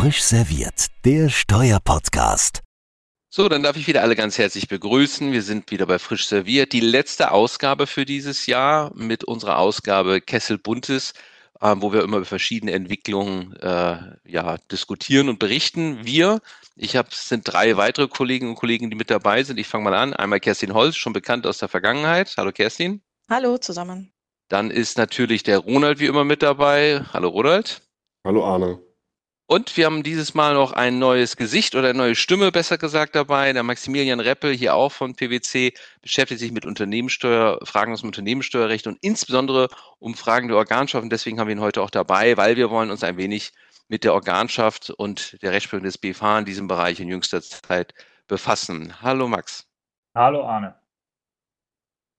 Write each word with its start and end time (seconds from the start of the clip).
Frisch 0.00 0.22
serviert, 0.22 0.86
der 1.04 1.28
Steuerpodcast. 1.28 2.62
So, 3.28 3.50
dann 3.50 3.62
darf 3.62 3.76
ich 3.76 3.86
wieder 3.86 4.00
alle 4.00 4.16
ganz 4.16 4.38
herzlich 4.38 4.66
begrüßen. 4.66 5.30
Wir 5.30 5.42
sind 5.42 5.70
wieder 5.70 5.84
bei 5.84 5.98
Frisch 5.98 6.26
serviert. 6.26 6.72
Die 6.72 6.80
letzte 6.80 7.32
Ausgabe 7.32 7.86
für 7.86 8.06
dieses 8.06 8.46
Jahr 8.46 8.92
mit 8.94 9.24
unserer 9.24 9.58
Ausgabe 9.58 10.22
Kessel 10.22 10.56
Buntes, 10.56 11.12
äh, 11.60 11.74
wo 11.76 11.92
wir 11.92 12.02
immer 12.02 12.16
über 12.16 12.24
verschiedene 12.24 12.72
Entwicklungen 12.72 13.54
äh, 13.56 13.98
ja, 14.24 14.56
diskutieren 14.72 15.28
und 15.28 15.38
berichten. 15.38 15.98
Wir, 16.02 16.40
ich 16.76 16.96
habe, 16.96 17.10
sind 17.12 17.42
drei 17.44 17.76
weitere 17.76 18.08
Kolleginnen 18.08 18.52
und 18.52 18.56
Kollegen, 18.56 18.88
die 18.88 18.96
mit 18.96 19.10
dabei 19.10 19.42
sind. 19.42 19.58
Ich 19.58 19.68
fange 19.68 19.84
mal 19.84 19.94
an. 19.94 20.14
Einmal 20.14 20.40
Kerstin 20.40 20.72
Holz, 20.72 20.96
schon 20.96 21.12
bekannt 21.12 21.46
aus 21.46 21.58
der 21.58 21.68
Vergangenheit. 21.68 22.32
Hallo 22.38 22.52
Kerstin. 22.52 23.02
Hallo 23.28 23.58
zusammen. 23.58 24.14
Dann 24.48 24.70
ist 24.70 24.96
natürlich 24.96 25.42
der 25.42 25.58
Ronald 25.58 26.00
wie 26.00 26.06
immer 26.06 26.24
mit 26.24 26.42
dabei. 26.42 27.04
Hallo 27.12 27.28
Ronald. 27.28 27.82
Hallo 28.24 28.46
Arne. 28.46 28.80
Und 29.52 29.76
wir 29.76 29.86
haben 29.86 30.04
dieses 30.04 30.32
Mal 30.34 30.54
noch 30.54 30.74
ein 30.74 31.00
neues 31.00 31.36
Gesicht 31.36 31.74
oder 31.74 31.88
eine 31.88 31.98
neue 31.98 32.14
Stimme, 32.14 32.52
besser 32.52 32.78
gesagt, 32.78 33.16
dabei. 33.16 33.52
Der 33.52 33.64
Maximilian 33.64 34.20
Reppel, 34.20 34.52
hier 34.54 34.76
auch 34.76 34.92
von 34.92 35.16
PwC, 35.16 35.72
beschäftigt 36.02 36.38
sich 36.38 36.52
mit 36.52 36.64
Unternehmenssteuer, 36.64 37.58
Fragen 37.64 37.92
aus 37.92 38.02
dem 38.02 38.10
Unternehmenssteuerrecht 38.10 38.86
und 38.86 38.98
insbesondere 39.00 39.66
um 39.98 40.14
Fragen 40.14 40.46
der 40.46 40.56
Organschaft. 40.56 41.02
Und 41.02 41.10
deswegen 41.10 41.40
haben 41.40 41.48
wir 41.48 41.56
ihn 41.56 41.60
heute 41.60 41.82
auch 41.82 41.90
dabei, 41.90 42.36
weil 42.36 42.54
wir 42.54 42.70
wollen 42.70 42.92
uns 42.92 43.02
ein 43.02 43.16
wenig 43.16 43.50
mit 43.88 44.04
der 44.04 44.14
Organschaft 44.14 44.90
und 44.90 45.42
der 45.42 45.50
Rechtsprechung 45.50 45.82
des 45.82 45.98
BFH 45.98 46.38
in 46.38 46.44
diesem 46.44 46.68
Bereich 46.68 47.00
in 47.00 47.08
jüngster 47.08 47.42
Zeit 47.42 47.92
befassen. 48.28 49.02
Hallo 49.02 49.26
Max. 49.26 49.66
Hallo 50.14 50.46
Arne. 50.46 50.76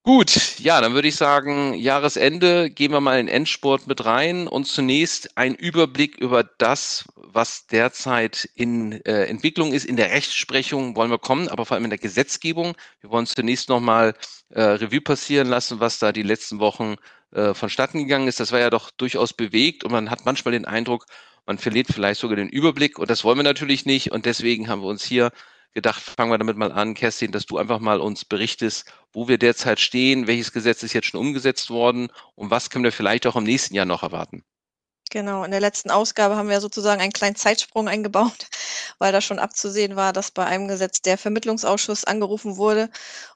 Gut, 0.03 0.57
ja, 0.57 0.81
dann 0.81 0.95
würde 0.95 1.07
ich 1.09 1.15
sagen, 1.15 1.75
Jahresende 1.75 2.71
gehen 2.71 2.91
wir 2.91 3.01
mal 3.01 3.19
in 3.19 3.27
Endsport 3.27 3.85
mit 3.85 4.03
rein 4.03 4.47
und 4.47 4.65
zunächst 4.65 5.37
ein 5.37 5.53
Überblick 5.53 6.17
über 6.17 6.43
das, 6.43 7.05
was 7.15 7.67
derzeit 7.67 8.49
in 8.55 8.93
äh, 9.05 9.25
Entwicklung 9.25 9.71
ist. 9.73 9.85
In 9.85 9.97
der 9.97 10.09
Rechtsprechung 10.09 10.95
wollen 10.95 11.11
wir 11.11 11.19
kommen, 11.19 11.49
aber 11.49 11.67
vor 11.67 11.75
allem 11.75 11.83
in 11.83 11.91
der 11.91 11.99
Gesetzgebung. 11.99 12.75
Wir 13.01 13.11
wollen 13.11 13.27
zunächst 13.27 13.69
nochmal 13.69 14.15
äh, 14.49 14.61
Revue 14.63 15.01
passieren 15.01 15.47
lassen, 15.47 15.79
was 15.79 15.99
da 15.99 16.11
die 16.11 16.23
letzten 16.23 16.59
Wochen 16.59 16.95
äh, 17.31 17.53
vonstatten 17.53 17.99
gegangen 17.99 18.27
ist. 18.27 18.39
Das 18.39 18.51
war 18.51 18.59
ja 18.59 18.71
doch 18.71 18.89
durchaus 18.89 19.33
bewegt 19.33 19.83
und 19.83 19.91
man 19.91 20.09
hat 20.09 20.25
manchmal 20.25 20.53
den 20.53 20.65
Eindruck, 20.65 21.05
man 21.45 21.59
verliert 21.59 21.87
vielleicht 21.93 22.19
sogar 22.19 22.37
den 22.37 22.49
Überblick 22.49 22.97
und 22.97 23.11
das 23.11 23.23
wollen 23.23 23.37
wir 23.37 23.43
natürlich 23.43 23.85
nicht 23.85 24.11
und 24.11 24.25
deswegen 24.25 24.67
haben 24.67 24.81
wir 24.81 24.87
uns 24.87 25.03
hier 25.03 25.31
gedacht, 25.73 26.01
fangen 26.01 26.31
wir 26.31 26.37
damit 26.37 26.57
mal 26.57 26.71
an, 26.71 26.93
Kerstin, 26.93 27.31
dass 27.31 27.45
du 27.45 27.57
einfach 27.57 27.79
mal 27.79 27.99
uns 27.99 28.25
berichtest, 28.25 28.91
wo 29.13 29.27
wir 29.27 29.37
derzeit 29.37 29.79
stehen, 29.79 30.27
welches 30.27 30.51
Gesetz 30.51 30.83
ist 30.83 30.93
jetzt 30.93 31.07
schon 31.07 31.19
umgesetzt 31.19 31.69
worden 31.69 32.09
und 32.35 32.51
was 32.51 32.69
können 32.69 32.83
wir 32.83 32.91
vielleicht 32.91 33.27
auch 33.27 33.35
im 33.35 33.43
nächsten 33.43 33.75
Jahr 33.75 33.85
noch 33.85 34.03
erwarten. 34.03 34.43
Genau, 35.11 35.43
in 35.43 35.51
der 35.51 35.59
letzten 35.59 35.91
Ausgabe 35.91 36.37
haben 36.37 36.47
wir 36.47 36.61
sozusagen 36.61 37.01
einen 37.01 37.11
kleinen 37.11 37.35
Zeitsprung 37.35 37.89
eingebaut, 37.89 38.47
weil 38.97 39.11
da 39.11 39.19
schon 39.19 39.39
abzusehen 39.39 39.97
war, 39.97 40.13
dass 40.13 40.31
bei 40.31 40.45
einem 40.45 40.69
Gesetz 40.69 41.01
der 41.01 41.17
Vermittlungsausschuss 41.17 42.05
angerufen 42.05 42.55
wurde. 42.55 42.89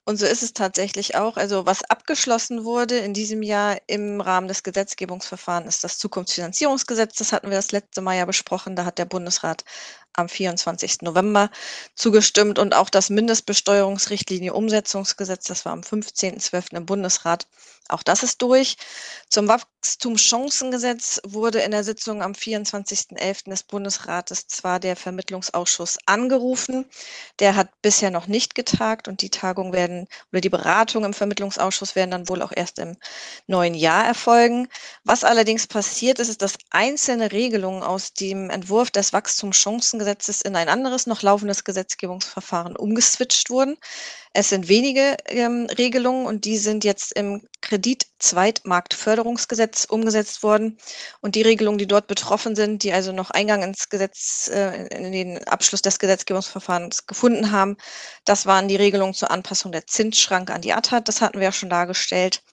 Und 0.07 0.17
so 0.17 0.27
ist 0.27 0.43
es 0.43 0.53
tatsächlich 0.53 1.15
auch. 1.15 1.35
Also 1.35 1.65
was 1.65 1.83
abgeschlossen 1.83 2.63
wurde 2.63 2.97
in 2.99 3.13
diesem 3.15 3.41
Jahr 3.41 3.77
im 3.87 4.21
Rahmen 4.21 4.47
des 4.47 4.61
Gesetzgebungsverfahrens 4.61 5.75
ist 5.75 5.83
das 5.83 5.97
Zukunftsfinanzierungsgesetz. 5.97 7.15
Das 7.17 7.33
hatten 7.33 7.49
wir 7.49 7.57
das 7.57 7.71
letzte 7.71 8.01
Mal 8.01 8.15
ja 8.17 8.25
besprochen. 8.25 8.75
Da 8.75 8.85
hat 8.85 8.99
der 8.99 9.05
Bundesrat 9.05 9.63
am 10.17 10.29
24. 10.29 11.01
November 11.01 11.49
zugestimmt 11.95 12.59
und 12.59 12.73
auch 12.73 12.89
das 12.89 13.09
Mindestbesteuerungsrichtlinie 13.09 14.53
Umsetzungsgesetz, 14.53 15.45
das 15.45 15.65
war 15.65 15.73
am 15.73 15.81
15.12. 15.81 16.75
im 16.75 16.85
Bundesrat. 16.85 17.47
Auch 17.87 18.01
das 18.01 18.23
ist 18.23 18.41
durch. 18.41 18.77
Zum 19.29 19.47
Wachstumschancengesetz 19.47 21.21
wurde 21.23 21.59
in 21.59 21.71
der 21.71 21.83
Sitzung 21.83 22.23
am 22.23 22.31
24.11. 22.31 23.49
des 23.49 23.63
Bundesrates 23.63 24.47
zwar 24.47 24.79
der 24.79 24.95
Vermittlungsausschuss 24.95 25.99
angerufen, 26.07 26.85
der 27.39 27.55
hat 27.55 27.69
bisher 27.81 28.09
noch 28.09 28.27
nicht 28.27 28.55
getagt 28.55 29.07
und 29.07 29.21
die 29.21 29.29
Tagung 29.29 29.71
werden 29.71 29.94
oder 30.31 30.41
die 30.41 30.49
Beratungen 30.49 31.07
im 31.07 31.13
Vermittlungsausschuss 31.13 31.95
werden 31.95 32.11
dann 32.11 32.29
wohl 32.29 32.41
auch 32.41 32.51
erst 32.55 32.79
im 32.79 32.97
neuen 33.47 33.73
Jahr 33.73 34.05
erfolgen. 34.05 34.67
Was 35.03 35.23
allerdings 35.23 35.67
passiert 35.67 36.19
ist, 36.19 36.29
ist, 36.29 36.41
dass 36.41 36.57
einzelne 36.71 37.31
Regelungen 37.31 37.83
aus 37.83 38.13
dem 38.13 38.49
Entwurf 38.49 38.91
des 38.91 39.13
Wachstumschancengesetzes 39.13 40.25
Gesetzes 40.25 40.41
in 40.41 40.55
ein 40.55 40.69
anderes, 40.69 41.07
noch 41.07 41.21
laufendes 41.21 41.63
Gesetzgebungsverfahren 41.63 42.75
umgeswitcht 42.75 43.49
wurden. 43.49 43.77
Es 44.37 44.49
sind 44.49 44.67
wenige 44.67 45.15
ähm, 45.27 45.65
Regelungen 45.77 46.25
und 46.25 46.43
die 46.43 46.57
sind 46.57 46.83
jetzt 46.83 47.13
im 47.13 47.47
Kredit-Zweitmarktförderungsgesetz 47.61 49.85
umgesetzt 49.85 50.43
worden. 50.43 50.77
Und 51.21 51.35
die 51.35 51.41
Regelungen, 51.41 51.77
die 51.77 51.87
dort 51.87 52.07
betroffen 52.07 52.57
sind, 52.57 52.83
die 52.83 52.91
also 52.91 53.13
noch 53.13 53.31
Eingang 53.31 53.63
ins 53.63 53.87
Gesetz, 53.87 54.51
äh, 54.53 54.87
in 54.87 55.13
den 55.13 55.41
Abschluss 55.47 55.81
des 55.81 55.99
Gesetzgebungsverfahrens 55.99 57.07
gefunden 57.07 57.51
haben, 57.51 57.77
das 58.25 58.45
waren 58.45 58.67
die 58.67 58.75
Regelungen 58.75 59.13
zur 59.13 59.31
Anpassung 59.31 59.71
der 59.71 59.87
Zinsschranke 59.87 60.53
an 60.53 60.59
die 60.59 60.73
ATAT. 60.73 61.07
Das 61.07 61.21
hatten 61.21 61.39
wir 61.39 61.45
ja 61.45 61.53
schon 61.53 61.69
dargestellt. 61.69 62.43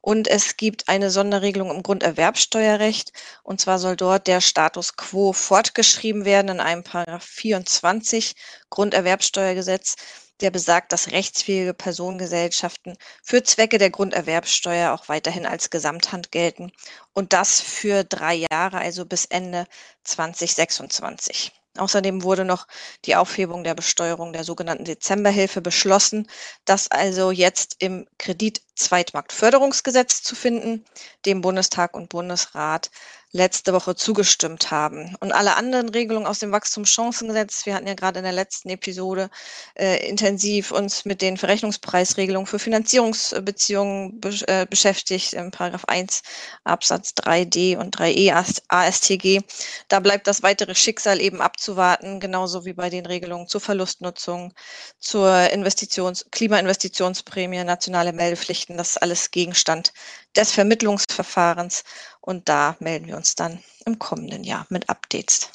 Und 0.00 0.28
es 0.28 0.56
gibt 0.56 0.88
eine 0.88 1.10
Sonderregelung 1.10 1.72
im 1.72 1.82
Grunderwerbsteuerrecht. 1.82 3.12
Und 3.42 3.60
zwar 3.60 3.80
soll 3.80 3.96
dort 3.96 4.28
der 4.28 4.40
Status 4.40 4.94
quo 4.94 5.32
fortgeschrieben 5.32 6.24
werden 6.24 6.48
in 6.48 6.60
einem 6.60 6.84
Paragraph 6.84 7.24
24 7.24 8.36
Grunderwerbsteuergesetz, 8.70 9.96
der 10.40 10.50
besagt, 10.50 10.92
dass 10.92 11.12
rechtsfähige 11.12 11.74
Personengesellschaften 11.74 12.96
für 13.22 13.42
Zwecke 13.42 13.78
der 13.78 13.90
Grunderwerbsteuer 13.90 14.92
auch 14.92 15.08
weiterhin 15.08 15.46
als 15.46 15.70
Gesamthand 15.70 16.32
gelten. 16.32 16.72
Und 17.12 17.32
das 17.32 17.60
für 17.60 18.04
drei 18.04 18.46
Jahre, 18.50 18.78
also 18.78 19.06
bis 19.06 19.24
Ende 19.26 19.66
2026. 20.04 21.52
Außerdem 21.76 22.22
wurde 22.22 22.44
noch 22.44 22.68
die 23.04 23.16
Aufhebung 23.16 23.64
der 23.64 23.74
Besteuerung 23.74 24.32
der 24.32 24.44
sogenannten 24.44 24.84
Dezemberhilfe 24.84 25.60
beschlossen, 25.60 26.28
das 26.64 26.88
also 26.88 27.32
jetzt 27.32 27.76
im 27.80 28.06
Kredit-Zweitmarktförderungsgesetz 28.18 30.22
zu 30.22 30.36
finden, 30.36 30.84
dem 31.26 31.40
Bundestag 31.40 31.94
und 31.94 32.10
Bundesrat 32.10 32.92
letzte 33.34 33.72
Woche 33.72 33.96
zugestimmt 33.96 34.70
haben. 34.70 35.16
Und 35.18 35.32
alle 35.32 35.56
anderen 35.56 35.88
Regelungen 35.88 36.26
aus 36.26 36.38
dem 36.38 36.52
Wachstumschancengesetz, 36.52 37.66
wir 37.66 37.74
hatten 37.74 37.88
ja 37.88 37.94
gerade 37.94 38.20
in 38.20 38.24
der 38.24 38.32
letzten 38.32 38.70
Episode 38.70 39.28
äh, 39.74 40.08
intensiv 40.08 40.70
uns 40.70 41.04
mit 41.04 41.20
den 41.20 41.36
Verrechnungspreisregelungen 41.36 42.46
für 42.46 42.60
Finanzierungsbeziehungen 42.60 44.20
be 44.20 44.30
äh, 44.46 44.66
beschäftigt, 44.70 45.32
im 45.32 45.50
Paragraph 45.50 45.84
1 45.86 46.22
Absatz 46.62 47.10
3d 47.10 47.76
und 47.76 47.98
3e 47.98 48.32
ASTG. 48.68 49.40
Da 49.88 49.98
bleibt 49.98 50.28
das 50.28 50.44
weitere 50.44 50.76
Schicksal 50.76 51.20
eben 51.20 51.40
abzuwarten, 51.40 52.20
genauso 52.20 52.64
wie 52.64 52.72
bei 52.72 52.88
den 52.88 53.04
Regelungen 53.04 53.48
zur 53.48 53.60
Verlustnutzung, 53.60 54.54
zur 55.00 55.50
Investitions 55.50 56.24
Klimainvestitionsprämie, 56.30 57.64
nationale 57.64 58.12
Meldepflichten. 58.12 58.76
Das 58.76 58.90
ist 58.90 59.02
alles 59.02 59.32
Gegenstand 59.32 59.92
des 60.36 60.52
Vermittlungsverfahrens. 60.52 61.84
Und 62.20 62.48
da 62.48 62.76
melden 62.80 63.06
wir 63.06 63.16
uns 63.16 63.34
dann 63.34 63.58
im 63.86 63.98
kommenden 63.98 64.44
Jahr 64.44 64.66
mit 64.70 64.88
Updates. 64.88 65.50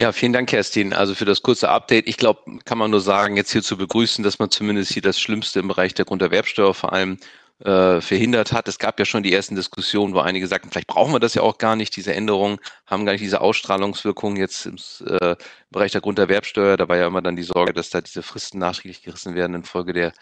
Ja, 0.00 0.12
vielen 0.12 0.32
Dank, 0.32 0.48
Kerstin. 0.48 0.92
Also 0.92 1.14
für 1.14 1.24
das 1.24 1.42
kurze 1.42 1.68
Update. 1.68 2.06
Ich 2.06 2.16
glaube, 2.16 2.58
kann 2.64 2.78
man 2.78 2.92
nur 2.92 3.00
sagen, 3.00 3.36
jetzt 3.36 3.50
hier 3.50 3.62
zu 3.62 3.76
begrüßen, 3.76 4.22
dass 4.22 4.38
man 4.38 4.50
zumindest 4.50 4.92
hier 4.92 5.02
das 5.02 5.18
Schlimmste 5.18 5.58
im 5.58 5.68
Bereich 5.68 5.92
der 5.94 6.04
Grunderwerbsteuer 6.04 6.72
vor 6.72 6.92
allem 6.92 7.18
äh, 7.64 8.00
verhindert 8.00 8.52
hat. 8.52 8.68
Es 8.68 8.78
gab 8.78 9.00
ja 9.00 9.04
schon 9.04 9.24
die 9.24 9.32
ersten 9.32 9.56
Diskussionen, 9.56 10.14
wo 10.14 10.20
einige 10.20 10.46
sagten, 10.46 10.70
vielleicht 10.70 10.86
brauchen 10.86 11.12
wir 11.12 11.18
das 11.18 11.34
ja 11.34 11.42
auch 11.42 11.58
gar 11.58 11.74
nicht, 11.74 11.96
diese 11.96 12.14
Änderungen 12.14 12.58
haben 12.86 13.04
gar 13.04 13.12
nicht 13.12 13.22
diese 13.22 13.40
Ausstrahlungswirkung 13.40 14.36
jetzt 14.36 14.66
im 14.66 14.76
äh, 15.04 15.34
Bereich 15.70 15.90
der 15.90 16.00
Grunderwerbsteuer. 16.00 16.76
Da 16.76 16.88
war 16.88 16.96
ja 16.96 17.08
immer 17.08 17.22
dann 17.22 17.34
die 17.34 17.42
Sorge, 17.42 17.72
dass 17.72 17.90
da 17.90 18.00
diese 18.00 18.22
Fristen 18.22 18.58
nachträglich 18.58 19.02
gerissen 19.02 19.34
werden 19.34 19.56
infolge 19.56 19.92
der 19.92 20.12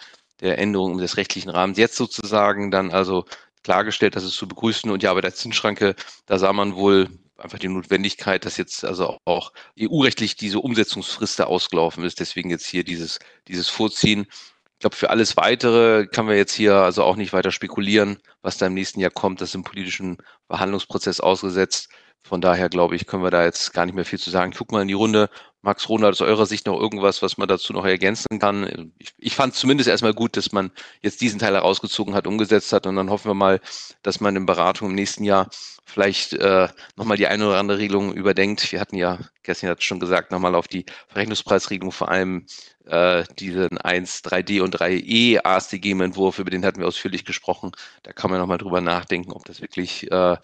der 0.40 0.58
Änderung 0.58 0.98
des 0.98 1.16
rechtlichen 1.16 1.50
Rahmens. 1.50 1.78
Jetzt 1.78 1.96
sozusagen 1.96 2.70
dann 2.70 2.90
also 2.90 3.24
klargestellt, 3.62 4.16
dass 4.16 4.24
es 4.24 4.34
zu 4.34 4.46
begrüßen 4.46 4.90
und 4.90 5.02
ja, 5.02 5.12
bei 5.12 5.20
der 5.20 5.34
Zinsschranke, 5.34 5.94
da 6.26 6.38
sah 6.38 6.52
man 6.52 6.76
wohl 6.76 7.08
einfach 7.38 7.58
die 7.58 7.68
Notwendigkeit, 7.68 8.44
dass 8.44 8.56
jetzt 8.56 8.84
also 8.84 9.18
auch 9.24 9.52
EU-rechtlich 9.78 10.36
diese 10.36 10.60
Umsetzungsfrist 10.60 11.40
ausgelaufen 11.42 12.04
ist. 12.04 12.20
Deswegen 12.20 12.50
jetzt 12.50 12.66
hier 12.66 12.84
dieses, 12.84 13.18
dieses 13.48 13.68
Vorziehen. 13.68 14.26
Ich 14.74 14.80
glaube, 14.80 14.96
für 14.96 15.10
alles 15.10 15.36
weitere 15.36 16.06
kann 16.06 16.28
wir 16.28 16.36
jetzt 16.36 16.52
hier 16.52 16.76
also 16.76 17.02
auch 17.02 17.16
nicht 17.16 17.32
weiter 17.32 17.50
spekulieren, 17.50 18.18
was 18.42 18.58
da 18.58 18.66
im 18.66 18.74
nächsten 18.74 19.00
Jahr 19.00 19.10
kommt. 19.10 19.40
Das 19.40 19.50
ist 19.50 19.54
im 19.54 19.64
politischen 19.64 20.18
Verhandlungsprozess 20.48 21.20
ausgesetzt. 21.20 21.88
Von 22.22 22.40
daher 22.40 22.68
glaube 22.68 22.96
ich, 22.96 23.06
können 23.06 23.22
wir 23.22 23.30
da 23.30 23.44
jetzt 23.44 23.72
gar 23.72 23.86
nicht 23.86 23.94
mehr 23.94 24.04
viel 24.04 24.18
zu 24.18 24.30
sagen. 24.30 24.52
Ich 24.52 24.58
guck 24.58 24.72
mal 24.72 24.82
in 24.82 24.88
die 24.88 24.94
Runde. 24.94 25.30
Max 25.62 25.88
Ronald, 25.88 26.12
aus 26.12 26.20
eurer 26.20 26.46
Sicht 26.46 26.66
noch 26.66 26.78
irgendwas, 26.78 27.22
was 27.22 27.38
man 27.38 27.48
dazu 27.48 27.72
noch 27.72 27.84
ergänzen 27.84 28.38
kann? 28.38 28.92
Ich, 28.98 29.14
ich 29.18 29.34
fand 29.34 29.54
zumindest 29.54 29.88
erstmal 29.88 30.14
gut, 30.14 30.36
dass 30.36 30.52
man 30.52 30.70
jetzt 31.02 31.20
diesen 31.20 31.40
Teil 31.40 31.54
herausgezogen 31.54 32.14
hat, 32.14 32.26
umgesetzt 32.26 32.72
hat 32.72 32.86
und 32.86 32.96
dann 32.96 33.10
hoffen 33.10 33.30
wir 33.30 33.34
mal, 33.34 33.60
dass 34.02 34.20
man 34.20 34.36
in 34.36 34.46
Beratung 34.46 34.90
im 34.90 34.94
nächsten 34.94 35.24
Jahr 35.24 35.48
vielleicht 35.84 36.34
äh, 36.34 36.68
nochmal 36.96 37.16
die 37.16 37.26
eine 37.26 37.46
oder 37.46 37.58
andere 37.58 37.78
Regelung 37.78 38.12
überdenkt. 38.12 38.70
Wir 38.70 38.80
hatten 38.80 38.96
ja, 38.96 39.18
Kerstin 39.42 39.68
hat 39.68 39.78
es 39.78 39.84
schon 39.84 40.00
gesagt, 40.00 40.30
nochmal 40.30 40.54
auf 40.54 40.68
die 40.68 40.84
Verrechnungspreisregelung 41.08 41.92
vor 41.92 42.10
allem 42.10 42.46
äh, 42.86 43.24
diesen 43.38 43.78
1, 43.78 44.24
3D 44.24 44.62
und 44.62 44.76
3E 44.76 45.40
ASDG-Entwurf, 45.44 46.38
über 46.38 46.50
den 46.50 46.64
hatten 46.64 46.80
wir 46.80 46.86
ausführlich 46.86 47.24
gesprochen. 47.24 47.72
Da 48.02 48.12
kann 48.12 48.30
man 48.30 48.40
nochmal 48.40 48.58
drüber 48.58 48.80
nachdenken, 48.80 49.32
ob 49.32 49.44
das 49.44 49.60
wirklich 49.60 50.10
äh, 50.10 50.36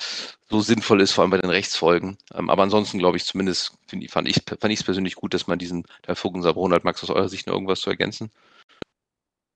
so 0.49 0.61
sinnvoll 0.61 1.01
ist, 1.01 1.13
vor 1.13 1.23
allem 1.23 1.31
bei 1.31 1.39
den 1.39 1.51
Rechtsfolgen. 1.51 2.19
Ähm, 2.35 2.51
aber 2.51 2.63
ansonsten 2.63 2.99
glaube 2.99 3.17
ich 3.17 3.25
zumindest, 3.25 3.77
find, 3.87 4.11
fand 4.11 4.29
ich 4.29 4.43
fand 4.47 4.73
ich 4.73 4.81
es 4.81 4.85
persönlich 4.85 5.15
gut, 5.15 5.35
dass 5.35 5.47
man 5.47 5.59
diesen 5.59 5.85
Teil 6.03 6.17
Fogen 6.17 6.43
Sabron 6.43 6.73
hat. 6.73 6.85
Max, 6.85 7.03
aus 7.03 7.11
eurer 7.11 7.29
Sicht 7.29 7.47
noch 7.47 7.55
irgendwas 7.55 7.81
zu 7.81 7.91
ergänzen? 7.91 8.31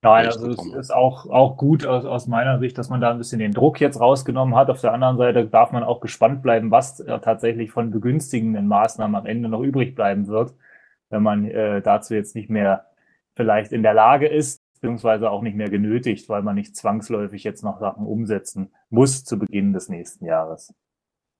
Nein, 0.03 0.27
also 0.27 0.47
es 0.51 0.75
ist 0.75 0.95
auch, 0.95 1.27
auch 1.27 1.57
gut 1.57 1.85
aus, 1.85 2.05
aus 2.05 2.29
meiner 2.29 2.61
Sicht, 2.61 2.79
dass 2.79 2.91
man 2.91 3.01
da 3.01 3.11
ein 3.11 3.19
bisschen 3.19 3.41
den 3.41 3.53
Druck 3.53 3.81
jetzt 3.81 3.99
rausgenommen 3.99 4.55
hat. 4.55 4.71
Auf 4.71 4.81
der 4.81 4.93
anderen 4.93 5.17
Seite 5.17 5.47
darf 5.47 5.73
man 5.73 5.83
auch 5.83 6.01
gespannt 6.01 6.43
bleiben, 6.43 6.71
was 6.71 7.01
äh, 7.01 7.19
tatsächlich 7.19 7.73
von 7.73 7.91
begünstigenden 7.91 8.69
Maßnahmen 8.69 9.17
am 9.17 9.27
Ende 9.27 9.49
noch 9.49 9.63
übrig 9.63 9.97
bleiben 9.97 10.29
wird 10.29 10.53
wenn 11.11 11.23
man 11.23 11.51
äh, 11.51 11.83
dazu 11.83 12.15
jetzt 12.15 12.35
nicht 12.35 12.51
mehr 12.51 12.87
vielleicht 13.35 13.73
in 13.73 13.83
der 13.83 13.95
Lage 13.95 14.27
ist, 14.27 14.63
beziehungsweise 14.75 15.31
auch 15.31 15.43
nicht 15.43 15.57
mehr 15.57 15.71
genötigt, 15.71 16.29
weil 16.29 16.43
man 16.43 16.55
nicht 16.55 16.77
zwangsläufig 16.77 17.45
jetzt 17.45 17.63
noch 17.63 17.81
Sachen 17.81 18.07
umsetzen 18.07 18.73
muss 18.91 19.25
zu 19.25 19.39
Beginn 19.39 19.73
des 19.73 19.89
nächsten 19.89 20.27
Jahres. 20.27 20.75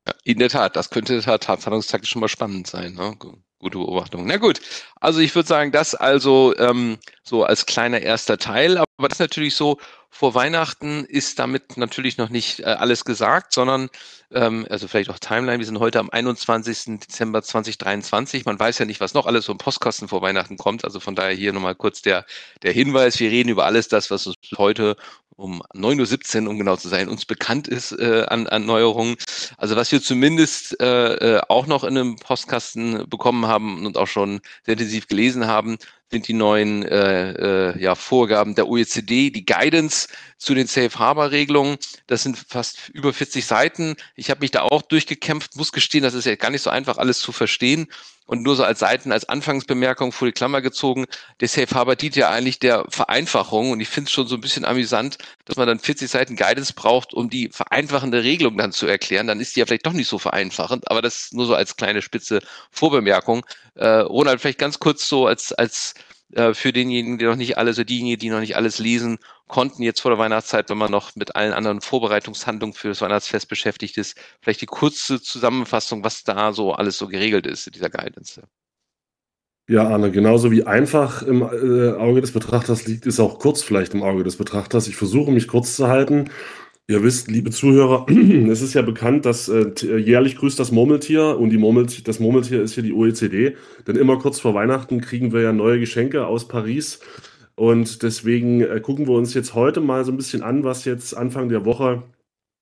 Ja, 0.07 0.15
in 0.25 0.39
der 0.39 0.49
Tat, 0.49 0.77
das 0.77 0.91
könnte 0.91 1.21
tatsächlich 1.21 2.09
schon 2.09 2.21
mal 2.21 2.29
spannend 2.29 2.67
sein. 2.67 2.95
Ne? 2.95 3.15
Gute 3.59 3.79
Beobachtung. 3.79 4.27
Na 4.27 4.37
gut, 4.37 4.61
also 5.01 5.21
ich 5.21 5.35
würde 5.35 5.49
sagen, 5.49 5.73
das 5.73 5.95
also 5.95 6.55
ähm, 6.59 6.99
so 7.23 7.45
als 7.45 7.67
kleiner 7.67 8.01
erster 8.01 8.39
Teil, 8.39 8.79
aber 8.99 9.09
das 9.09 9.17
ist 9.17 9.21
natürlich 9.21 9.55
so, 9.55 9.79
vor 10.11 10.35
Weihnachten 10.35 11.05
ist 11.05 11.39
damit 11.39 11.77
natürlich 11.77 12.17
noch 12.17 12.31
nicht 12.31 12.61
äh, 12.61 12.65
alles 12.65 13.05
gesagt, 13.05 13.53
sondern 13.53 13.91
ähm, 14.33 14.67
also 14.71 14.89
vielleicht 14.89 15.11
auch 15.11 15.19
Timeline. 15.19 15.59
Wir 15.59 15.67
sind 15.67 15.79
heute 15.79 15.99
am 15.99 16.09
21. 16.09 17.01
Dezember 17.01 17.43
2023. 17.43 18.47
Man 18.47 18.59
weiß 18.59 18.79
ja 18.79 18.87
nicht, 18.87 19.01
was 19.01 19.13
noch 19.13 19.27
alles 19.27 19.45
so 19.45 19.53
im 19.53 19.59
Postkasten 19.59 20.09
vor 20.09 20.23
Weihnachten 20.23 20.57
kommt. 20.57 20.85
Also 20.85 21.01
von 21.01 21.15
daher 21.15 21.35
hier 21.35 21.53
nochmal 21.53 21.75
kurz 21.75 22.01
der, 22.01 22.25
der 22.63 22.73
Hinweis. 22.73 23.21
Wir 23.21 23.31
reden 23.31 23.51
über 23.51 23.67
alles 23.67 23.89
das, 23.89 24.11
was 24.11 24.27
uns 24.27 24.37
heute 24.57 24.97
um 25.37 25.63
9.17 25.75 26.45
Uhr, 26.45 26.51
um 26.51 26.59
genau 26.59 26.77
zu 26.77 26.89
sein, 26.89 27.11
uns 27.11 27.27
bekannt 27.27 27.69
ist 27.69 27.93
äh, 27.93 28.25
an, 28.29 28.47
an 28.47 28.65
Neuerungen. 28.65 29.17
Also 29.59 29.77
was 29.77 29.93
wir 29.93 30.01
zumindest 30.01 30.81
äh, 30.81 31.37
äh, 31.37 31.41
auch 31.49 31.67
noch 31.67 31.85
in 31.85 31.99
einem 31.99 32.17
Postkasten 32.17 33.07
bekommen 33.09 33.47
haben 33.47 33.85
und 33.85 33.99
auch 33.99 34.07
schon 34.07 34.41
sehr 34.65 34.73
intensiv 34.73 35.09
gelesen 35.09 35.47
haben, 35.47 35.77
sind 36.11 36.29
die 36.29 36.35
neuen 36.35 36.85
äh, 36.85 37.71
äh, 37.71 37.83
ja, 37.83 37.95
Vorgaben 37.95 38.55
der 38.55 38.69
OECD, 38.69 39.31
die 39.31 39.45
Guidance 39.45 40.09
zu 40.39 40.55
den 40.55 40.67
Safe 40.67 40.99
Harbor 40.99 41.31
Regelungen. 41.31 41.79
Das 42.07 42.23
sind 42.23 42.39
fast 42.49 42.91
über 42.91 43.13
40 43.13 43.45
Seiten. 43.45 43.97
Ich 44.15 44.31
habe 44.31 44.41
mich 44.41 44.51
da 44.51 44.63
auch 44.63 44.83
durchgekämpft, 44.83 45.57
muss 45.57 45.73
gestehen, 45.73 46.03
das 46.03 46.15
ist 46.15 46.27
ja 46.27 46.37
gar 46.37 46.51
nicht 46.51 46.63
so 46.63 46.71
einfach, 46.71 46.99
alles 46.99 47.19
zu 47.19 47.33
verstehen. 47.33 47.89
Und 48.27 48.43
nur 48.43 48.57
so 48.57 48.65
als 48.65 48.81
Seiten, 48.81 49.13
als 49.13 49.29
Anfangsbemerkung 49.29 50.11
vor 50.11 50.27
die 50.27 50.33
Klammer 50.33 50.61
gezogen, 50.61 51.07
der 51.39 51.47
Safe 51.47 51.73
Harbor 51.73 51.95
dient 51.95 52.17
ja 52.17 52.29
eigentlich 52.29 52.59
der 52.59 52.85
Vereinfachung. 52.89 53.71
Und 53.71 53.79
ich 53.79 53.89
finde 53.89 54.09
es 54.09 54.13
schon 54.13 54.27
so 54.27 54.35
ein 54.35 54.41
bisschen 54.41 54.65
amüsant, 54.65 55.19
dass 55.45 55.57
man 55.57 55.69
dann 55.69 55.79
40 55.79 56.11
Seiten 56.11 56.35
Guidance 56.35 56.73
braucht, 56.73 57.15
um 57.15 57.31
die 57.31 57.51
vereinfachende 57.53 58.25
Regelung 58.25 58.59
dann 58.59 58.73
zu 58.73 58.89
erklären. 58.89 59.29
Dann 59.29 59.39
ist 59.39 59.55
die 59.55 59.61
ja 59.61 59.67
vielleicht 59.67 59.87
doch 59.87 59.93
nicht 59.93 60.09
so 60.09 60.19
vereinfachend, 60.19 60.91
aber 60.91 61.03
das 61.03 61.31
nur 61.31 61.47
so 61.47 61.55
als 61.55 61.77
kleine 61.77 62.03
spitze 62.03 62.41
Vorbemerkung. 62.73 63.47
Äh, 63.77 63.87
Ronald, 63.87 64.41
vielleicht 64.41 64.59
ganz 64.59 64.81
kurz 64.81 65.09
so 65.09 65.27
als, 65.29 65.53
als 65.53 65.95
äh, 66.33 66.55
für 66.55 66.73
denjenigen, 66.73 67.19
die 67.19 67.25
noch 67.25 67.37
nicht 67.37 67.59
alles, 67.59 67.79
oder 67.79 67.85
diejenigen, 67.85 68.19
die 68.19 68.31
noch 68.31 68.41
nicht 68.41 68.57
alles 68.57 68.79
lesen 68.79 69.19
konnten, 69.47 69.83
jetzt 69.83 70.01
vor 70.01 70.11
der 70.11 70.19
Weihnachtszeit, 70.19 70.69
wenn 70.71 70.79
man 70.79 70.91
noch 70.91 71.15
mit 71.15 71.37
allen 71.37 71.53
anderen 71.53 71.81
Vorbereitungshandlungen 71.81 72.75
für 72.75 72.89
das 72.89 73.01
Weihnachtsfest 73.01 73.49
beschäftigt 73.49 73.97
ist, 73.97 74.19
vielleicht 74.41 74.61
die 74.61 74.67
kurze 74.67 75.21
Zusammenfassung, 75.21 76.05
was 76.05 76.25
da 76.25 76.53
so 76.53 76.73
alles 76.73 76.99
so 76.99 77.09
geregelt 77.09 77.47
ist 77.47 77.67
in 77.67 77.73
dieser 77.73 77.91
Guidance. 77.91 78.43
Ja, 79.69 79.89
Arne, 79.89 80.13
genauso 80.13 80.53
wie 80.53 80.65
einfach 80.65 81.23
im 81.23 81.43
äh, 81.43 81.91
Auge 81.97 82.21
des 82.21 82.31
Betrachters 82.31 82.87
liegt, 82.87 83.05
ist 83.05 83.19
auch 83.19 83.41
kurz 83.41 83.63
vielleicht 83.63 83.95
im 83.95 84.03
Auge 84.05 84.23
des 84.23 84.37
Betrachters. 84.37 84.87
Ich 84.87 84.95
versuche 84.95 85.33
mich 85.33 85.49
kurz 85.49 85.75
zu 85.75 85.89
halten. 85.89 86.31
Ihr 86.89 87.03
wisst, 87.03 87.27
liebe 87.29 87.51
Zuhörer, 87.51 88.07
es 88.49 88.63
ist 88.63 88.75
ja 88.75 88.83
bekannt, 88.83 89.27
dass 89.27 89.49
äh, 89.49 89.73
jährlich 89.99 90.37
grüßt 90.37 90.59
das 90.59 90.71
Murmeltier 90.71 91.37
und 91.37 91.51
die 91.51 91.59
Murmeltier, 91.59 92.05
das 92.05 92.21
Murmeltier 92.21 92.63
ist 92.63 92.75
hier 92.75 92.85
die 92.85 92.93
OECD. 92.93 93.57
Denn 93.89 93.97
immer 93.97 94.21
kurz 94.21 94.39
vor 94.39 94.55
Weihnachten 94.55 95.01
kriegen 95.01 95.33
wir 95.33 95.41
ja 95.41 95.53
neue 95.53 95.81
Geschenke 95.81 96.27
aus 96.29 96.47
Paris. 96.47 97.01
Und 97.57 98.05
deswegen 98.05 98.61
äh, 98.61 98.81
gucken 98.81 99.09
wir 99.09 99.15
uns 99.15 99.35
jetzt 99.35 99.55
heute 99.55 99.81
mal 99.81 100.05
so 100.05 100.13
ein 100.13 100.17
bisschen 100.17 100.43
an, 100.43 100.63
was 100.63 100.85
jetzt 100.85 101.17
Anfang 101.17 101.49
der 101.49 101.65
Woche 101.65 102.05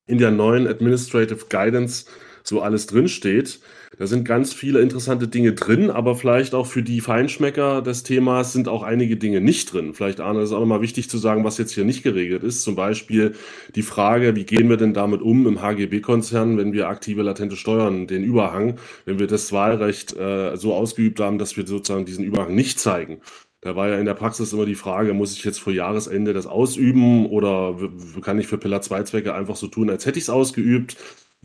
in 0.06 0.17
der 0.17 0.31
neuen 0.31 0.67
Administrative 0.69 1.47
Guidance 1.50 2.06
so 2.43 2.62
alles 2.62 2.87
drinsteht. 2.87 3.61
Da 3.96 4.06
sind 4.08 4.25
ganz 4.25 4.52
viele 4.52 4.81
interessante 4.81 5.29
Dinge 5.29 5.52
drin, 5.52 5.91
aber 5.91 6.17
vielleicht 6.17 6.55
auch 6.55 6.67
für 6.67 6.82
die 6.82 7.00
Feinschmecker 7.00 7.81
des 7.81 8.02
Themas 8.02 8.52
sind 8.52 8.69
auch 8.69 8.82
einige 8.82 9.17
Dinge 9.17 9.41
nicht 9.41 9.73
drin. 9.73 9.94
Vielleicht, 9.94 10.20
Arne, 10.20 10.43
ist 10.43 10.52
auch 10.52 10.61
nochmal 10.61 10.81
wichtig 10.81 11.08
zu 11.08 11.19
sagen, 11.19 11.44
was 11.44 11.58
jetzt 11.58 11.73
hier 11.73 11.85
nicht 11.85 12.02
geregelt 12.02 12.43
ist. 12.43 12.62
Zum 12.62 12.75
Beispiel 12.75 13.35
die 13.75 13.82
Frage, 13.82 14.35
wie 14.35 14.44
gehen 14.44 14.69
wir 14.69 14.76
denn 14.76 14.94
damit 14.94 15.23
um 15.23 15.46
im 15.46 15.62
HGB-Konzern, 15.62 16.58
wenn 16.58 16.73
wir 16.73 16.88
aktive 16.88 17.23
latente 17.23 17.56
Steuern, 17.56 18.06
den 18.06 18.25
Überhang, 18.25 18.79
wenn 19.05 19.19
wir 19.20 19.29
das 19.29 19.52
Wahlrecht 19.52 20.17
äh, 20.17 20.56
so 20.56 20.75
ausgeübt 20.75 21.20
haben, 21.20 21.38
dass 21.38 21.56
wir 21.56 21.67
sozusagen 21.67 22.05
diesen 22.05 22.25
Überhang 22.25 22.55
nicht 22.55 22.81
zeigen. 22.81 23.20
Da 23.61 23.76
war 23.76 23.88
ja 23.88 23.99
in 23.99 24.05
der 24.05 24.14
Praxis 24.14 24.52
immer 24.52 24.67
die 24.67 24.75
Frage, 24.75 25.14
muss 25.14 25.32
ich 25.32 25.43
jetzt 25.44 25.58
vor 25.58 25.73
Jahresende 25.73 26.35
das 26.35 26.47
ausüben 26.47 27.26
oder 27.26 27.76
kann 28.20 28.38
ich 28.38 28.47
für 28.47 28.58
Pillar 28.58 28.82
2 28.82 29.05
Zwecke 29.05 29.35
einfach 29.35 29.56
so 29.56 29.69
tun, 29.69 29.88
als 29.88 30.05
hätte 30.05 30.19
ich 30.19 30.25
es 30.25 30.31
ausgeübt? 30.31 30.97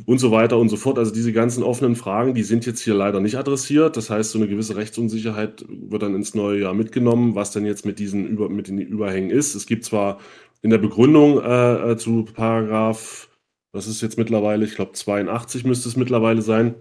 Und 0.05 0.19
so 0.19 0.31
weiter 0.31 0.57
und 0.57 0.69
so 0.69 0.77
fort. 0.77 0.97
Also 0.97 1.13
diese 1.13 1.33
ganzen 1.33 1.63
offenen 1.63 1.95
Fragen, 1.95 2.33
die 2.33 2.43
sind 2.43 2.65
jetzt 2.65 2.81
hier 2.81 2.93
leider 2.93 3.19
nicht 3.19 3.37
adressiert. 3.37 3.97
Das 3.97 4.09
heißt, 4.09 4.31
so 4.31 4.39
eine 4.39 4.47
gewisse 4.47 4.75
Rechtsunsicherheit 4.75 5.65
wird 5.67 6.03
dann 6.03 6.15
ins 6.15 6.35
neue 6.35 6.61
Jahr 6.61 6.73
mitgenommen, 6.73 7.35
was 7.35 7.51
denn 7.51 7.65
jetzt 7.65 7.85
mit 7.85 7.99
diesen 7.99 8.27
Über 8.27 8.49
mit 8.49 8.67
den 8.67 8.79
Überhängen 8.79 9.29
ist. 9.31 9.55
Es 9.55 9.65
gibt 9.65 9.85
zwar 9.85 10.19
in 10.61 10.69
der 10.69 10.77
Begründung 10.77 11.41
äh, 11.41 11.91
äh 11.91 11.97
zu 11.97 12.25
Paragraph, 12.25 13.29
was 13.71 13.87
ist 13.87 14.01
jetzt 14.01 14.17
mittlerweile, 14.17 14.65
ich 14.65 14.75
glaube 14.75 14.93
82 14.93 15.63
müsste 15.65 15.89
es 15.89 15.95
mittlerweile 15.95 16.41
sein, 16.41 16.75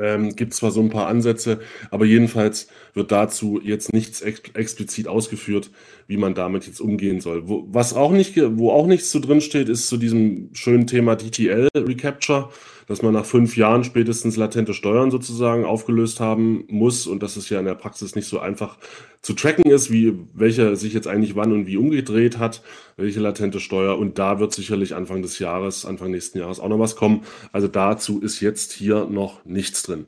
ähm, 0.00 0.34
gibt 0.36 0.54
zwar 0.54 0.70
so 0.70 0.80
ein 0.80 0.90
paar 0.90 1.06
Ansätze, 1.06 1.60
aber 1.90 2.04
jedenfalls 2.04 2.68
wird 2.94 3.12
dazu 3.12 3.60
jetzt 3.62 3.92
nichts 3.92 4.20
ex 4.22 4.40
explizit 4.54 5.06
ausgeführt, 5.08 5.70
wie 6.06 6.16
man 6.16 6.34
damit 6.34 6.66
jetzt 6.66 6.80
umgehen 6.80 7.20
soll. 7.20 7.48
Wo, 7.48 7.66
was 7.70 7.94
auch 7.94 8.12
nicht, 8.12 8.36
wo 8.36 8.70
auch 8.70 8.86
nichts 8.86 9.10
zu 9.10 9.20
drin 9.20 9.40
steht, 9.40 9.68
ist 9.68 9.88
zu 9.88 9.96
diesem 9.96 10.50
schönen 10.52 10.86
Thema 10.86 11.16
DTL 11.16 11.68
Recapture 11.74 12.50
dass 12.90 13.02
man 13.02 13.14
nach 13.14 13.24
fünf 13.24 13.56
Jahren 13.56 13.84
spätestens 13.84 14.36
latente 14.36 14.74
Steuern 14.74 15.12
sozusagen 15.12 15.64
aufgelöst 15.64 16.18
haben 16.18 16.64
muss 16.66 17.06
und 17.06 17.22
dass 17.22 17.36
es 17.36 17.48
ja 17.48 17.60
in 17.60 17.64
der 17.64 17.76
Praxis 17.76 18.16
nicht 18.16 18.26
so 18.26 18.40
einfach 18.40 18.78
zu 19.22 19.32
tracken 19.34 19.70
ist, 19.70 19.92
wie 19.92 20.18
welcher 20.34 20.74
sich 20.74 20.92
jetzt 20.92 21.06
eigentlich 21.06 21.36
wann 21.36 21.52
und 21.52 21.68
wie 21.68 21.76
umgedreht 21.76 22.38
hat, 22.38 22.62
welche 22.96 23.20
latente 23.20 23.60
Steuer. 23.60 23.96
Und 23.96 24.18
da 24.18 24.40
wird 24.40 24.52
sicherlich 24.52 24.96
Anfang 24.96 25.22
des 25.22 25.38
Jahres, 25.38 25.86
Anfang 25.86 26.10
nächsten 26.10 26.38
Jahres 26.38 26.58
auch 26.58 26.68
noch 26.68 26.80
was 26.80 26.96
kommen. 26.96 27.22
Also 27.52 27.68
dazu 27.68 28.20
ist 28.20 28.40
jetzt 28.40 28.72
hier 28.72 29.06
noch 29.08 29.44
nichts 29.44 29.84
drin. 29.84 30.06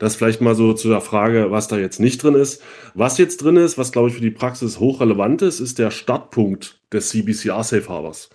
Das 0.00 0.16
vielleicht 0.16 0.40
mal 0.40 0.56
so 0.56 0.72
zu 0.72 0.88
der 0.88 1.00
Frage, 1.00 1.52
was 1.52 1.68
da 1.68 1.78
jetzt 1.78 2.00
nicht 2.00 2.20
drin 2.20 2.34
ist. 2.34 2.60
Was 2.94 3.16
jetzt 3.16 3.44
drin 3.44 3.56
ist, 3.56 3.78
was 3.78 3.92
glaube 3.92 4.08
ich 4.08 4.16
für 4.16 4.20
die 4.20 4.32
Praxis 4.32 4.80
hochrelevant 4.80 5.40
ist, 5.42 5.60
ist 5.60 5.78
der 5.78 5.92
Startpunkt 5.92 6.80
des 6.92 7.10
CBCR 7.10 7.62
Safe 7.62 7.88
Harbors. 7.88 8.28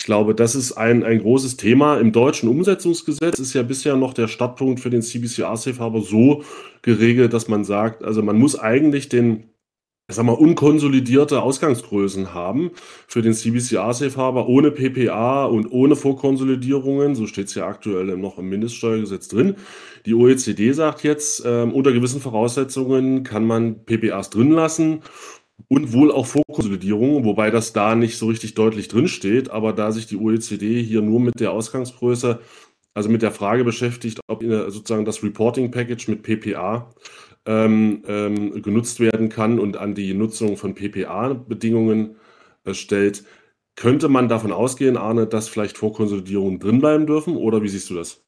Ich 0.00 0.06
glaube, 0.06 0.34
das 0.34 0.54
ist 0.54 0.72
ein, 0.72 1.04
ein 1.04 1.20
großes 1.20 1.58
Thema. 1.58 1.98
Im 1.98 2.10
deutschen 2.10 2.48
Umsetzungsgesetz 2.48 3.38
ist 3.38 3.52
ja 3.52 3.62
bisher 3.62 3.96
noch 3.96 4.14
der 4.14 4.28
Startpunkt 4.28 4.80
für 4.80 4.88
den 4.88 5.02
CBCR 5.02 5.58
Safe 5.58 5.78
Harbor 5.78 6.00
so 6.00 6.42
geregelt, 6.80 7.34
dass 7.34 7.48
man 7.48 7.64
sagt, 7.64 8.02
also 8.02 8.22
man 8.22 8.38
muss 8.38 8.58
eigentlich 8.58 9.10
den 9.10 9.50
ich 10.08 10.16
sag 10.16 10.24
mal, 10.24 10.32
unkonsolidierte 10.32 11.40
Ausgangsgrößen 11.40 12.34
haben 12.34 12.72
für 13.06 13.22
den 13.22 13.32
CBCR 13.32 13.94
Safe 13.94 14.16
Harbor 14.16 14.48
ohne 14.48 14.72
PPA 14.72 15.44
und 15.44 15.70
ohne 15.70 15.94
Vorkonsolidierungen. 15.94 17.14
So 17.14 17.28
steht 17.28 17.46
es 17.46 17.54
ja 17.54 17.68
aktuell 17.68 18.16
noch 18.16 18.38
im 18.38 18.48
Mindeststeuergesetz 18.48 19.28
drin. 19.28 19.54
Die 20.06 20.14
OECD 20.14 20.72
sagt 20.72 21.04
jetzt, 21.04 21.44
äh, 21.44 21.62
unter 21.62 21.92
gewissen 21.92 22.20
Voraussetzungen 22.20 23.22
kann 23.22 23.44
man 23.44 23.84
PPAs 23.84 24.30
drin 24.30 24.50
lassen 24.50 25.02
und 25.68 25.92
wohl 25.92 26.12
auch 26.12 26.26
Vorkonsolidierung, 26.26 27.24
wobei 27.24 27.50
das 27.50 27.72
da 27.72 27.94
nicht 27.94 28.18
so 28.18 28.26
richtig 28.28 28.54
deutlich 28.54 28.88
drin 28.88 29.08
steht. 29.08 29.50
Aber 29.50 29.72
da 29.72 29.92
sich 29.92 30.06
die 30.06 30.16
OECD 30.16 30.82
hier 30.82 31.02
nur 31.02 31.20
mit 31.20 31.40
der 31.40 31.52
Ausgangsgröße, 31.52 32.40
also 32.94 33.08
mit 33.08 33.22
der 33.22 33.32
Frage 33.32 33.64
beschäftigt, 33.64 34.20
ob 34.26 34.42
sozusagen 34.42 35.04
das 35.04 35.22
Reporting 35.22 35.70
Package 35.70 36.08
mit 36.08 36.22
PPA 36.22 36.90
ähm, 37.46 38.02
ähm, 38.06 38.62
genutzt 38.62 39.00
werden 39.00 39.28
kann 39.28 39.58
und 39.58 39.76
an 39.76 39.94
die 39.94 40.14
Nutzung 40.14 40.56
von 40.56 40.74
PPA-Bedingungen 40.74 42.16
äh, 42.64 42.74
stellt, 42.74 43.24
könnte 43.76 44.08
man 44.08 44.28
davon 44.28 44.52
ausgehen, 44.52 44.96
Arne, 44.96 45.26
dass 45.26 45.48
vielleicht 45.48 45.78
Vorkonsolidierungen 45.78 46.60
drin 46.60 46.80
bleiben 46.80 47.06
dürfen? 47.06 47.36
Oder 47.36 47.62
wie 47.62 47.68
siehst 47.68 47.88
du 47.88 47.94
das? 47.94 48.22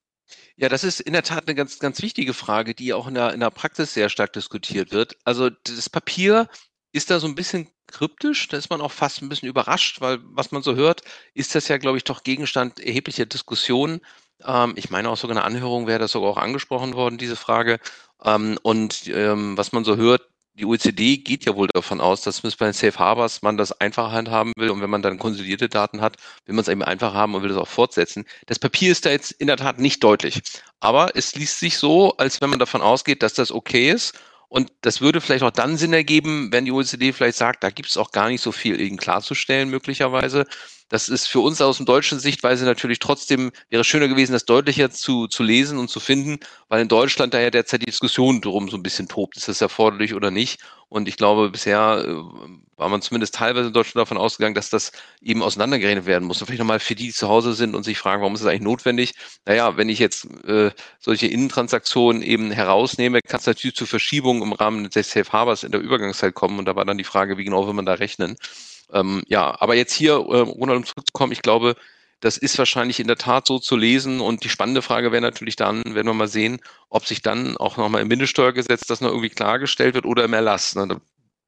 Ja, 0.56 0.68
das 0.68 0.84
ist 0.84 1.00
in 1.00 1.12
der 1.12 1.22
Tat 1.22 1.46
eine 1.46 1.54
ganz, 1.54 1.78
ganz 1.78 2.00
wichtige 2.00 2.32
Frage, 2.32 2.74
die 2.74 2.94
auch 2.94 3.06
in 3.06 3.14
der, 3.14 3.34
in 3.34 3.40
der 3.40 3.50
Praxis 3.50 3.92
sehr 3.92 4.08
stark 4.08 4.32
diskutiert 4.32 4.92
wird. 4.92 5.16
Also 5.24 5.50
das 5.50 5.90
Papier 5.90 6.48
ist 6.92 7.10
da 7.10 7.20
so 7.20 7.26
ein 7.26 7.34
bisschen 7.34 7.68
kryptisch, 7.86 8.48
da 8.48 8.56
ist 8.56 8.70
man 8.70 8.80
auch 8.80 8.92
fast 8.92 9.22
ein 9.22 9.28
bisschen 9.28 9.48
überrascht, 9.48 10.00
weil 10.00 10.18
was 10.22 10.52
man 10.52 10.62
so 10.62 10.74
hört, 10.74 11.02
ist 11.34 11.54
das 11.54 11.68
ja, 11.68 11.78
glaube 11.78 11.98
ich, 11.98 12.04
doch 12.04 12.22
Gegenstand 12.22 12.80
erheblicher 12.80 13.26
Diskussionen. 13.26 14.00
Ähm, 14.44 14.74
ich 14.76 14.90
meine 14.90 15.08
auch 15.10 15.16
sogar 15.16 15.36
eine 15.36 15.44
Anhörung 15.44 15.86
wäre 15.86 15.98
das 15.98 16.12
sogar 16.12 16.30
auch 16.30 16.36
angesprochen 16.36 16.94
worden, 16.94 17.18
diese 17.18 17.36
Frage. 17.36 17.80
Ähm, 18.24 18.58
und 18.62 19.08
ähm, 19.08 19.56
was 19.56 19.72
man 19.72 19.84
so 19.84 19.96
hört, 19.96 20.22
die 20.54 20.66
OECD 20.66 21.16
geht 21.16 21.46
ja 21.46 21.56
wohl 21.56 21.68
davon 21.68 22.02
aus, 22.02 22.20
dass 22.20 22.42
bei 22.42 22.66
den 22.66 22.74
Safe 22.74 22.98
Harbors 22.98 23.40
man 23.40 23.56
das 23.56 23.72
einfach 23.80 24.12
handhaben 24.12 24.52
will 24.56 24.68
und 24.68 24.82
wenn 24.82 24.90
man 24.90 25.00
dann 25.00 25.18
konsolidierte 25.18 25.70
Daten 25.70 26.02
hat, 26.02 26.16
will 26.44 26.54
man 26.54 26.62
es 26.62 26.68
eben 26.68 26.82
einfach 26.82 27.14
haben 27.14 27.34
und 27.34 27.42
will 27.42 27.48
das 27.48 27.58
auch 27.58 27.68
fortsetzen. 27.68 28.26
Das 28.46 28.58
Papier 28.58 28.92
ist 28.92 29.06
da 29.06 29.10
jetzt 29.10 29.30
in 29.32 29.46
der 29.46 29.56
Tat 29.56 29.78
nicht 29.78 30.04
deutlich, 30.04 30.42
aber 30.80 31.16
es 31.16 31.34
liest 31.36 31.58
sich 31.58 31.78
so, 31.78 32.16
als 32.18 32.42
wenn 32.42 32.50
man 32.50 32.58
davon 32.58 32.82
ausgeht, 32.82 33.22
dass 33.22 33.32
das 33.32 33.50
okay 33.50 33.90
ist 33.90 34.12
und 34.52 34.70
das 34.82 35.00
würde 35.00 35.22
vielleicht 35.22 35.44
auch 35.44 35.50
dann 35.50 35.78
Sinn 35.78 35.94
ergeben, 35.94 36.52
wenn 36.52 36.66
die 36.66 36.72
OECD 36.72 37.14
vielleicht 37.14 37.38
sagt, 37.38 37.64
da 37.64 37.70
gibt 37.70 37.88
es 37.88 37.96
auch 37.96 38.12
gar 38.12 38.28
nicht 38.28 38.42
so 38.42 38.52
viel 38.52 38.78
eben 38.82 38.98
klarzustellen 38.98 39.70
möglicherweise. 39.70 40.44
Das 40.92 41.08
ist 41.08 41.26
für 41.26 41.40
uns 41.40 41.62
aus 41.62 41.78
dem 41.78 41.86
deutschen 41.86 42.20
Sichtweise 42.20 42.66
natürlich 42.66 42.98
trotzdem, 42.98 43.50
wäre 43.70 43.82
schöner 43.82 44.08
gewesen, 44.08 44.32
das 44.34 44.44
deutlicher 44.44 44.90
zu, 44.90 45.26
zu 45.26 45.42
lesen 45.42 45.78
und 45.78 45.88
zu 45.88 46.00
finden, 46.00 46.38
weil 46.68 46.82
in 46.82 46.88
Deutschland 46.88 47.32
da 47.32 47.40
ja 47.40 47.48
derzeit 47.48 47.80
die 47.80 47.86
Diskussion 47.86 48.42
drum 48.42 48.68
so 48.68 48.76
ein 48.76 48.82
bisschen 48.82 49.08
tobt, 49.08 49.38
ist 49.38 49.48
das 49.48 49.62
erforderlich 49.62 50.12
oder 50.12 50.30
nicht. 50.30 50.60
Und 50.90 51.08
ich 51.08 51.16
glaube, 51.16 51.48
bisher 51.48 52.04
äh, 52.06 52.12
war 52.76 52.90
man 52.90 53.00
zumindest 53.00 53.34
teilweise 53.36 53.68
in 53.68 53.72
Deutschland 53.72 54.02
davon 54.02 54.18
ausgegangen, 54.18 54.54
dass 54.54 54.68
das 54.68 54.92
eben 55.22 55.42
auseinandergerechnet 55.42 56.04
werden 56.04 56.26
muss. 56.26 56.42
Und 56.42 56.46
vielleicht 56.48 56.58
nochmal 56.58 56.78
für 56.78 56.94
die, 56.94 57.06
die 57.06 57.14
zu 57.14 57.26
Hause 57.26 57.54
sind 57.54 57.74
und 57.74 57.84
sich 57.84 57.96
fragen, 57.96 58.20
warum 58.20 58.34
ist 58.34 58.42
das 58.42 58.50
eigentlich 58.50 58.60
notwendig? 58.60 59.14
Naja, 59.46 59.78
wenn 59.78 59.88
ich 59.88 59.98
jetzt 59.98 60.26
äh, 60.44 60.72
solche 61.00 61.26
Innentransaktionen 61.26 62.20
eben 62.20 62.50
herausnehme, 62.50 63.20
kann 63.26 63.40
es 63.40 63.46
natürlich 63.46 63.76
zu 63.76 63.86
Verschiebungen 63.86 64.42
im 64.42 64.52
Rahmen 64.52 64.90
des 64.90 65.10
Safe 65.10 65.32
Harbors 65.32 65.62
in 65.62 65.72
der 65.72 65.80
Übergangszeit 65.80 66.34
kommen. 66.34 66.58
Und 66.58 66.66
da 66.66 66.76
war 66.76 66.84
dann 66.84 66.98
die 66.98 67.04
Frage, 67.04 67.38
wie 67.38 67.44
genau 67.44 67.66
will 67.66 67.72
man 67.72 67.86
da 67.86 67.94
rechnen? 67.94 68.36
Ähm, 68.92 69.22
ja, 69.26 69.56
aber 69.60 69.74
jetzt 69.74 69.94
hier, 69.94 70.12
äh, 70.12 70.40
Ronald, 70.40 70.78
um 70.78 70.84
zurückzukommen, 70.84 71.32
ich 71.32 71.42
glaube, 71.42 71.76
das 72.20 72.36
ist 72.38 72.56
wahrscheinlich 72.56 73.00
in 73.00 73.08
der 73.08 73.16
Tat 73.16 73.46
so 73.46 73.58
zu 73.58 73.76
lesen. 73.76 74.20
Und 74.20 74.44
die 74.44 74.48
spannende 74.48 74.80
Frage 74.80 75.10
wäre 75.10 75.22
natürlich 75.22 75.56
dann, 75.56 75.82
werden 75.84 76.06
wir 76.06 76.14
mal 76.14 76.28
sehen, 76.28 76.60
ob 76.88 77.04
sich 77.04 77.20
dann 77.20 77.56
auch 77.56 77.76
nochmal 77.76 78.02
im 78.02 78.08
Mindeststeuergesetz 78.08 78.86
das 78.86 79.00
noch 79.00 79.08
irgendwie 79.10 79.28
klargestellt 79.28 79.94
wird 79.94 80.06
oder 80.06 80.24
im 80.24 80.32
Erlass. 80.32 80.76
Ne? 80.76 80.86
Da 80.86 81.00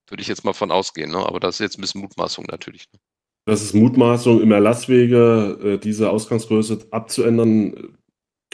würde 0.09 0.21
ich 0.21 0.29
jetzt 0.29 0.45
mal 0.45 0.53
von 0.53 0.73
ausgehen. 0.73 1.13
Ne? 1.13 1.19
Aber 1.19 1.39
das 1.39 1.57
ist 1.57 1.61
jetzt 1.61 1.79
ein 1.79 1.83
bisschen 1.83 2.01
Mutmaßung 2.01 2.47
natürlich. 2.51 2.87
Ne? 2.93 2.99
Das 3.47 3.63
ist 3.63 3.75
Mutmaßung 3.75 4.41
im 4.41 4.51
Erlasswege, 4.51 5.59
äh, 5.63 5.79
diese 5.79 6.11
Ausgangsgröße 6.11 6.87
abzuändern 6.91 7.97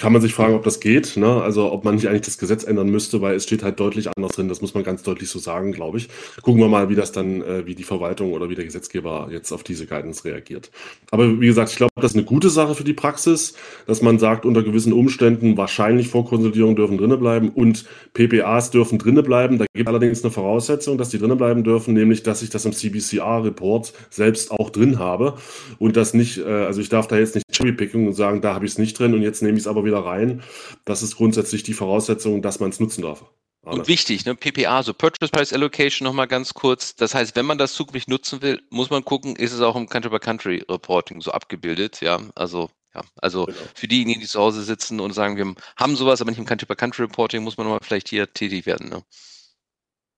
kann 0.00 0.14
man 0.14 0.22
sich 0.22 0.32
fragen, 0.32 0.54
ob 0.54 0.64
das 0.64 0.80
geht, 0.80 1.18
ne? 1.18 1.42
Also 1.42 1.70
ob 1.70 1.84
man 1.84 1.94
nicht 1.94 2.08
eigentlich 2.08 2.22
das 2.22 2.38
Gesetz 2.38 2.64
ändern 2.64 2.88
müsste, 2.88 3.20
weil 3.20 3.34
es 3.34 3.44
steht 3.44 3.62
halt 3.62 3.78
deutlich 3.78 4.08
anders 4.08 4.32
drin. 4.32 4.48
Das 4.48 4.62
muss 4.62 4.72
man 4.72 4.82
ganz 4.82 5.02
deutlich 5.02 5.28
so 5.28 5.38
sagen, 5.38 5.72
glaube 5.72 5.98
ich. 5.98 6.08
Gucken 6.40 6.58
wir 6.58 6.68
mal, 6.68 6.88
wie 6.88 6.94
das 6.94 7.12
dann, 7.12 7.42
äh, 7.42 7.66
wie 7.66 7.74
die 7.74 7.82
Verwaltung 7.82 8.32
oder 8.32 8.48
wie 8.48 8.54
der 8.54 8.64
Gesetzgeber 8.64 9.28
jetzt 9.30 9.52
auf 9.52 9.62
diese 9.62 9.86
Guidance 9.86 10.24
reagiert. 10.24 10.70
Aber 11.10 11.38
wie 11.38 11.46
gesagt, 11.46 11.70
ich 11.70 11.76
glaube, 11.76 11.92
das 11.96 12.12
ist 12.12 12.16
eine 12.16 12.24
gute 12.24 12.48
Sache 12.48 12.74
für 12.74 12.82
die 12.82 12.94
Praxis, 12.94 13.52
dass 13.86 14.00
man 14.00 14.18
sagt, 14.18 14.46
unter 14.46 14.62
gewissen 14.62 14.94
Umständen 14.94 15.58
wahrscheinlich 15.58 16.08
Vorkonsolidierung 16.08 16.76
dürfen 16.76 16.96
drinnen 16.96 17.20
bleiben 17.20 17.50
und 17.50 17.84
PPAs 18.14 18.70
dürfen 18.70 18.98
drinnen 18.98 19.22
bleiben. 19.22 19.58
Da 19.58 19.66
gibt 19.74 19.86
allerdings 19.86 20.24
eine 20.24 20.30
Voraussetzung, 20.30 20.96
dass 20.96 21.10
die 21.10 21.18
drinnen 21.18 21.36
bleiben 21.36 21.62
dürfen, 21.62 21.92
nämlich, 21.92 22.22
dass 22.22 22.40
ich 22.40 22.48
das 22.48 22.64
im 22.64 22.72
CBCR-Report 22.72 23.92
selbst 24.08 24.50
auch 24.50 24.70
drin 24.70 24.98
habe 24.98 25.34
und 25.78 25.98
das 25.98 26.14
nicht, 26.14 26.38
äh, 26.38 26.44
also 26.44 26.80
ich 26.80 26.88
darf 26.88 27.06
da 27.06 27.18
jetzt 27.18 27.34
nicht 27.34 27.44
cherrypicken 27.52 28.06
und 28.06 28.14
sagen, 28.14 28.40
da 28.40 28.54
habe 28.54 28.64
ich 28.64 28.72
es 28.72 28.78
nicht 28.78 28.98
drin 28.98 29.12
und 29.12 29.20
jetzt 29.20 29.42
nehme 29.42 29.58
ich 29.58 29.64
es 29.64 29.66
aber 29.66 29.84
wieder 29.84 29.89
wieder 29.90 30.04
rein. 30.04 30.42
Das 30.84 31.02
ist 31.02 31.16
grundsätzlich 31.16 31.62
die 31.62 31.74
Voraussetzung, 31.74 32.42
dass 32.42 32.60
man 32.60 32.70
es 32.70 32.80
nutzen 32.80 33.02
darf. 33.02 33.24
Und 33.62 33.88
wichtig, 33.88 34.24
ne, 34.24 34.34
PPA, 34.34 34.82
so 34.82 34.94
Purchase 34.94 35.30
Price 35.30 35.52
Allocation 35.52 36.06
nochmal 36.06 36.26
ganz 36.26 36.54
kurz. 36.54 36.96
Das 36.96 37.14
heißt, 37.14 37.36
wenn 37.36 37.44
man 37.44 37.58
das 37.58 37.74
zukünftig 37.74 38.08
nutzen 38.08 38.40
will, 38.40 38.62
muss 38.70 38.88
man 38.88 39.04
gucken, 39.04 39.36
ist 39.36 39.52
es 39.52 39.60
auch 39.60 39.76
im 39.76 39.86
Country-by-Country 39.86 40.64
Reporting 40.68 41.20
so 41.20 41.30
abgebildet, 41.32 42.00
ja, 42.00 42.20
also 42.34 42.70
ja, 42.94 43.02
also 43.16 43.46
genau. 43.46 43.58
für 43.74 43.86
diejenigen, 43.86 44.20
die 44.20 44.26
zu 44.26 44.40
Hause 44.40 44.62
sitzen 44.62 44.98
und 44.98 45.12
sagen, 45.12 45.36
wir 45.36 45.54
haben 45.76 45.94
sowas, 45.94 46.20
aber 46.20 46.30
nicht 46.30 46.40
im 46.40 46.46
Country-by-Country 46.46 47.02
Reporting, 47.02 47.42
muss 47.42 47.56
man 47.56 47.66
nochmal 47.66 47.80
vielleicht 47.82 48.08
hier 48.08 48.32
tätig 48.32 48.66
werden. 48.66 48.88
Ne? 48.88 49.02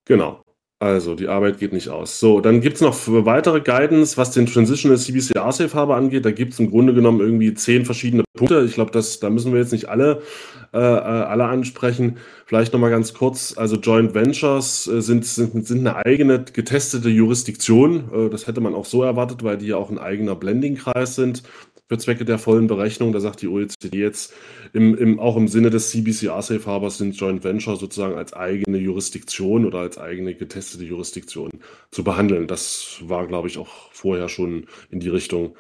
Genau. 0.07 0.43
Also, 0.83 1.15
die 1.15 1.29
Arbeit 1.29 1.61
geht 1.61 1.73
nicht 1.73 1.91
aus. 1.91 2.19
So, 2.19 2.41
dann 2.41 2.61
gibt 2.61 2.75
es 2.75 2.81
noch 2.81 2.97
weitere 3.07 3.61
Guidance, 3.61 4.17
was 4.17 4.33
den 4.33 4.47
Transitional 4.47 4.99
CBCR 4.99 5.53
Safe 5.53 5.73
Harbor 5.75 5.95
angeht. 5.95 6.25
Da 6.25 6.33
gibt 6.33 6.55
es 6.55 6.59
im 6.59 6.71
Grunde 6.71 6.93
genommen 6.93 7.21
irgendwie 7.21 7.55
zehn 7.55 7.85
verschiedene 7.85 8.25
Punkte. 8.37 8.65
Ich 8.67 8.75
glaube, 8.75 8.91
da 8.91 9.31
müssen 9.31 9.53
wir 9.53 9.61
jetzt 9.61 9.71
nicht 9.71 9.89
alle, 9.89 10.23
äh, 10.75 10.79
äh 10.79 10.81
alle 10.81 11.45
ansprechen. 11.45 12.17
Vielleicht 12.47 12.73
nochmal 12.73 12.91
ganz 12.91 13.15
kurz. 13.15 13.57
Also, 13.57 13.77
Joint 13.77 14.13
Ventures 14.13 14.89
äh, 14.89 15.01
sind, 15.03 15.25
sind, 15.25 15.65
sind 15.65 15.87
eine 15.87 16.05
eigene 16.05 16.45
getestete 16.53 17.11
Jurisdiktion. 17.11 18.11
Äh, 18.13 18.31
das 18.31 18.49
hätte 18.49 18.61
man 18.61 18.75
auch 18.75 18.85
so 18.85 19.05
erwartet, 19.05 19.45
weil 19.45 19.59
die 19.59 19.69
ja 19.69 19.77
auch 19.77 19.89
ein 19.89 20.01
eigener 20.01 20.35
Blending-Kreis 20.35 21.15
sind 21.15 21.45
für 21.93 21.99
Zwecke 21.99 22.25
der 22.25 22.39
vollen 22.39 22.69
Berechnung. 22.69 23.13
Da 23.13 23.21
sagt 23.21 23.43
die 23.43 23.49
OECD 23.49 23.99
jetzt, 23.99 24.33
im, 24.73 24.97
im, 24.97 25.21
auch 25.21 25.37
im 25.37 25.47
Sinne 25.47 25.69
des 25.69 25.91
CBCR 25.91 26.41
Safe 26.41 26.65
Harbors 26.65 26.97
sind 26.97 27.15
Joint 27.15 27.45
Venture 27.45 27.77
sozusagen 27.77 28.15
als 28.15 28.33
eigene 28.33 28.79
Jurisdiktion 28.79 29.67
oder 29.67 29.81
als 29.81 29.99
eigene 29.99 30.35
getestete 30.35 30.85
Jurisdiktion 30.85 31.51
zu 31.91 32.03
behandeln. 32.03 32.47
Das 32.47 33.01
war, 33.03 33.27
glaube 33.27 33.49
ich, 33.49 33.59
auch 33.59 33.93
vorher 33.93 34.31
schon 34.31 34.65
in 34.91 35.01
die 35.01 35.11
Richtung 35.11 35.55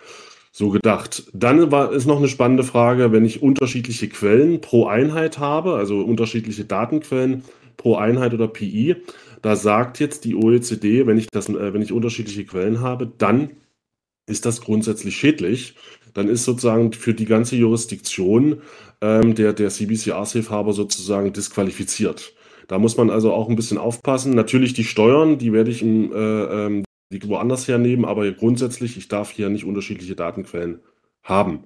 so 0.53 0.71
gedacht. 0.71 1.25
Dann 1.35 1.71
war, 1.71 1.93
ist 1.93 2.07
noch 2.07 2.19
eine 2.19 2.29
spannende 2.29 2.65
Frage, 2.65 3.12
wenn 3.12 3.27
ich 3.27 3.43
unterschiedliche 3.43 4.09
Quellen 4.09 4.62
pro 4.62 4.87
Einheit 4.87 5.39
habe, 5.39 5.75
also 5.75 6.01
unterschiedliche 6.01 6.65
Datenquellen 6.65 7.45
pro 7.77 7.97
Einheit 7.97 8.33
oder 8.33 8.49
PI, 8.49 8.97
da 9.43 9.55
sagt 9.55 10.01
jetzt 10.01 10.25
die 10.25 10.35
OECD, 10.35 11.07
wenn 11.07 11.19
ich 11.19 11.27
das, 11.31 11.51
äh, 11.51 11.75
wenn 11.75 11.83
ich 11.83 11.93
unterschiedliche 11.93 12.47
Quellen 12.47 12.81
habe, 12.81 13.12
dann 13.19 13.51
ist 14.27 14.47
das 14.47 14.61
grundsätzlich 14.61 15.17
schädlich, 15.17 15.75
dann 16.14 16.28
ist 16.28 16.45
sozusagen 16.45 16.92
für 16.92 17.14
die 17.14 17.25
ganze 17.25 17.57
Jurisdiktion 17.57 18.62
ähm, 19.00 19.35
der, 19.35 19.52
der 19.52 19.71
CBCR-Safe-Harbor 19.71 20.73
sozusagen 20.73 21.33
disqualifiziert. 21.33 22.35
Da 22.69 22.78
muss 22.78 22.97
man 22.97 23.11
also 23.11 23.33
auch 23.33 23.49
ein 23.49 23.57
bisschen 23.57 23.78
aufpassen. 23.78 24.35
Natürlich 24.35 24.73
die 24.73 24.85
Steuern, 24.85 25.38
die 25.38 25.52
werde 25.52 25.71
ich 25.71 25.83
im, 25.83 26.12
äh, 26.12 26.16
ähm, 26.16 26.85
die 27.11 27.28
woanders 27.28 27.69
hernehmen, 27.69 28.04
aber 28.04 28.31
grundsätzlich, 28.33 28.97
ich 28.97 29.09
darf 29.09 29.31
hier 29.31 29.50
nicht 29.50 29.64
unterschiedliche 29.64 30.16
Datenquellen 30.16 30.81
haben 31.23 31.64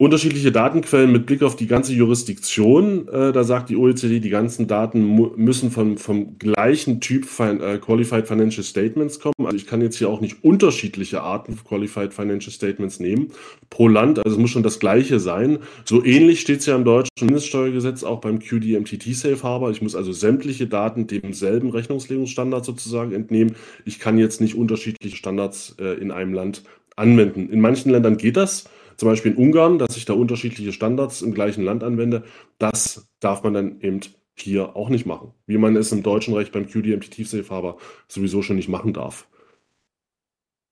unterschiedliche 0.00 0.52
Datenquellen 0.52 1.10
mit 1.10 1.26
Blick 1.26 1.42
auf 1.42 1.56
die 1.56 1.66
ganze 1.66 1.92
Jurisdiktion. 1.92 3.08
Äh, 3.08 3.32
da 3.32 3.42
sagt 3.42 3.68
die 3.68 3.76
OECD, 3.76 4.20
die 4.20 4.30
ganzen 4.30 4.68
Daten 4.68 5.34
müssen 5.36 5.72
vom, 5.72 5.98
vom 5.98 6.38
gleichen 6.38 7.00
Typ 7.00 7.24
fin 7.24 7.60
äh, 7.60 7.78
Qualified 7.78 8.28
Financial 8.28 8.62
Statements 8.62 9.18
kommen. 9.18 9.34
Also 9.44 9.56
ich 9.56 9.66
kann 9.66 9.80
jetzt 9.80 9.98
hier 9.98 10.08
auch 10.08 10.20
nicht 10.20 10.44
unterschiedliche 10.44 11.22
Arten 11.22 11.56
von 11.56 11.66
Qualified 11.66 12.14
Financial 12.14 12.52
Statements 12.52 13.00
nehmen 13.00 13.32
pro 13.70 13.88
Land. 13.88 14.20
Also 14.20 14.36
es 14.36 14.40
muss 14.40 14.50
schon 14.50 14.62
das 14.62 14.78
gleiche 14.78 15.18
sein. 15.18 15.58
So 15.84 16.04
ähnlich 16.04 16.40
steht 16.40 16.60
es 16.60 16.66
ja 16.66 16.76
im 16.76 16.84
deutschen 16.84 17.26
Mindeststeuergesetz 17.26 18.04
auch 18.04 18.20
beim 18.20 18.38
QDMTT 18.38 19.16
Safe 19.16 19.42
Harbor. 19.42 19.72
Ich 19.72 19.82
muss 19.82 19.96
also 19.96 20.12
sämtliche 20.12 20.68
Daten 20.68 21.08
demselben 21.08 21.70
Rechnungslegungsstandard 21.70 22.64
sozusagen 22.64 23.12
entnehmen. 23.12 23.56
Ich 23.84 23.98
kann 23.98 24.16
jetzt 24.16 24.40
nicht 24.40 24.54
unterschiedliche 24.54 25.16
Standards 25.16 25.74
äh, 25.80 25.94
in 26.00 26.12
einem 26.12 26.34
Land 26.34 26.62
anwenden. 26.94 27.48
In 27.50 27.60
manchen 27.60 27.90
Ländern 27.90 28.16
geht 28.16 28.36
das 28.36 28.68
zum 28.98 29.08
Beispiel 29.08 29.32
in 29.32 29.38
Ungarn, 29.38 29.78
dass 29.78 29.96
ich 29.96 30.04
da 30.04 30.12
unterschiedliche 30.12 30.72
Standards 30.72 31.22
im 31.22 31.32
gleichen 31.32 31.62
Land 31.62 31.84
anwende, 31.84 32.24
das 32.58 33.08
darf 33.20 33.44
man 33.44 33.54
dann 33.54 33.80
eben 33.80 34.00
hier 34.36 34.76
auch 34.76 34.88
nicht 34.88 35.06
machen. 35.06 35.32
Wie 35.46 35.56
man 35.56 35.76
es 35.76 35.92
im 35.92 36.02
deutschen 36.02 36.34
Recht 36.34 36.52
beim 36.52 36.66
QDMT 36.66 37.10
Tiefsafe 37.10 37.48
Harbor 37.48 37.78
sowieso 38.08 38.42
schon 38.42 38.56
nicht 38.56 38.68
machen 38.68 38.92
darf. 38.92 39.28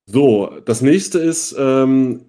So, 0.07 0.61
das 0.65 0.83
nächste 0.83 1.21
ist, 1.21 1.55
ähm, 1.59 2.27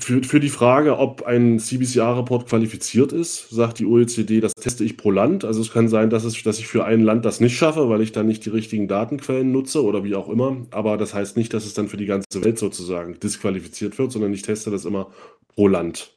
für, 0.00 0.22
für 0.22 0.40
die 0.40 0.48
Frage, 0.48 0.98
ob 0.98 1.22
ein 1.22 1.58
CBCR-Report 1.58 2.48
qualifiziert 2.48 3.12
ist, 3.12 3.50
sagt 3.50 3.78
die 3.78 3.86
OECD, 3.86 4.40
das 4.40 4.54
teste 4.54 4.84
ich 4.84 4.96
pro 4.96 5.10
Land. 5.10 5.44
Also 5.44 5.60
es 5.60 5.72
kann 5.72 5.88
sein, 5.88 6.10
dass, 6.10 6.24
es, 6.24 6.42
dass 6.42 6.58
ich 6.58 6.66
für 6.66 6.84
ein 6.84 7.02
Land 7.02 7.24
das 7.24 7.40
nicht 7.40 7.56
schaffe, 7.56 7.88
weil 7.88 8.00
ich 8.00 8.12
dann 8.12 8.26
nicht 8.26 8.44
die 8.44 8.50
richtigen 8.50 8.88
Datenquellen 8.88 9.52
nutze 9.52 9.84
oder 9.84 10.04
wie 10.04 10.14
auch 10.14 10.28
immer. 10.28 10.66
Aber 10.70 10.96
das 10.96 11.14
heißt 11.14 11.36
nicht, 11.36 11.54
dass 11.54 11.66
es 11.66 11.74
dann 11.74 11.88
für 11.88 11.96
die 11.96 12.06
ganze 12.06 12.42
Welt 12.42 12.58
sozusagen 12.58 13.18
disqualifiziert 13.20 13.98
wird, 13.98 14.12
sondern 14.12 14.32
ich 14.32 14.42
teste 14.42 14.70
das 14.70 14.84
immer 14.84 15.10
pro 15.48 15.68
Land. 15.68 16.16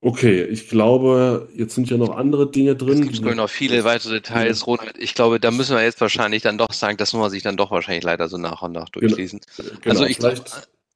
Okay, 0.00 0.44
ich 0.44 0.68
glaube, 0.68 1.48
jetzt 1.56 1.74
sind 1.74 1.90
ja 1.90 1.96
noch 1.96 2.16
andere 2.16 2.48
Dinge 2.48 2.76
drin. 2.76 3.02
Es 3.02 3.20
gibt 3.20 3.36
noch 3.36 3.50
viele 3.50 3.82
weitere 3.82 4.14
Details, 4.14 4.64
Ronald. 4.64 4.96
Ich 4.96 5.14
glaube, 5.14 5.40
da 5.40 5.50
müssen 5.50 5.74
wir 5.74 5.82
jetzt 5.82 6.00
wahrscheinlich 6.00 6.42
dann 6.42 6.56
doch 6.56 6.72
sagen, 6.72 6.96
das 6.96 7.12
muss 7.12 7.20
man 7.20 7.30
sich 7.30 7.42
dann 7.42 7.56
doch 7.56 7.72
wahrscheinlich 7.72 8.04
leider 8.04 8.28
so 8.28 8.38
nach 8.38 8.62
und 8.62 8.72
nach 8.72 8.92
genau. 8.92 9.08
durchlesen. 9.08 9.40
Genau, 9.56 9.74
also 9.86 10.04
ich 10.04 10.18
glaube, 10.18 10.40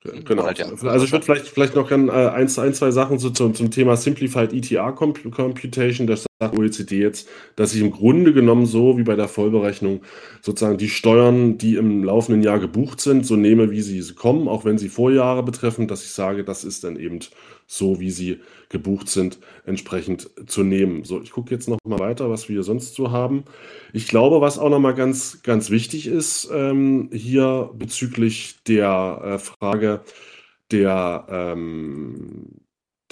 Genau. 0.04 0.44
Halt, 0.44 0.58
ja. 0.58 0.66
Also 0.66 1.04
ich 1.04 1.12
würde 1.12 1.24
vielleicht, 1.24 1.48
vielleicht 1.48 1.76
noch 1.76 1.90
äh, 1.90 1.94
ein, 1.94 2.48
ein, 2.48 2.74
zwei 2.74 2.90
Sachen 2.90 3.18
so 3.18 3.30
zum, 3.30 3.54
zum 3.54 3.70
Thema 3.70 3.96
Simplified 3.96 4.52
ETR 4.52 4.92
Computation. 4.92 6.08
Das 6.08 6.26
sagt 6.40 6.58
OECD 6.58 6.98
jetzt, 6.98 7.28
dass 7.54 7.72
ich 7.74 7.80
im 7.80 7.92
Grunde 7.92 8.32
genommen 8.32 8.66
so 8.66 8.98
wie 8.98 9.04
bei 9.04 9.14
der 9.14 9.28
Vollberechnung 9.28 10.02
sozusagen 10.40 10.76
die 10.76 10.88
Steuern, 10.88 11.56
die 11.56 11.76
im 11.76 12.02
laufenden 12.02 12.42
Jahr 12.42 12.58
gebucht 12.58 13.00
sind, 13.00 13.24
so 13.24 13.36
nehme, 13.36 13.70
wie 13.70 13.80
sie 13.80 14.02
kommen, 14.14 14.48
auch 14.48 14.64
wenn 14.64 14.76
sie 14.76 14.88
Vorjahre 14.88 15.44
betreffen, 15.44 15.86
dass 15.86 16.02
ich 16.02 16.10
sage, 16.10 16.42
das 16.42 16.64
ist 16.64 16.82
dann 16.82 16.96
eben 16.96 17.20
so, 17.66 18.00
wie 18.00 18.10
sie 18.10 18.40
gebucht 18.68 19.08
sind, 19.08 19.38
entsprechend 19.66 20.30
zu 20.46 20.62
nehmen. 20.62 21.04
So, 21.04 21.20
ich 21.20 21.30
gucke 21.30 21.54
jetzt 21.54 21.68
noch 21.68 21.78
mal 21.86 21.98
weiter, 21.98 22.30
was 22.30 22.48
wir 22.48 22.62
sonst 22.62 22.94
so 22.94 23.10
haben. 23.10 23.44
Ich 23.92 24.08
glaube, 24.08 24.40
was 24.40 24.58
auch 24.58 24.70
noch 24.70 24.80
mal 24.80 24.94
ganz, 24.94 25.42
ganz 25.42 25.70
wichtig 25.70 26.06
ist 26.06 26.48
ähm, 26.52 27.10
hier 27.12 27.70
bezüglich 27.74 28.56
der 28.66 29.20
äh, 29.24 29.38
Frage 29.38 30.02
der 30.70 31.26
ähm, 31.28 32.62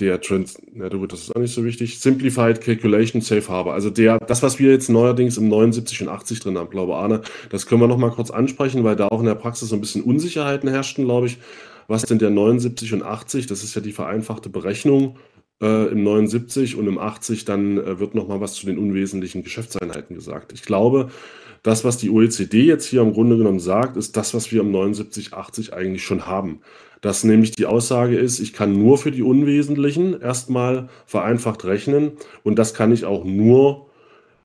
der 0.01 0.21
Trans, 0.21 0.59
na 0.73 0.89
gut, 0.89 1.13
das 1.13 1.23
ist 1.23 1.37
auch 1.37 1.41
nicht 1.41 1.55
so 1.55 1.65
wichtig, 1.65 2.01
Simplified 2.01 2.61
Calculation 2.61 3.21
Safe 3.21 3.47
Harbor. 3.49 3.75
Also 3.75 3.91
der, 3.91 4.19
das, 4.19 4.43
was 4.43 4.59
wir 4.59 4.71
jetzt 4.71 4.89
neuerdings 4.89 5.37
im 5.37 5.49
79 5.49 6.03
und 6.03 6.09
80 6.09 6.41
drin 6.41 6.59
haben, 6.59 6.71
glaube 6.71 6.97
Arne, 6.97 7.21
das 7.51 7.67
können 7.67 7.81
wir 7.81 7.89
noch 7.89 7.99
mal 7.99 8.11
kurz 8.11 8.31
ansprechen, 8.31 8.83
weil 8.85 8.97
da 8.97 9.09
auch 9.09 9.21
in 9.21 9.27
der 9.27 9.35
Praxis 9.35 9.69
so 9.69 9.77
ein 9.77 9.81
bisschen 9.81 10.03
Unsicherheiten 10.03 10.69
herrschten, 10.69 11.05
glaube 11.05 11.27
ich. 11.27 11.39
Was 11.91 12.03
denn 12.03 12.21
der 12.21 12.31
79 12.31 12.93
und 12.95 13.03
80? 13.03 13.49
Das 13.49 13.65
ist 13.65 13.75
ja 13.75 13.81
die 13.81 13.91
vereinfachte 13.91 14.49
Berechnung 14.49 15.17
äh, 15.61 15.91
im 15.91 16.05
79 16.05 16.77
und 16.77 16.87
im 16.87 16.99
80 16.99 17.45
dann 17.45 17.79
äh, 17.79 17.99
wird 17.99 18.15
noch 18.15 18.29
mal 18.29 18.41
was 18.41 18.55
zu 18.55 18.67
den 18.67 18.79
unwesentlichen 18.79 19.43
Geschäftseinheiten 19.43 20.15
gesagt. 20.15 20.53
Ich 20.53 20.63
glaube, 20.63 21.11
das, 21.65 21.85
was 21.85 21.97
die 21.97 22.11
OECD 22.11 22.63
jetzt 22.63 22.87
hier 22.87 23.03
im 23.03 23.13
Grunde 23.13 23.37
genommen 23.37 23.59
sagt, 23.59 23.97
ist 23.97 24.17
das, 24.17 24.35
was 24.35 24.53
wir 24.53 24.61
im 24.61 24.71
79, 24.71 25.35
80 25.35 25.75
eigentlich 25.75 26.05
schon 26.05 26.27
haben 26.27 26.61
dass 27.01 27.25
nämlich 27.25 27.53
die 27.53 27.65
Aussage 27.67 28.19
ist, 28.19 28.41
ich 28.41 28.53
kann 28.53 28.79
nur 28.79 28.99
für 28.99 29.11
die 29.11 29.23
Unwesentlichen 29.23 30.21
erstmal 30.21 30.91
vereinfacht 31.07 31.65
rechnen 31.65 32.13
und 32.43 32.59
das 32.59 32.75
kann 32.75 32.93
ich 32.93 33.07
auch 33.07 33.25
nur, 33.25 33.87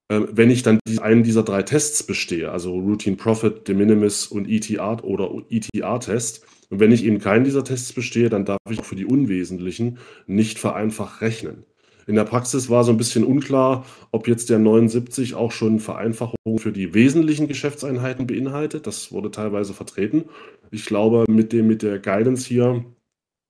äh, 0.08 0.22
wenn 0.32 0.50
ich 0.50 0.64
dann 0.64 0.80
einen 1.02 1.24
dieser 1.24 1.44
drei 1.44 1.64
Tests 1.64 2.04
bestehe, 2.04 2.52
also 2.52 2.74
Routine 2.74 3.18
Profit, 3.18 3.68
De 3.68 3.76
Minimis 3.76 4.28
und 4.28 4.48
ETR 4.48 5.04
oder 5.04 5.30
ETR-Test. 5.50 6.46
Und 6.70 6.80
wenn 6.80 6.92
ich 6.92 7.04
eben 7.04 7.20
keinen 7.20 7.44
dieser 7.44 7.64
Tests 7.64 7.94
bestehe, 7.94 8.30
dann 8.30 8.46
darf 8.46 8.60
ich 8.70 8.80
auch 8.80 8.86
für 8.86 8.96
die 8.96 9.06
Unwesentlichen 9.06 9.98
nicht 10.28 10.60
vereinfacht 10.60 11.22
rechnen. 11.22 11.66
In 12.08 12.16
der 12.16 12.24
Praxis 12.24 12.70
war 12.70 12.84
so 12.84 12.92
ein 12.92 12.98
bisschen 12.98 13.24
unklar, 13.24 13.86
ob 14.12 14.28
jetzt 14.28 14.50
der 14.50 14.60
79 14.60 15.34
auch 15.34 15.52
schon 15.52 15.80
Vereinfachungen 15.80 16.60
für 16.60 16.72
die 16.72 16.94
wesentlichen 16.94 17.48
Geschäftseinheiten 17.48 18.28
beinhaltet. 18.28 18.86
Das 18.86 19.12
wurde 19.12 19.32
teilweise 19.32 19.74
vertreten. 19.74 20.26
Ich 20.70 20.86
glaube, 20.86 21.26
mit 21.28 21.52
dem, 21.52 21.68
mit 21.68 21.82
der 21.82 21.98
Guidance 21.98 22.48
hier 22.48 22.86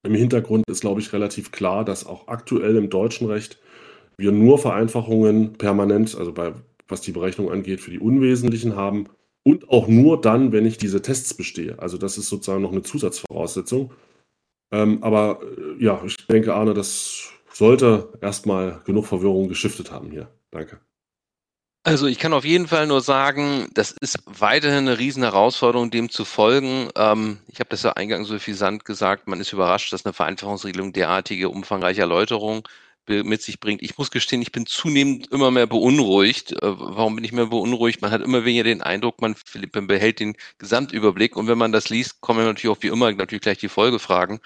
im 0.03 0.13
Hintergrund 0.13 0.63
ist, 0.69 0.81
glaube 0.81 1.01
ich, 1.01 1.11
relativ 1.11 1.51
klar, 1.51 1.83
dass 1.83 2.05
auch 2.05 2.27
aktuell 2.27 2.77
im 2.77 2.89
deutschen 2.89 3.27
Recht 3.27 3.59
wir 4.17 4.31
nur 4.31 4.57
Vereinfachungen 4.57 5.53
permanent, 5.53 6.15
also 6.17 6.31
bei, 6.31 6.53
was 6.87 7.01
die 7.01 7.11
Berechnung 7.11 7.51
angeht, 7.51 7.81
für 7.81 7.91
die 7.91 7.99
Unwesentlichen 7.99 8.77
haben 8.77 9.09
und 9.45 9.69
auch 9.69 9.87
nur 9.87 10.19
dann, 10.19 10.51
wenn 10.51 10.65
ich 10.65 10.77
diese 10.77 11.01
Tests 11.01 11.33
bestehe. 11.33 11.77
Also 11.79 11.97
das 11.97 12.17
ist 12.17 12.29
sozusagen 12.29 12.63
noch 12.63 12.71
eine 12.71 12.81
Zusatzvoraussetzung. 12.81 13.93
Ähm, 14.71 15.03
aber 15.03 15.39
äh, 15.57 15.83
ja, 15.83 16.01
ich 16.03 16.17
denke, 16.27 16.55
Arne, 16.55 16.73
das 16.73 17.29
sollte 17.51 18.09
erstmal 18.21 18.81
genug 18.85 19.05
Verwirrung 19.05 19.47
geschiftet 19.47 19.91
haben 19.91 20.09
hier. 20.09 20.29
Danke. 20.51 20.79
Also 21.83 22.07
ich 22.07 22.17
kann 22.17 22.33
auf 22.33 22.43
jeden 22.43 22.67
Fall 22.67 22.87
nur 22.87 23.01
sagen, 23.01 23.69
das 23.75 23.91
ist 23.91 24.17
weiterhin 24.25 24.87
eine 24.87 24.97
riesen 24.97 25.21
Herausforderung, 25.21 25.91
dem 25.91 26.09
zu 26.09 26.25
folgen. 26.25 26.89
Ähm, 26.97 27.37
ich 27.47 27.59
habe 27.59 27.69
das 27.69 27.83
ja 27.83 27.93
eingangs 27.93 28.27
so 28.27 28.33
suffisant 28.33 28.83
gesagt, 28.83 29.27
man 29.27 29.39
ist 29.39 29.53
überrascht, 29.53 29.93
dass 29.93 30.03
eine 30.03 30.13
Vereinfachungsregelung 30.13 30.93
derartige 30.93 31.49
umfangreiche 31.49 32.01
Erläuterung 32.01 32.67
mit 33.07 33.41
sich 33.41 33.59
bringt. 33.59 33.81
Ich 33.83 33.97
muss 33.97 34.11
gestehen, 34.11 34.41
ich 34.41 34.51
bin 34.51 34.65
zunehmend 34.65 35.31
immer 35.31 35.51
mehr 35.51 35.67
beunruhigt. 35.67 36.53
Äh, 36.53 36.57
warum 36.61 37.15
bin 37.15 37.25
ich 37.25 37.31
mehr 37.31 37.47
beunruhigt? 37.47 38.01
Man 38.01 38.11
hat 38.11 38.21
immer 38.21 38.45
weniger 38.45 38.63
den 38.63 38.81
Eindruck, 38.81 39.21
man 39.21 39.35
behält 39.87 40.19
den 40.19 40.35
Gesamtüberblick 40.57 41.35
und 41.35 41.47
wenn 41.47 41.57
man 41.57 41.71
das 41.71 41.89
liest, 41.89 42.21
kommen 42.21 42.45
natürlich 42.45 42.75
auch 42.75 42.81
wie 42.81 42.87
immer 42.87 43.11
natürlich 43.11 43.41
gleich 43.41 43.59
die 43.59 43.69
Folgefragen. 43.69 44.39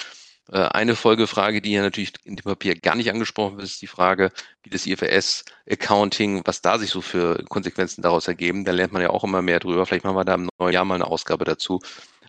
Äh, 0.52 0.60
eine 0.60 0.96
Folgefrage, 0.96 1.62
die 1.62 1.72
ja 1.74 1.82
natürlich 1.82 2.14
in 2.24 2.36
dem 2.36 2.44
Papier 2.44 2.76
gar 2.76 2.96
nicht 2.96 3.12
angesprochen 3.12 3.58
wird, 3.58 3.68
ist 3.68 3.82
die 3.82 3.88
Frage, 3.88 4.32
wie 4.64 4.70
das 4.70 4.86
IFRS-Accounting, 4.88 6.42
was 6.46 6.62
da 6.62 6.80
sich 6.80 6.90
so 6.90 7.02
für 7.02 7.44
Konsequenzen 7.50 8.02
daraus 8.02 8.28
ergeben. 8.28 8.66
Da 8.66 8.72
lernt 8.72 8.94
man 8.94 9.02
ja 9.02 9.10
auch 9.12 9.24
immer 9.24 9.42
mehr 9.42 9.60
drüber. 9.60 9.86
Vielleicht 9.86 10.06
machen 10.06 10.16
wir 10.18 10.26
da 10.26 10.36
im 10.36 10.50
neuen 10.60 10.74
Jahr 10.74 10.86
mal 10.86 10.96
eine 10.96 11.08
Ausgabe 11.08 11.46
dazu. 11.46 11.80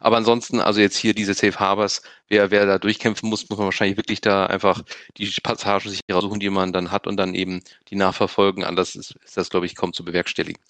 Aber 0.00 0.16
ansonsten, 0.16 0.60
also 0.60 0.80
jetzt 0.80 0.96
hier 0.96 1.14
diese 1.14 1.34
Safe 1.34 1.58
Harbors, 1.58 2.02
wer, 2.28 2.50
wer 2.50 2.66
da 2.66 2.78
durchkämpfen 2.78 3.28
muss, 3.28 3.48
muss 3.48 3.58
man 3.58 3.66
wahrscheinlich 3.66 3.98
wirklich 3.98 4.20
da 4.20 4.46
einfach 4.46 4.82
die 5.18 5.30
Passagen 5.42 5.90
sich 5.90 6.00
raussuchen, 6.10 6.40
die 6.40 6.50
man 6.50 6.72
dann 6.72 6.90
hat 6.90 7.06
und 7.06 7.16
dann 7.18 7.34
eben 7.34 7.62
die 7.88 7.96
nachverfolgen. 7.96 8.64
Anders 8.64 8.96
ist, 8.96 9.14
ist 9.24 9.36
das, 9.36 9.50
glaube 9.50 9.66
ich, 9.66 9.76
kaum 9.76 9.92
zu 9.92 10.04
bewerkstelligen. 10.04 10.60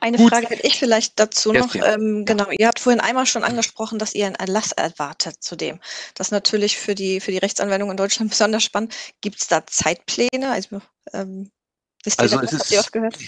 Eine 0.00 0.16
Gut. 0.16 0.30
Frage 0.30 0.48
hätte 0.48 0.66
ich 0.66 0.78
vielleicht 0.78 1.20
dazu 1.20 1.52
noch. 1.52 1.74
Ähm, 1.74 2.24
genau, 2.24 2.46
ihr 2.50 2.68
habt 2.68 2.80
vorhin 2.80 3.00
einmal 3.00 3.26
schon 3.26 3.44
angesprochen, 3.44 3.98
dass 3.98 4.14
ihr 4.14 4.26
einen 4.26 4.34
Erlass 4.34 4.72
erwartet 4.72 5.42
zu 5.42 5.56
dem. 5.56 5.78
Das 6.14 6.28
ist 6.28 6.32
natürlich 6.32 6.78
für 6.78 6.94
die, 6.94 7.20
für 7.20 7.32
die 7.32 7.38
Rechtsanwendung 7.38 7.90
in 7.90 7.98
Deutschland 7.98 8.30
besonders 8.30 8.64
spannend. 8.64 8.94
Gibt 9.20 9.42
es 9.42 9.48
da 9.48 9.66
Zeitpläne? 9.66 10.50
Also, 10.50 10.80
ähm, 11.12 11.50
wisst 12.02 12.18
ihr, 12.18 12.22
also 12.22 12.38
das, 12.38 12.52
habt 12.54 12.70
ihr 12.70 12.78
was 12.78 12.92
gehört? 12.92 13.18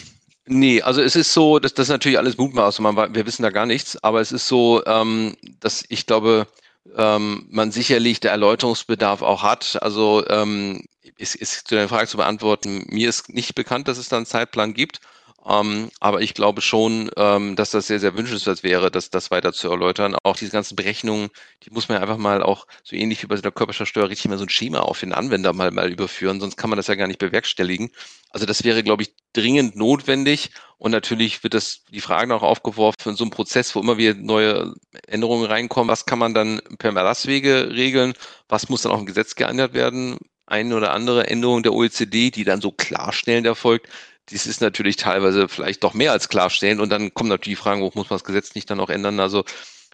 Nee, 0.46 0.83
also 0.83 1.00
es 1.02 1.14
ist 1.14 1.33
so, 1.33 1.61
dass 1.61 1.74
das 1.74 1.88
natürlich 1.88 2.18
alles 2.18 2.37
Mutmaßung, 2.37 2.85
wir 3.14 3.26
wissen 3.26 3.42
da 3.44 3.50
gar 3.50 3.66
nichts, 3.66 4.02
aber 4.02 4.20
es 4.20 4.33
ist 4.33 4.48
so, 4.48 4.85
ähm, 4.87 5.37
dass 5.61 5.85
ich 5.88 6.07
glaube, 6.07 6.48
ähm, 6.96 7.46
man 7.50 7.70
sicherlich 7.70 8.20
der 8.20 8.33
Erläuterungsbedarf 8.33 9.22
auch 9.22 9.42
hat. 9.42 9.78
Also 9.83 10.24
ähm, 10.28 10.85
ist, 11.16 11.37
ist 11.37 11.68
zu 11.68 11.76
der 11.76 11.88
Frage 11.88 12.09
zu 12.09 12.16
beantworten, 12.16 12.85
mir 12.88 13.09
ist 13.09 13.28
nicht 13.28 13.55
bekannt, 13.55 13.88
dass 13.88 13.98
es 13.98 14.09
da 14.09 14.16
einen 14.16 14.26
Zeitplan 14.26 14.74
gibt. 14.74 15.00
Ähm, 15.44 15.90
aber 15.98 16.20
ich 16.20 16.35
glaube 16.35 16.61
schon, 16.61 17.11
ähm, 17.16 17.57
dass 17.57 17.70
das 17.72 17.88
sehr, 17.88 17.98
sehr 17.98 18.16
wünschenswert 18.16 18.62
wäre, 18.62 18.90
das, 18.92 19.11
das 19.11 19.31
weiter 19.33 19.52
zu 19.52 19.68
erläutern. 19.70 20.16
Auch 20.22 20.37
diese 20.37 20.52
ganzen 20.52 20.76
Berechnungen, 20.76 21.31
die 21.64 21.70
muss 21.70 21.88
man 21.88 21.98
einfach 21.98 22.16
mal 22.16 22.42
auch 22.42 22.66
so 22.85 22.94
ähnlich 22.94 23.22
wie 23.22 23.26
bei 23.26 23.37
der 23.37 23.50
Körperschaftsteuer 23.50 24.09
richtig 24.09 24.31
mal 24.31 24.38
so 24.38 24.44
ein 24.44 24.48
Schema 24.48 24.81
auf 24.81 25.00
den 25.00 25.12
Anwender 25.12 25.52
mal, 25.52 25.72
mal 25.72 25.90
überführen, 25.90 26.40
sonst 26.40 26.57
kann 26.57 26.70
man 26.70 26.76
das 26.76 26.87
ja 26.87 26.94
gar 26.94 27.09
nicht 27.09 27.18
bewerkstelligen. 27.18 27.90
Also 28.31 28.46
das 28.46 28.62
wäre, 28.62 28.85
glaube 28.85 29.02
ich, 29.02 29.14
dringend 29.33 29.74
notwendig. 29.74 30.50
Und 30.78 30.92
natürlich 30.92 31.42
wird 31.42 31.55
das 31.55 31.85
die 31.90 32.00
Frage 32.00 32.35
auch 32.35 32.42
aufgeworfen 32.42 33.11
in 33.11 33.16
so 33.16 33.24
einem 33.24 33.31
Prozess, 33.31 33.74
wo 33.74 33.81
immer 33.81 33.98
wieder 33.98 34.14
neue 34.14 34.74
Änderungen 35.07 35.46
reinkommen. 35.46 35.90
Was 35.90 36.07
kann 36.07 36.18
man 36.18 36.35
dann 36.35 36.61
per 36.78 36.94
Erlasswege 36.94 37.70
regeln? 37.72 38.14
Was 38.48 38.68
muss 38.68 38.83
dann 38.83 38.92
auch 38.92 39.00
im 39.00 39.07
Gesetz 39.07 39.35
geändert 39.35 39.74
werden? 39.74 40.18
Eine 40.46 40.76
oder 40.76 40.92
andere 40.92 41.28
Änderung 41.28 41.62
der 41.62 41.72
OECD, 41.72 42.31
die 42.31 42.44
dann 42.44 42.61
so 42.61 42.72
klarstellend 42.72 43.46
erfolgt, 43.46 43.88
dies 44.33 44.47
ist 44.47 44.61
natürlich 44.61 44.97
teilweise 44.97 45.49
vielleicht 45.49 45.85
doch 45.85 45.95
mehr 45.95 46.12
als 46.12 46.29
klarstellen 46.29 46.81
und 46.81 46.90
dann 46.90 47.14
kommen 47.14 47.29
natürlich 47.29 47.59
die 47.59 47.62
Fragen, 47.62 47.83
wo 47.83 47.87
muss 47.95 48.11
man 48.11 48.18
das 48.18 48.25
Gesetz 48.25 48.55
nicht 48.55 48.71
dann 48.71 48.81
auch 48.81 48.90
ändern? 48.90 49.21
Also 49.21 49.45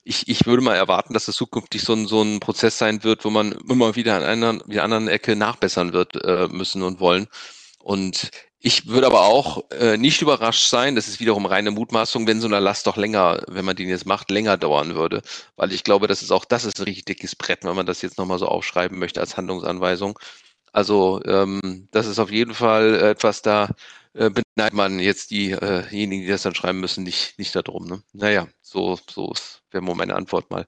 ich, 0.04 0.28
ich 0.28 0.46
würde 0.46 0.62
mal 0.62 0.76
erwarten, 0.76 1.12
dass 1.14 1.26
das 1.26 1.36
zukünftig 1.36 1.82
so 1.82 1.92
ein, 1.92 2.06
so 2.06 2.22
ein 2.22 2.40
Prozess 2.40 2.78
sein 2.78 3.04
wird, 3.04 3.24
wo 3.24 3.30
man 3.30 3.52
immer 3.68 3.94
wieder 3.96 4.16
an 4.16 4.22
einer, 4.22 4.58
wie 4.66 4.80
anderen 4.80 5.08
Ecke 5.08 5.36
nachbessern 5.36 5.92
wird 5.92 6.16
äh, 6.24 6.48
müssen 6.48 6.82
und 6.82 7.00
wollen. 7.00 7.26
Und 7.80 8.30
ich 8.60 8.88
würde 8.88 9.06
aber 9.06 9.22
auch 9.22 9.70
äh, 9.70 9.96
nicht 9.96 10.20
überrascht 10.22 10.68
sein, 10.68 10.96
das 10.96 11.08
ist 11.08 11.20
wiederum 11.20 11.46
reine 11.46 11.70
Mutmaßung, 11.70 12.26
wenn 12.26 12.40
so 12.40 12.48
eine 12.48 12.58
Last 12.58 12.86
doch 12.86 12.96
länger, 12.96 13.42
wenn 13.48 13.64
man 13.64 13.76
den 13.76 13.88
jetzt 13.88 14.06
macht, 14.06 14.30
länger 14.30 14.56
dauern 14.56 14.94
würde. 14.94 15.22
Weil 15.56 15.72
ich 15.72 15.84
glaube, 15.84 16.06
das 16.08 16.22
ist 16.22 16.32
auch, 16.32 16.44
das 16.44 16.64
ist 16.64 16.78
ein 16.80 16.84
richtig 16.84 17.04
dickes 17.04 17.36
Brett, 17.36 17.64
wenn 17.64 17.76
man 17.76 17.86
das 17.86 18.02
jetzt 18.02 18.18
nochmal 18.18 18.38
so 18.38 18.46
aufschreiben 18.46 18.98
möchte 18.98 19.20
als 19.20 19.36
Handlungsanweisung. 19.36 20.18
Also 20.72 21.20
ähm, 21.24 21.88
das 21.92 22.06
ist 22.06 22.18
auf 22.18 22.30
jeden 22.30 22.54
Fall 22.54 22.94
etwas, 22.96 23.42
da 23.42 23.68
äh, 24.14 24.30
beneidet 24.30 24.74
man 24.74 24.98
jetzt 24.98 25.30
diejenigen, 25.30 26.22
äh 26.22 26.26
die 26.26 26.30
das 26.30 26.42
dann 26.42 26.54
schreiben 26.54 26.80
müssen, 26.80 27.04
nicht, 27.04 27.38
nicht 27.38 27.54
darum. 27.54 27.86
Ne? 27.86 28.02
Naja, 28.12 28.48
so, 28.60 28.98
so 29.10 29.32
wäre 29.70 29.82
meine 29.94 30.14
Antwort 30.14 30.50
mal. 30.50 30.66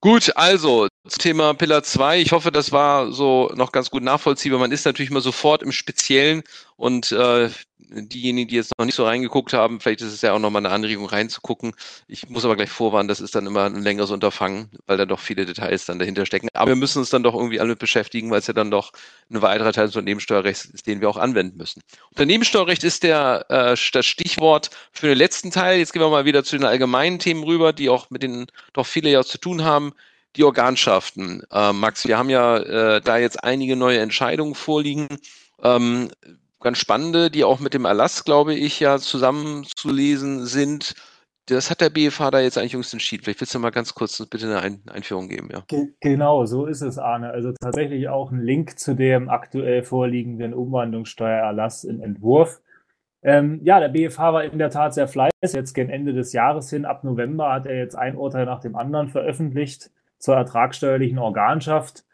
Gut, 0.00 0.32
also 0.34 0.88
Thema 1.18 1.54
Pillar 1.54 1.84
2. 1.84 2.20
Ich 2.20 2.32
hoffe, 2.32 2.50
das 2.50 2.72
war 2.72 3.12
so 3.12 3.52
noch 3.54 3.70
ganz 3.70 3.88
gut 3.90 4.02
nachvollziehbar. 4.02 4.58
Man 4.58 4.72
ist 4.72 4.84
natürlich 4.84 5.12
mal 5.12 5.20
sofort 5.20 5.62
im 5.62 5.70
Speziellen 5.70 6.42
und 6.76 7.12
äh, 7.12 7.50
diejenigen, 7.94 8.48
die 8.48 8.56
jetzt 8.56 8.72
noch 8.78 8.86
nicht 8.86 8.94
so 8.94 9.04
reingeguckt 9.04 9.52
haben, 9.52 9.80
vielleicht 9.80 10.00
ist 10.00 10.12
es 10.12 10.22
ja 10.22 10.32
auch 10.32 10.38
nochmal 10.38 10.64
eine 10.64 10.74
Anregung 10.74 11.06
reinzugucken. 11.06 11.74
Ich 12.08 12.28
muss 12.28 12.44
aber 12.44 12.56
gleich 12.56 12.70
vorwarnen, 12.70 13.08
das 13.08 13.20
ist 13.20 13.34
dann 13.34 13.46
immer 13.46 13.64
ein 13.64 13.82
längeres 13.82 14.10
Unterfangen, 14.10 14.70
weil 14.86 14.96
da 14.96 15.06
doch 15.06 15.20
viele 15.20 15.46
Details 15.46 15.86
dann 15.86 15.98
dahinter 15.98 16.26
stecken. 16.26 16.48
Aber 16.54 16.70
wir 16.70 16.76
müssen 16.76 16.98
uns 16.98 17.10
dann 17.10 17.22
doch 17.22 17.34
irgendwie 17.34 17.60
alle 17.60 17.76
beschäftigen, 17.76 18.30
weil 18.30 18.38
es 18.40 18.46
ja 18.46 18.54
dann 18.54 18.70
doch 18.70 18.92
ein 19.30 19.42
weiterer 19.42 19.72
Teil 19.72 19.86
des 19.86 19.96
Unternehmenssteuerrechts 19.96 20.66
ist, 20.66 20.86
den 20.86 21.00
wir 21.00 21.08
auch 21.08 21.16
anwenden 21.16 21.56
müssen. 21.56 21.82
Unternehmenssteuerrecht 22.10 22.84
ist 22.84 23.02
der, 23.02 23.46
äh, 23.48 23.76
das 23.92 24.06
Stichwort 24.06 24.70
für 24.92 25.08
den 25.08 25.18
letzten 25.18 25.50
Teil. 25.50 25.78
Jetzt 25.78 25.92
gehen 25.92 26.02
wir 26.02 26.08
mal 26.08 26.24
wieder 26.24 26.44
zu 26.44 26.56
den 26.56 26.66
allgemeinen 26.66 27.18
Themen 27.18 27.44
rüber, 27.44 27.72
die 27.72 27.88
auch 27.88 28.10
mit 28.10 28.22
denen 28.22 28.46
doch 28.72 28.86
viele 28.86 29.10
ja 29.10 29.22
zu 29.24 29.38
tun 29.38 29.64
haben 29.64 29.92
die 30.36 30.44
Organschaften. 30.44 31.42
Äh, 31.52 31.72
Max, 31.72 32.06
wir 32.06 32.18
haben 32.18 32.30
ja 32.30 32.56
äh, 32.56 33.00
da 33.00 33.18
jetzt 33.18 33.44
einige 33.44 33.76
neue 33.76 33.98
Entscheidungen 33.98 34.54
vorliegen. 34.54 35.08
Ähm, 35.62 36.10
ganz 36.62 36.78
spannende, 36.78 37.30
die 37.30 37.44
auch 37.44 37.60
mit 37.60 37.74
dem 37.74 37.84
Erlass, 37.84 38.24
glaube 38.24 38.54
ich, 38.54 38.80
ja 38.80 38.98
zusammenzulesen 38.98 40.46
sind. 40.46 40.94
Das 41.46 41.70
hat 41.70 41.80
der 41.80 41.90
BFH 41.90 42.30
da 42.30 42.40
jetzt 42.40 42.56
eigentlich 42.56 42.72
jüngst 42.72 42.92
entschieden. 42.92 43.24
Vielleicht 43.24 43.40
willst 43.40 43.54
du 43.54 43.58
mal 43.58 43.70
ganz 43.70 43.94
kurz 43.94 44.24
bitte 44.26 44.46
eine 44.46 44.60
Ein 44.60 44.82
Einführung 44.90 45.28
geben, 45.28 45.48
ja. 45.52 45.64
Genau, 46.00 46.46
so 46.46 46.66
ist 46.66 46.82
es, 46.82 46.98
Arne. 46.98 47.30
Also 47.30 47.52
tatsächlich 47.52 48.08
auch 48.08 48.30
ein 48.30 48.40
Link 48.40 48.78
zu 48.78 48.94
dem 48.94 49.28
aktuell 49.28 49.82
vorliegenden 49.82 50.54
Umwandlungssteuererlass 50.54 51.84
in 51.84 52.00
Entwurf. 52.00 52.60
Ähm, 53.22 53.60
ja, 53.62 53.80
der 53.80 53.88
BFH 53.88 54.32
war 54.32 54.44
in 54.44 54.58
der 54.58 54.70
Tat 54.70 54.94
sehr 54.94 55.08
fleißig. 55.08 55.32
Jetzt 55.42 55.74
gegen 55.74 55.90
Ende 55.90 56.12
des 56.12 56.32
Jahres 56.32 56.70
hin, 56.70 56.84
ab 56.84 57.02
November, 57.02 57.52
hat 57.52 57.66
er 57.66 57.76
jetzt 57.76 57.96
ein 57.96 58.16
Urteil 58.16 58.46
nach 58.46 58.60
dem 58.60 58.76
anderen 58.76 59.08
veröffentlicht 59.08 59.90
zur 60.18 60.36
ertragsteuerlichen 60.36 61.18
Organschaft. 61.18 62.04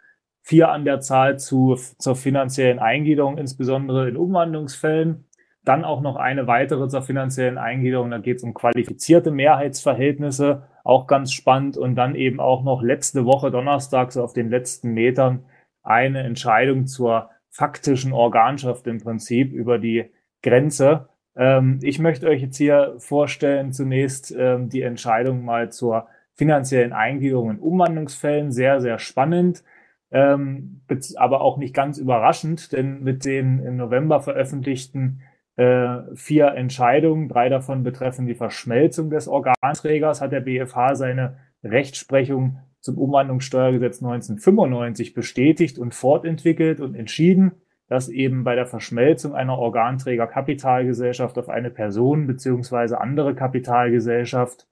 Vier 0.48 0.70
an 0.70 0.86
der 0.86 1.00
Zahl 1.00 1.38
zu, 1.38 1.74
zur 1.98 2.16
finanziellen 2.16 2.78
Eingliederung, 2.78 3.36
insbesondere 3.36 4.08
in 4.08 4.16
Umwandlungsfällen. 4.16 5.26
Dann 5.62 5.84
auch 5.84 6.00
noch 6.00 6.16
eine 6.16 6.46
weitere 6.46 6.88
zur 6.88 7.02
finanziellen 7.02 7.58
Eingliederung. 7.58 8.10
Da 8.10 8.16
geht 8.16 8.38
es 8.38 8.44
um 8.44 8.54
qualifizierte 8.54 9.30
Mehrheitsverhältnisse, 9.30 10.62
auch 10.84 11.06
ganz 11.06 11.32
spannend. 11.32 11.76
Und 11.76 11.96
dann 11.96 12.14
eben 12.14 12.40
auch 12.40 12.64
noch 12.64 12.80
letzte 12.80 13.26
Woche 13.26 13.50
Donnerstag, 13.50 14.10
so 14.10 14.24
auf 14.24 14.32
den 14.32 14.48
letzten 14.48 14.94
Metern, 14.94 15.44
eine 15.82 16.20
Entscheidung 16.22 16.86
zur 16.86 17.28
faktischen 17.50 18.14
Organschaft 18.14 18.86
im 18.86 19.02
Prinzip 19.02 19.52
über 19.52 19.78
die 19.78 20.06
Grenze. 20.42 21.10
Ähm, 21.36 21.78
ich 21.82 21.98
möchte 21.98 22.26
euch 22.26 22.40
jetzt 22.40 22.56
hier 22.56 22.94
vorstellen, 22.96 23.72
zunächst 23.74 24.34
ähm, 24.34 24.70
die 24.70 24.80
Entscheidung 24.80 25.44
mal 25.44 25.70
zur 25.70 26.06
finanziellen 26.36 26.94
Eingliederung 26.94 27.50
in 27.50 27.58
Umwandlungsfällen. 27.58 28.50
Sehr, 28.50 28.80
sehr 28.80 28.98
spannend, 28.98 29.62
ähm, 30.10 30.82
aber 31.16 31.40
auch 31.40 31.58
nicht 31.58 31.74
ganz 31.74 31.98
überraschend, 31.98 32.72
denn 32.72 33.02
mit 33.02 33.24
den 33.24 33.58
im 33.60 33.76
November 33.76 34.20
veröffentlichten 34.20 35.20
äh, 35.56 35.98
vier 36.14 36.52
Entscheidungen, 36.54 37.28
drei 37.28 37.48
davon 37.48 37.82
betreffen 37.82 38.26
die 38.26 38.34
Verschmelzung 38.34 39.10
des 39.10 39.26
Organträgers, 39.28 40.20
hat 40.20 40.32
der 40.32 40.40
BFH 40.40 40.94
seine 40.94 41.38
Rechtsprechung 41.64 42.60
zum 42.80 42.96
Umwandlungssteuergesetz 42.96 44.02
1995 44.02 45.14
bestätigt 45.14 45.78
und 45.78 45.94
fortentwickelt 45.94 46.80
und 46.80 46.94
entschieden, 46.94 47.52
dass 47.88 48.08
eben 48.08 48.44
bei 48.44 48.54
der 48.54 48.66
Verschmelzung 48.66 49.34
einer 49.34 49.58
Organträgerkapitalgesellschaft 49.58 51.38
auf 51.38 51.48
eine 51.48 51.70
Person 51.70 52.26
beziehungsweise 52.26 53.00
andere 53.00 53.34
Kapitalgesellschaft 53.34 54.68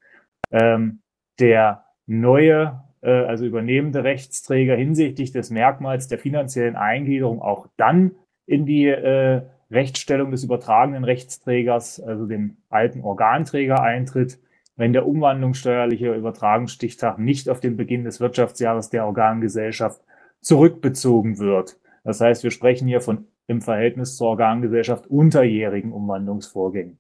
ähm, 0.53 1.01
der 1.41 1.85
neue, 2.07 2.85
also 3.09 3.45
übernehmende 3.45 4.05
Rechtsträger 4.05 4.77
hinsichtlich 4.77 5.33
des 5.33 5.51
Merkmals 5.51 6.09
der 6.09 6.19
finanziellen 6.19 6.77
Eingliederung 6.77 7.41
auch 7.43 7.69
dann 7.77 8.13
in 8.47 8.67
die 8.67 8.87
äh, 8.87 9.43
Rechtsstellung 9.71 10.31
des 10.31 10.45
übertragenen 10.45 11.05
Rechtsträgers, 11.05 12.01
also 12.01 12.27
dem 12.27 12.59
alten 12.69 13.03
Organträger 13.03 13.83
eintritt, 13.83 14.39
wenn 14.77 14.93
der 14.93 15.07
umwandlungssteuerliche 15.07 16.15
Übertragungsstichtag 16.15 17.19
nicht 17.19 17.49
auf 17.49 17.61
den 17.61 17.77
Beginn 17.77 18.05
des 18.05 18.21
Wirtschaftsjahres 18.21 18.91
der 18.91 19.07
Organgesellschaft 19.07 20.03
zurückbezogen 20.41 21.39
wird. 21.39 21.79
Das 22.05 22.21
heißt, 22.21 22.45
wir 22.45 22.51
sprechen 22.51 22.87
hier 22.87 23.01
von 23.01 23.27
im 23.49 23.63
Verhältnis 23.63 24.17
zur 24.17 24.29
Organgesellschaft 24.29 25.07
unterjährigen 25.07 25.93
Umwandlungsvorgängen. 25.93 26.99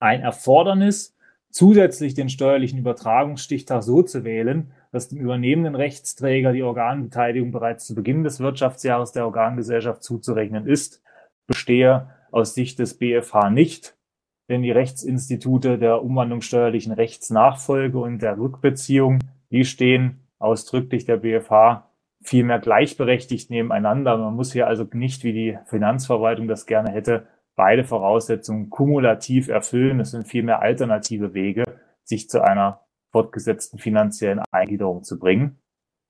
Ein 0.00 0.20
Erfordernis, 0.20 1.16
zusätzlich 1.50 2.14
den 2.14 2.28
steuerlichen 2.28 2.78
Übertragungsstichtag 2.78 3.82
so 3.82 4.02
zu 4.02 4.24
wählen, 4.24 4.72
dass 4.92 5.08
dem 5.08 5.18
übernehmenden 5.18 5.74
Rechtsträger 5.74 6.52
die 6.52 6.62
Organbeteiligung 6.62 7.50
bereits 7.50 7.86
zu 7.86 7.94
Beginn 7.94 8.22
des 8.22 8.40
Wirtschaftsjahres 8.40 9.12
der 9.12 9.26
Organgesellschaft 9.26 10.02
zuzurechnen 10.02 10.66
ist, 10.66 11.02
bestehe 11.46 12.10
aus 12.30 12.54
Sicht 12.54 12.78
des 12.78 12.98
BFH 12.98 13.50
nicht, 13.50 13.96
denn 14.48 14.62
die 14.62 14.70
Rechtsinstitute 14.70 15.78
der 15.78 16.02
umwandlungssteuerlichen 16.02 16.92
Rechtsnachfolge 16.92 17.98
und 17.98 18.22
der 18.22 18.38
Rückbeziehung, 18.38 19.18
die 19.50 19.64
stehen 19.64 20.20
ausdrücklich 20.38 21.04
der 21.04 21.18
BFH 21.18 21.90
vielmehr 22.22 22.58
gleichberechtigt 22.58 23.50
nebeneinander. 23.50 24.16
Man 24.16 24.34
muss 24.34 24.52
hier 24.52 24.66
also 24.66 24.86
nicht, 24.92 25.24
wie 25.24 25.32
die 25.32 25.58
Finanzverwaltung 25.66 26.48
das 26.48 26.66
gerne 26.66 26.90
hätte, 26.90 27.26
beide 27.58 27.84
Voraussetzungen 27.84 28.70
kumulativ 28.70 29.48
erfüllen. 29.48 29.98
Es 30.00 30.12
sind 30.12 30.28
vielmehr 30.28 30.62
alternative 30.62 31.34
Wege, 31.34 31.64
sich 32.04 32.30
zu 32.30 32.40
einer 32.40 32.80
fortgesetzten 33.10 33.78
finanziellen 33.78 34.40
Eingliederung 34.52 35.02
zu 35.02 35.18
bringen. 35.18 35.58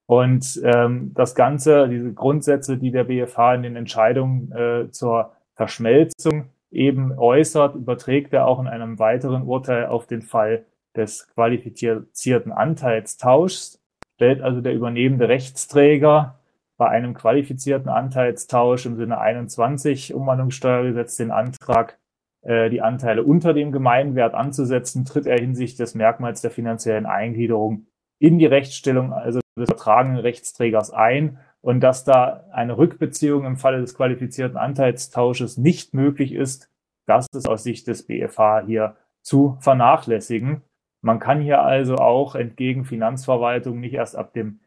Und 0.06 0.60
ähm, 0.62 1.12
das 1.14 1.34
Ganze, 1.34 1.88
diese 1.88 2.12
Grundsätze, 2.12 2.76
die 2.76 2.90
der 2.90 3.04
BFH 3.04 3.54
in 3.54 3.62
den 3.62 3.76
Entscheidungen 3.76 4.52
äh, 4.52 4.90
zur 4.90 5.32
Verschmelzung 5.54 6.50
eben 6.70 7.18
äußert, 7.18 7.74
überträgt 7.74 8.34
er 8.34 8.46
auch 8.46 8.60
in 8.60 8.66
einem 8.68 8.98
weiteren 8.98 9.42
Urteil 9.42 9.86
auf 9.86 10.06
den 10.06 10.22
Fall 10.22 10.66
des 10.94 11.28
qualifizierten 11.34 12.52
Anteilstauschs 12.52 13.80
stellt 14.18 14.42
also 14.42 14.60
der 14.60 14.74
übernehmende 14.74 15.28
Rechtsträger 15.28 16.37
bei 16.78 16.88
einem 16.88 17.12
qualifizierten 17.12 17.90
Anteilstausch 17.90 18.86
im 18.86 18.96
Sinne 18.96 19.18
21 19.18 20.14
Umwandlungssteuergesetz 20.14 21.16
den 21.16 21.32
Antrag, 21.32 21.98
äh, 22.42 22.70
die 22.70 22.80
Anteile 22.80 23.24
unter 23.24 23.52
dem 23.52 23.72
Gemeinwert 23.72 24.34
anzusetzen, 24.34 25.04
tritt 25.04 25.26
er 25.26 25.38
hinsichtlich 25.38 25.76
des 25.76 25.94
Merkmals 25.94 26.40
der 26.40 26.52
finanziellen 26.52 27.04
Eingliederung 27.04 27.86
in 28.20 28.38
die 28.38 28.46
Rechtsstellung, 28.46 29.12
also 29.12 29.40
des 29.58 29.68
übertragenen 29.68 30.18
Rechtsträgers 30.18 30.92
ein 30.92 31.38
und 31.60 31.80
dass 31.80 32.04
da 32.04 32.44
eine 32.52 32.78
Rückbeziehung 32.78 33.44
im 33.44 33.56
Falle 33.56 33.80
des 33.80 33.94
qualifizierten 33.94 34.56
Anteilstausches 34.56 35.58
nicht 35.58 35.94
möglich 35.94 36.32
ist, 36.32 36.70
das 37.06 37.26
ist 37.34 37.48
aus 37.48 37.64
Sicht 37.64 37.88
des 37.88 38.06
BFH 38.06 38.62
hier 38.66 38.96
zu 39.22 39.56
vernachlässigen. 39.60 40.62
Man 41.02 41.18
kann 41.18 41.40
hier 41.40 41.62
also 41.62 41.96
auch 41.96 42.36
entgegen 42.36 42.84
Finanzverwaltung 42.84 43.80
nicht 43.80 43.94
erst 43.94 44.14
ab 44.14 44.32
dem 44.32 44.60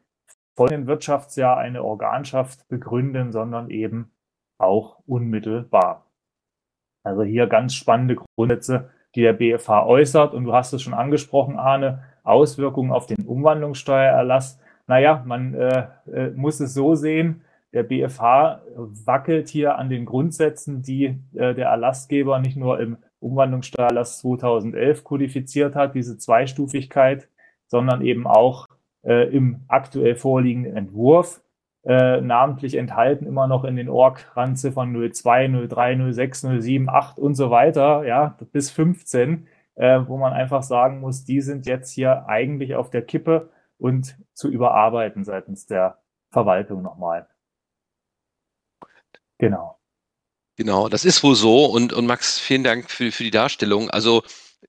folgenden 0.55 0.87
Wirtschaftsjahr 0.87 1.57
eine 1.57 1.83
Organschaft 1.83 2.67
begründen, 2.67 3.31
sondern 3.31 3.69
eben 3.69 4.11
auch 4.57 4.99
unmittelbar. 5.05 6.05
Also 7.03 7.23
hier 7.23 7.47
ganz 7.47 7.73
spannende 7.73 8.17
Grundsätze, 8.37 8.89
die 9.15 9.21
der 9.21 9.33
BFH 9.33 9.85
äußert. 9.85 10.33
Und 10.33 10.45
du 10.45 10.53
hast 10.53 10.73
es 10.73 10.81
schon 10.81 10.93
angesprochen, 10.93 11.57
Arne, 11.57 12.03
Auswirkungen 12.23 12.91
auf 12.91 13.07
den 13.07 13.25
Umwandlungssteuererlass. 13.25 14.59
Naja, 14.87 15.23
man 15.25 15.53
äh, 15.53 15.87
äh, 16.11 16.29
muss 16.31 16.59
es 16.59 16.73
so 16.73 16.95
sehen, 16.95 17.41
der 17.73 17.83
BFH 17.83 18.61
wackelt 18.75 19.47
hier 19.47 19.77
an 19.77 19.89
den 19.89 20.05
Grundsätzen, 20.05 20.81
die 20.81 21.17
äh, 21.33 21.55
der 21.55 21.69
Erlassgeber 21.69 22.39
nicht 22.39 22.57
nur 22.57 22.79
im 22.79 22.97
Umwandlungssteuererlass 23.19 24.19
2011 24.19 25.03
kodifiziert 25.03 25.75
hat, 25.75 25.95
diese 25.95 26.17
Zweistufigkeit, 26.17 27.29
sondern 27.67 28.01
eben 28.01 28.27
auch 28.27 28.67
äh, 29.03 29.29
im 29.29 29.61
aktuell 29.67 30.15
vorliegenden 30.15 30.75
Entwurf, 30.75 31.41
äh, 31.83 32.21
namentlich 32.21 32.75
enthalten 32.75 33.25
immer 33.25 33.47
noch 33.47 33.63
in 33.63 33.75
den 33.75 33.89
Org-Randziffern 33.89 34.93
02, 35.11 35.67
03, 35.67 36.11
06, 36.13 36.41
07, 36.59 36.89
8 36.89 37.17
und 37.17 37.33
so 37.33 37.49
weiter, 37.49 38.05
ja, 38.05 38.37
bis 38.51 38.69
15, 38.69 39.47
äh, 39.75 40.01
wo 40.05 40.17
man 40.17 40.33
einfach 40.33 40.61
sagen 40.61 40.99
muss, 40.99 41.23
die 41.23 41.41
sind 41.41 41.65
jetzt 41.65 41.91
hier 41.91 42.27
eigentlich 42.27 42.75
auf 42.75 42.91
der 42.91 43.01
Kippe 43.01 43.49
und 43.79 44.15
zu 44.33 44.49
überarbeiten 44.49 45.23
seitens 45.23 45.65
der 45.65 45.97
Verwaltung 46.29 46.83
nochmal. 46.83 47.27
Genau. 49.39 49.79
Genau, 50.55 50.87
das 50.87 51.05
ist 51.05 51.23
wohl 51.23 51.33
so. 51.33 51.65
Und, 51.65 51.93
und 51.93 52.05
Max, 52.05 52.37
vielen 52.37 52.63
Dank 52.63 52.91
für, 52.91 53.11
für 53.11 53.23
die 53.23 53.31
Darstellung. 53.31 53.89
Also 53.89 54.21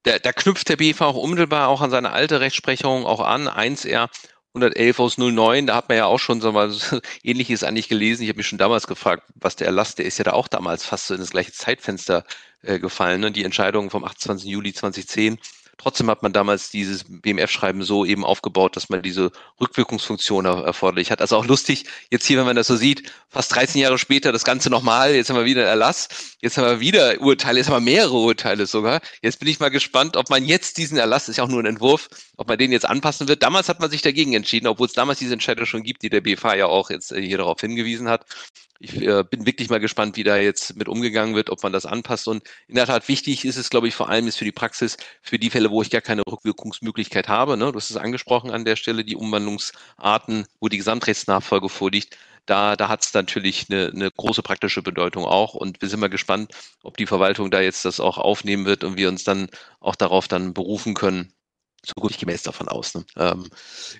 da, 0.05 0.19
da 0.19 0.33
knüpft 0.33 0.69
der 0.69 0.77
BV 0.77 1.01
auch 1.01 1.17
unmittelbar 1.17 1.69
auch 1.69 1.81
an 1.81 1.91
seine 1.91 2.12
alte 2.12 2.41
Rechtsprechung 2.41 3.07
auch 3.07 3.21
an. 3.21 3.49
1R 3.49 4.09
111 4.55 5.01
aus 5.01 5.17
09, 5.19 5.67
da 5.67 5.77
hat 5.77 5.88
man 5.88 5.97
ja 5.97 6.05
auch 6.07 6.19
schon 6.19 6.41
so 6.41 6.53
was 6.53 6.95
ähnliches 7.23 7.65
eigentlich 7.65 7.88
gelesen. 7.88 8.23
Ich 8.23 8.29
habe 8.29 8.38
mich 8.38 8.47
schon 8.47 8.59
damals 8.59 8.87
gefragt, 8.87 9.25
was 9.35 9.57
der 9.57 9.67
Erlass, 9.67 9.95
der 9.95 10.05
ist 10.05 10.19
ja 10.19 10.25
da 10.25 10.33
auch 10.33 10.49
damals 10.49 10.85
fast 10.85 11.07
so 11.07 11.15
in 11.15 11.21
das 11.21 11.31
gleiche 11.31 11.53
Zeitfenster 11.53 12.25
äh, 12.62 12.79
gefallen. 12.79 13.21
Ne? 13.21 13.33
Die 13.33 13.45
Entscheidung 13.45 13.91
vom 13.91 14.05
28. 14.05 14.49
Juli 14.51 14.75
2010 14.75 15.38
Trotzdem 15.83 16.09
hat 16.11 16.23
man 16.23 16.33
damals 16.33 16.71
dieses 16.71 17.03
BMF-Schreiben 17.09 17.83
so 17.83 18.05
eben 18.05 18.25
aufgebaut, 18.25 18.77
dass 18.77 18.88
man 18.88 19.03
diese 19.03 19.33
Rückwirkungsfunktion 19.61 20.45
erforderlich 20.45 21.11
hat. 21.11 21.21
Also 21.21 21.37
auch 21.37 21.45
lustig, 21.45 21.87
jetzt 22.09 22.25
hier, 22.25 22.38
wenn 22.38 22.45
man 22.45 22.55
das 22.55 22.68
so 22.68 22.77
sieht, 22.77 23.12
fast 23.29 23.53
13 23.53 23.81
Jahre 23.81 23.99
später 23.99 24.31
das 24.31 24.45
Ganze 24.45 24.71
nochmal, 24.71 25.12
jetzt 25.16 25.29
haben 25.29 25.37
wir 25.37 25.45
wieder 25.45 25.64
Erlass, 25.64 26.09
jetzt 26.40 26.57
haben 26.57 26.66
wir 26.66 26.79
wieder 26.79 27.21
Urteile, 27.21 27.59
jetzt 27.59 27.68
haben 27.68 27.85
wir 27.85 27.92
mehrere 27.92 28.16
Urteile 28.16 28.66
sogar. 28.66 29.01
Jetzt 29.23 29.40
bin 29.40 29.49
ich 29.49 29.59
mal 29.59 29.71
gespannt, 29.71 30.16
ob 30.16 30.31
man 30.31 30.45
jetzt 30.45 30.79
diesen 30.79 30.99
Erlass, 30.99 31.29
ist 31.29 31.38
ja 31.38 31.42
auch 31.42 31.49
nur 31.49 31.61
ein 31.61 31.66
Entwurf, 31.66 32.09
ob 32.37 32.47
man 32.47 32.59
den 32.59 32.71
jetzt 32.71 32.88
anpassen 32.88 33.27
wird. 33.27 33.42
Damals 33.42 33.68
hat 33.68 33.81
man 33.81 33.90
sich 33.90 34.03
dagegen 34.03 34.35
entschieden, 34.35 34.68
obwohl 34.68 34.87
es 34.87 34.92
damals 34.92 35.18
diese 35.18 35.33
Entscheidung 35.33 35.66
schon 35.66 35.83
gibt, 35.83 36.03
die 36.03 36.11
der 36.11 36.21
BFH 36.21 36.55
ja 36.55 36.66
auch 36.66 36.90
jetzt 36.90 37.11
äh, 37.11 37.21
hier 37.21 37.38
darauf 37.38 37.61
hingewiesen 37.61 38.09
hat 38.09 38.25
ich 38.83 39.01
äh, 39.01 39.23
bin 39.23 39.47
wirklich 39.47 39.71
mal 39.71 39.79
gespannt, 39.79 40.16
wie 40.16 40.25
da 40.25 40.37
jetzt 40.37 40.77
mit 40.77 40.88
umgegangen 40.88 41.37
wird, 41.37 41.51
ob 41.51 41.62
man 41.62 41.73
das 41.73 41.87
anpasst. 41.87 42.27
Und 42.27 42.42
in 42.66 42.75
der 42.75 42.87
Tat 42.87 43.09
wichtig 43.09 43.45
ist 43.45 43.57
es, 43.57 43.71
glaube 43.71 43.87
ich, 43.87 43.95
vor 43.95 44.09
allem 44.09 44.27
ist 44.27 44.38
für 44.38 44.45
die 44.45 44.53
Praxis, 44.53 44.97
für 45.23 45.38
die 45.38 45.51
Fälle, 45.51 45.71
wo 45.71 45.83
ich 45.83 45.90
gar 45.90 46.01
keine 46.01 46.23
Rückwirkungsmöglichkeit 46.27 47.29
habe. 47.29 47.57
Ne? 47.57 47.71
Du 47.71 47.77
hast 47.77 47.90
es 47.90 47.97
angesprochen 47.97 48.51
an 48.51 48.64
der 48.64 48.75
Stelle, 48.75 49.05
die 49.05 49.14
Umwandlungsarten, 49.14 50.47
wo 50.61 50.68
die 50.68 50.79
Gesamtrechtsnachfolge 50.79 51.68
vorliegt. 51.68 52.18
Da, 52.45 52.75
da 52.75 52.88
hat 52.88 53.05
es 53.05 53.14
natürlich 53.14 53.66
eine, 53.71 53.92
eine 53.95 54.11
große 54.11 54.42
praktische 54.42 54.83
Bedeutung 54.83 55.25
auch. 55.25 55.55
Und 55.55 55.81
wir 55.81 55.88
sind 55.88 56.01
mal 56.01 56.09
gespannt, 56.09 56.53
ob 56.83 56.97
die 56.97 57.07
Verwaltung 57.07 57.53
da 57.53 57.61
jetzt 57.61 57.85
das 57.85 58.01
auch 58.01 58.18
aufnehmen 58.18 58.66
wird 58.66 58.83
und 58.83 58.97
wir 58.97 59.09
uns 59.09 59.23
dann 59.23 59.49
auch 59.79 59.95
darauf 59.95 60.27
dann 60.27 60.55
berufen 60.55 60.95
können. 60.95 61.33
So 61.85 61.95
gut 62.01 62.11
ich 62.11 62.18
gemäß 62.18 62.42
davon 62.42 62.68
aus. 62.68 62.95
Ne? 62.95 63.05
Ähm, 63.16 63.49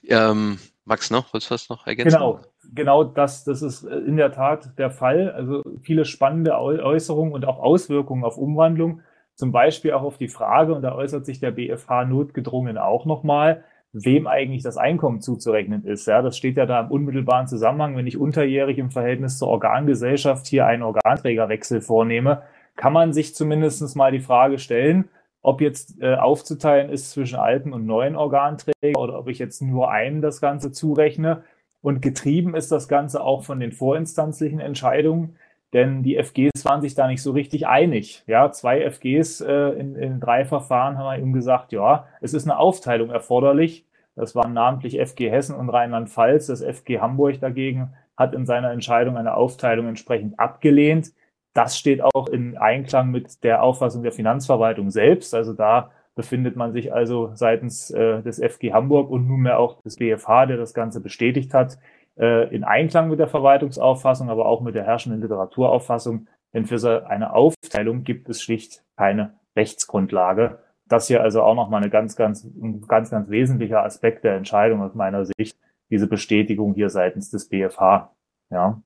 ähm, 0.09 0.59
Max, 0.85 1.11
noch? 1.11 1.33
Willst 1.33 1.51
du 1.51 1.55
was 1.55 1.68
noch 1.68 1.87
ergänzen? 1.87 2.16
Genau, 2.16 2.40
genau 2.75 3.05
das, 3.05 3.45
das 3.45 3.62
ist 3.62 3.85
in 3.85 4.16
der 4.16 4.33
Tat 4.33 4.79
der 4.79 4.90
Fall. 4.90 5.31
Also 5.31 5.62
viele 5.83 6.05
spannende 6.05 6.59
Äußerungen 6.59 7.33
und 7.33 7.45
auch 7.45 7.59
Auswirkungen 7.59 8.25
auf 8.25 8.37
Umwandlung. 8.37 9.01
zum 9.35 9.53
Beispiel 9.53 9.92
auch 9.92 10.03
auf 10.03 10.18
die 10.18 10.29
Frage, 10.29 10.75
und 10.75 10.83
da 10.83 10.95
äußert 10.95 11.27
sich 11.27 11.40
der 11.40 11.51
BFH 11.51 12.05
notgedrungen 12.05 12.79
auch 12.79 13.07
nochmal, 13.07 13.64
wem 13.92 14.27
eigentlich 14.27 14.62
das 14.62 14.77
Einkommen 14.77 15.21
zuzurechnen 15.21 15.85
ist. 15.85 16.07
Ja, 16.07 16.23
das 16.23 16.37
steht 16.37 16.57
ja 16.57 16.66
da 16.66 16.81
im 16.81 16.90
unmittelbaren 16.90 17.47
Zusammenhang. 17.47 17.97
Wenn 17.97 18.07
ich 18.07 18.16
unterjährig 18.16 18.79
im 18.79 18.90
Verhältnis 18.90 19.38
zur 19.38 19.49
Organgesellschaft 19.49 20.47
hier 20.47 20.66
einen 20.66 20.83
Organträgerwechsel 20.83 21.81
vornehme, 21.81 22.42
kann 22.77 22.92
man 22.92 23.12
sich 23.12 23.35
zumindest 23.35 23.97
mal 23.97 24.12
die 24.12 24.21
Frage 24.21 24.59
stellen, 24.59 25.09
ob 25.43 25.61
jetzt 25.61 26.01
äh, 26.01 26.15
aufzuteilen 26.15 26.91
ist 26.91 27.11
zwischen 27.11 27.39
alten 27.39 27.73
und 27.73 27.85
neuen 27.85 28.17
Organträger 28.17 28.99
oder 28.99 29.19
ob 29.19 29.29
ich 29.29 29.39
jetzt 29.39 29.61
nur 29.61 29.91
einen 29.91 30.23
das 30.23 30.41
Ganze 30.41 30.73
zurechne. 30.73 31.43
Und 31.81 32.01
getrieben 32.01 32.55
ist 32.55 32.71
das 32.71 32.87
Ganze 32.89 33.23
auch 33.23 33.43
von 33.43 33.59
den 33.59 33.73
vorinstanzlichen 33.73 34.61
Entscheidungen, 34.61 35.37
denn 35.73 36.03
die 36.03 36.17
FGs 36.17 36.65
waren 36.65 36.81
sich 36.81 36.95
da 36.95 37.09
nicht 37.09 37.23
so 37.23 37.33
richtig 37.33 37.67
einig. 37.67 38.23
Ja, 38.27 38.53
zwei 38.53 38.83
FGs 38.83 39.41
äh, 39.41 39.71
in, 39.71 39.97
in 39.97 40.21
drei 40.21 40.45
Verfahren 40.45 40.97
haben 40.99 41.19
eben 41.19 41.33
gesagt, 41.33 41.73
ja, 41.73 42.07
es 42.21 42.35
ist 42.35 42.45
eine 42.45 42.59
Aufteilung 42.59 43.11
erforderlich. 43.11 43.85
Das 44.15 44.35
waren 44.37 44.53
namentlich 44.53 45.01
FG 45.01 45.31
Hessen 45.31 45.57
und 45.57 45.71
Rheinland-Pfalz. 45.71 46.47
Das 46.47 46.63
FG 46.63 47.01
Hamburg 47.01 47.41
dagegen 47.41 47.95
hat 48.17 48.35
in 48.35 48.45
seiner 48.45 48.71
Entscheidung 48.71 49.17
eine 49.17 49.35
Aufteilung 49.35 49.89
entsprechend 49.89 50.39
abgelehnt. 50.39 51.13
Das 51.55 51.79
steht 51.79 52.03
auch 52.03 52.29
in 52.29 52.57
Einklang 52.57 53.11
mit 53.11 53.45
der 53.45 53.62
Auffassung 53.62 54.03
der 54.03 54.12
Finanzverwaltung 54.12 54.91
selbst. 54.91 55.35
Also 55.35 55.53
da 55.53 55.91
befindet 56.15 56.57
man 56.57 56.73
sich 56.73 56.93
also 56.93 57.31
seitens 57.35 57.91
äh, 57.91 58.23
des 58.23 58.38
FG 58.38 58.73
Hamburg 58.73 59.11
und 59.11 59.27
nunmehr 59.27 59.59
auch 59.59 59.81
des 59.83 59.97
BFH, 59.97 60.47
der 60.47 60.57
das 60.57 60.75
Ganze 60.75 61.01
bestätigt 61.01 61.55
hat, 61.55 61.79
äh, 62.19 62.55
in 62.55 62.65
Einklang 62.65 63.09
mit 63.09 63.19
der 63.19 63.29
Verwaltungsauffassung, 63.29 64.31
aber 64.31 64.47
auch 64.47 64.61
mit 64.61 64.75
der 64.75 64.85
herrschenden 64.85 65.21
Literaturauffassung. 65.23 66.29
Denn 66.53 66.67
für 66.67 66.79
so 66.79 66.88
eine 66.88 67.33
Aufteilung 67.33 68.05
gibt 68.05 68.29
es 68.29 68.43
schlicht 68.43 68.85
keine 68.97 69.35
Rechtsgrundlage. 69.57 70.59
Das 70.87 71.07
hier 71.07 71.23
also 71.23 71.43
auch 71.43 71.55
nochmal 71.55 71.81
eine 71.81 71.91
ganz, 71.91 72.17
ganz, 72.17 72.47
ganz, 72.87 73.11
ganz 73.11 73.31
wesentlicher 73.31 73.83
Aspekt 73.83 74.25
der 74.25 74.37
Entscheidung 74.37 74.83
aus 74.83 74.95
meiner 74.95 75.25
Sicht, 75.25 75.59
diese 75.91 76.07
Bestätigung 76.07 76.75
hier 76.75 76.91
seitens 76.91 77.31
des 77.31 77.49
BFH. 77.49 78.15
Ja. 78.51 78.83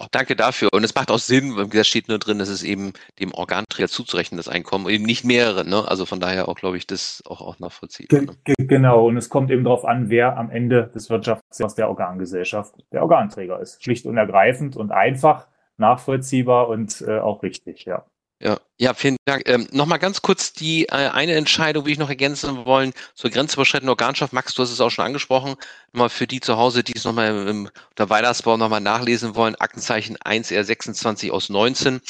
Auch 0.00 0.08
danke 0.08 0.36
dafür. 0.36 0.68
Und 0.72 0.84
es 0.84 0.94
macht 0.94 1.10
auch 1.10 1.18
Sinn, 1.18 1.56
weil 1.56 1.66
da 1.66 1.82
steht 1.82 2.08
nur 2.08 2.18
drin, 2.18 2.38
dass 2.38 2.48
es 2.48 2.62
eben 2.62 2.92
dem 3.18 3.34
Organträger 3.34 3.88
zuzurechnen, 3.88 4.36
das 4.36 4.48
Einkommen, 4.48 4.88
eben 4.88 5.04
nicht 5.04 5.24
mehrere. 5.24 5.68
Ne? 5.68 5.86
Also 5.86 6.06
von 6.06 6.20
daher 6.20 6.48
auch, 6.48 6.54
glaube 6.54 6.76
ich, 6.76 6.86
das 6.86 7.22
auch, 7.26 7.40
auch 7.40 7.58
nachvollziehbar. 7.58 8.22
Ne? 8.22 8.54
Genau. 8.58 9.06
Und 9.06 9.16
es 9.16 9.28
kommt 9.28 9.50
eben 9.50 9.64
darauf 9.64 9.84
an, 9.84 10.08
wer 10.08 10.36
am 10.36 10.50
Ende 10.50 10.90
des 10.94 11.10
Wirtschaftsjahres 11.10 11.74
der 11.74 11.88
Organgesellschaft 11.88 12.74
der 12.92 13.02
Organträger 13.02 13.60
ist. 13.60 13.82
Schlicht 13.82 14.06
und 14.06 14.16
ergreifend 14.16 14.76
und 14.76 14.92
einfach, 14.92 15.48
nachvollziehbar 15.78 16.68
und 16.68 17.02
äh, 17.06 17.18
auch 17.18 17.42
richtig, 17.42 17.84
ja. 17.84 18.04
Ja, 18.40 18.60
ja, 18.76 18.94
vielen 18.94 19.16
Dank. 19.24 19.48
Ähm, 19.48 19.66
Nochmal 19.72 19.98
ganz 19.98 20.22
kurz 20.22 20.52
die 20.52 20.86
äh, 20.86 20.92
eine 20.92 21.34
Entscheidung, 21.34 21.86
wie 21.86 21.92
ich 21.92 21.98
noch 21.98 22.08
ergänzen 22.08 22.64
wollen, 22.66 22.92
zur 23.14 23.30
grenzüberschreitenden 23.30 23.88
Organschaft. 23.90 24.32
Max, 24.32 24.54
du 24.54 24.62
hast 24.62 24.70
es 24.70 24.80
auch 24.80 24.90
schon 24.90 25.04
angesprochen. 25.04 25.56
Nochmal 25.92 26.08
für 26.08 26.28
die 26.28 26.38
zu 26.40 26.56
Hause, 26.56 26.84
die 26.84 26.92
es 26.94 27.04
nochmal 27.04 27.30
im, 27.30 27.48
im 27.48 27.70
unter 27.90 28.10
Weihnachtsbau 28.10 28.56
nochmal 28.56 28.80
nachlesen 28.80 29.34
wollen, 29.34 29.56
Aktenzeichen 29.56 30.16
1R26 30.18 31.32
aus 31.32 31.48
19. 31.48 32.00